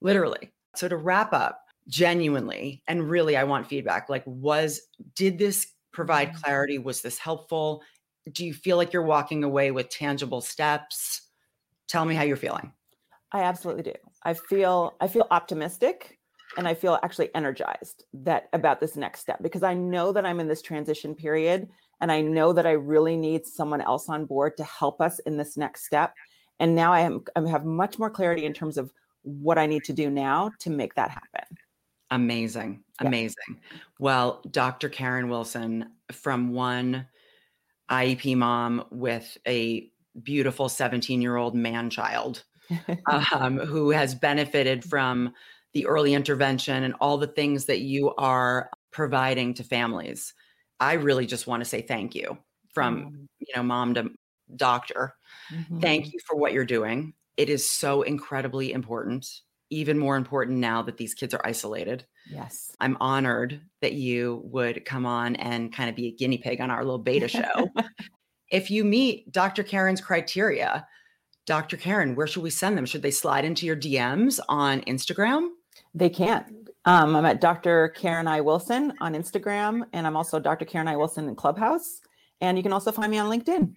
literally. 0.00 0.52
So, 0.74 0.88
to 0.88 0.96
wrap 0.96 1.32
up, 1.32 1.60
genuinely, 1.88 2.82
and 2.88 3.08
really, 3.08 3.36
I 3.36 3.44
want 3.44 3.66
feedback 3.66 4.08
like, 4.08 4.22
was, 4.26 4.80
did 5.14 5.38
this 5.38 5.66
provide 5.92 6.28
mm-hmm. 6.28 6.42
clarity? 6.42 6.78
Was 6.78 7.02
this 7.02 7.18
helpful? 7.18 7.82
Do 8.30 8.46
you 8.46 8.54
feel 8.54 8.76
like 8.76 8.92
you're 8.92 9.02
walking 9.02 9.44
away 9.44 9.70
with 9.70 9.90
tangible 9.90 10.40
steps? 10.40 11.28
Tell 11.88 12.04
me 12.04 12.14
how 12.14 12.22
you're 12.22 12.36
feeling. 12.36 12.72
I 13.32 13.42
absolutely 13.42 13.82
do. 13.82 13.94
I 14.24 14.34
feel 14.34 14.94
I 15.00 15.08
feel 15.08 15.26
optimistic 15.30 16.18
and 16.56 16.68
I 16.68 16.74
feel 16.74 16.98
actually 17.02 17.34
energized 17.34 18.04
that 18.12 18.48
about 18.52 18.80
this 18.80 18.96
next 18.96 19.20
step 19.20 19.42
because 19.42 19.62
I 19.62 19.74
know 19.74 20.12
that 20.12 20.26
I'm 20.26 20.40
in 20.40 20.48
this 20.48 20.62
transition 20.62 21.14
period 21.14 21.68
and 22.00 22.12
I 22.12 22.20
know 22.20 22.52
that 22.52 22.66
I 22.66 22.72
really 22.72 23.16
need 23.16 23.46
someone 23.46 23.80
else 23.80 24.08
on 24.08 24.26
board 24.26 24.56
to 24.58 24.64
help 24.64 25.00
us 25.00 25.18
in 25.20 25.36
this 25.36 25.56
next 25.56 25.86
step. 25.86 26.14
And 26.60 26.74
now 26.74 26.92
I 26.92 27.00
am 27.00 27.24
I 27.36 27.48
have 27.48 27.64
much 27.64 27.98
more 27.98 28.10
clarity 28.10 28.44
in 28.44 28.52
terms 28.52 28.76
of 28.76 28.92
what 29.22 29.56
I 29.56 29.66
need 29.66 29.84
to 29.84 29.92
do 29.92 30.10
now 30.10 30.50
to 30.60 30.70
make 30.70 30.94
that 30.94 31.10
happen. 31.10 31.56
Amazing. 32.10 32.82
Amazing. 33.00 33.36
Yeah. 33.48 33.78
Well, 33.98 34.42
Dr. 34.50 34.90
Karen 34.90 35.30
Wilson 35.30 35.90
from 36.10 36.52
one 36.52 37.06
IEP 37.90 38.36
mom 38.36 38.84
with 38.90 39.38
a 39.46 39.91
beautiful 40.20 40.68
17 40.68 41.22
year 41.22 41.36
old 41.36 41.54
man 41.54 41.90
child 41.90 42.44
um, 43.32 43.58
who 43.58 43.90
has 43.90 44.14
benefited 44.14 44.84
from 44.84 45.32
the 45.72 45.86
early 45.86 46.14
intervention 46.14 46.82
and 46.82 46.94
all 47.00 47.18
the 47.18 47.26
things 47.26 47.66
that 47.66 47.80
you 47.80 48.14
are 48.16 48.70
providing 48.90 49.54
to 49.54 49.64
families. 49.64 50.34
I 50.80 50.94
really 50.94 51.26
just 51.26 51.46
want 51.46 51.62
to 51.62 51.68
say 51.68 51.82
thank 51.82 52.14
you 52.14 52.36
from, 52.72 52.98
mm-hmm. 52.98 53.24
you 53.40 53.54
know, 53.56 53.62
mom 53.62 53.94
to 53.94 54.10
doctor. 54.56 55.14
Mm-hmm. 55.52 55.80
Thank 55.80 56.12
you 56.12 56.18
for 56.26 56.36
what 56.36 56.52
you're 56.52 56.64
doing. 56.64 57.14
It 57.36 57.48
is 57.48 57.68
so 57.68 58.02
incredibly 58.02 58.72
important, 58.72 59.26
even 59.70 59.98
more 59.98 60.16
important 60.16 60.58
now 60.58 60.82
that 60.82 60.98
these 60.98 61.14
kids 61.14 61.32
are 61.32 61.40
isolated. 61.44 62.04
Yes. 62.30 62.70
I'm 62.80 62.96
honored 63.00 63.60
that 63.80 63.94
you 63.94 64.42
would 64.44 64.84
come 64.84 65.06
on 65.06 65.36
and 65.36 65.72
kind 65.72 65.88
of 65.88 65.96
be 65.96 66.08
a 66.08 66.12
guinea 66.12 66.38
pig 66.38 66.60
on 66.60 66.70
our 66.70 66.84
little 66.84 66.98
beta 66.98 67.28
show. 67.28 67.68
if 68.52 68.70
you 68.70 68.84
meet 68.84 69.32
Dr. 69.32 69.64
Karen's 69.64 70.00
criteria, 70.00 70.86
Dr. 71.46 71.76
Karen, 71.76 72.14
where 72.14 72.28
should 72.28 72.44
we 72.44 72.50
send 72.50 72.78
them? 72.78 72.86
Should 72.86 73.02
they 73.02 73.10
slide 73.10 73.44
into 73.44 73.66
your 73.66 73.74
DMs 73.74 74.38
on 74.48 74.82
Instagram? 74.82 75.48
They 75.94 76.10
can. 76.10 76.66
Um, 76.84 77.16
I'm 77.16 77.24
at 77.24 77.40
Dr. 77.40 77.88
Karen 77.88 78.28
I. 78.28 78.42
Wilson 78.42 78.92
on 79.00 79.14
Instagram, 79.14 79.84
and 79.92 80.06
I'm 80.06 80.16
also 80.16 80.38
Dr. 80.38 80.66
Karen 80.66 80.86
I. 80.86 80.96
Wilson 80.96 81.28
in 81.28 81.34
Clubhouse. 81.34 82.00
And 82.40 82.56
you 82.56 82.62
can 82.62 82.72
also 82.72 82.92
find 82.92 83.10
me 83.10 83.18
on 83.18 83.30
LinkedIn. 83.30 83.74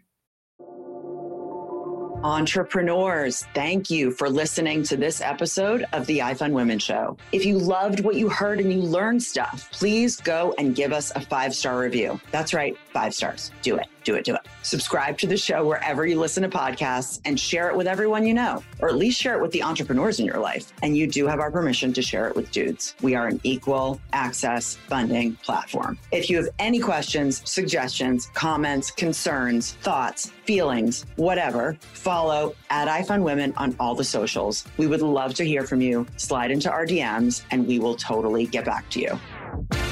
Entrepreneurs, 2.24 3.46
thank 3.54 3.92
you 3.92 4.12
for 4.12 4.30
listening 4.30 4.82
to 4.84 4.98
this 4.98 5.22
episode 5.22 5.86
of 5.94 6.08
the 6.08 6.20
iFund 6.20 6.54
Women 6.54 6.80
Show. 6.80 7.18
If 7.32 7.46
you 7.46 7.60
loved 7.60 8.00
what 8.00 8.16
you 8.16 8.30
heard 8.30 8.60
and 8.60 8.74
you 8.74 8.82
learned 8.82 9.22
stuff, 9.22 9.70
please 9.72 10.20
go 10.20 10.56
and 10.58 10.76
give 10.76 10.92
us 10.92 11.12
a 11.16 11.22
five 11.22 11.54
star 11.54 11.80
review. 11.80 12.20
That's 12.32 12.54
right, 12.54 12.76
five 12.94 13.14
stars. 13.14 13.52
Do 13.62 13.76
it 13.78 13.88
do 14.06 14.16
it, 14.16 14.24
do 14.24 14.36
it. 14.36 14.42
Subscribe 14.62 15.18
to 15.18 15.28
the 15.28 15.36
show 15.36 15.66
wherever 15.66 16.06
you 16.06 16.20
listen 16.20 16.44
to 16.44 16.50
podcasts 16.50 17.20
and 17.26 17.40
share 17.40 17.70
it 17.70 17.76
with 17.76 17.88
everyone 17.88 18.26
you 18.26 18.34
know, 18.34 18.64
or 18.80 18.88
at 18.88 18.96
least 18.96 19.20
share 19.20 19.36
it 19.36 19.42
with 19.42 19.52
the 19.52 19.64
entrepreneurs 19.64 20.20
in 20.20 20.26
your 20.26 20.40
life. 20.40 20.72
And 20.84 20.96
you 20.96 21.08
do 21.08 21.28
have 21.28 21.40
our 21.40 21.52
permission 21.52 21.92
to 21.94 22.02
share 22.02 22.28
it 22.28 22.36
with 22.36 22.52
dudes. 22.52 22.96
We 23.02 23.16
are 23.16 23.28
an 23.28 23.42
equal 23.44 24.00
access 24.14 24.76
funding 24.76 25.36
platform. 25.38 25.98
If 26.12 26.30
you 26.30 26.38
have 26.38 26.50
any 26.60 26.80
questions, 26.80 27.42
suggestions, 27.50 28.28
comments, 28.34 28.92
concerns, 28.92 29.74
thoughts, 29.82 30.32
feelings, 30.46 31.06
whatever, 31.16 31.78
follow 31.94 32.56
at 32.70 32.88
iFund 32.88 33.24
Women 33.24 33.54
on 33.58 33.76
all 33.80 33.96
the 33.96 34.04
socials. 34.04 34.66
We 34.78 34.86
would 34.86 35.02
love 35.02 35.34
to 35.36 35.44
hear 35.44 35.64
from 35.64 35.82
you. 35.82 36.06
Slide 36.18 36.52
into 36.52 36.72
our 36.72 36.86
DMs 36.86 37.44
and 37.52 37.66
we 37.66 37.80
will 37.80 37.96
totally 37.96 38.46
get 38.46 38.66
back 38.66 38.88
to 38.92 39.02
you. 39.02 39.85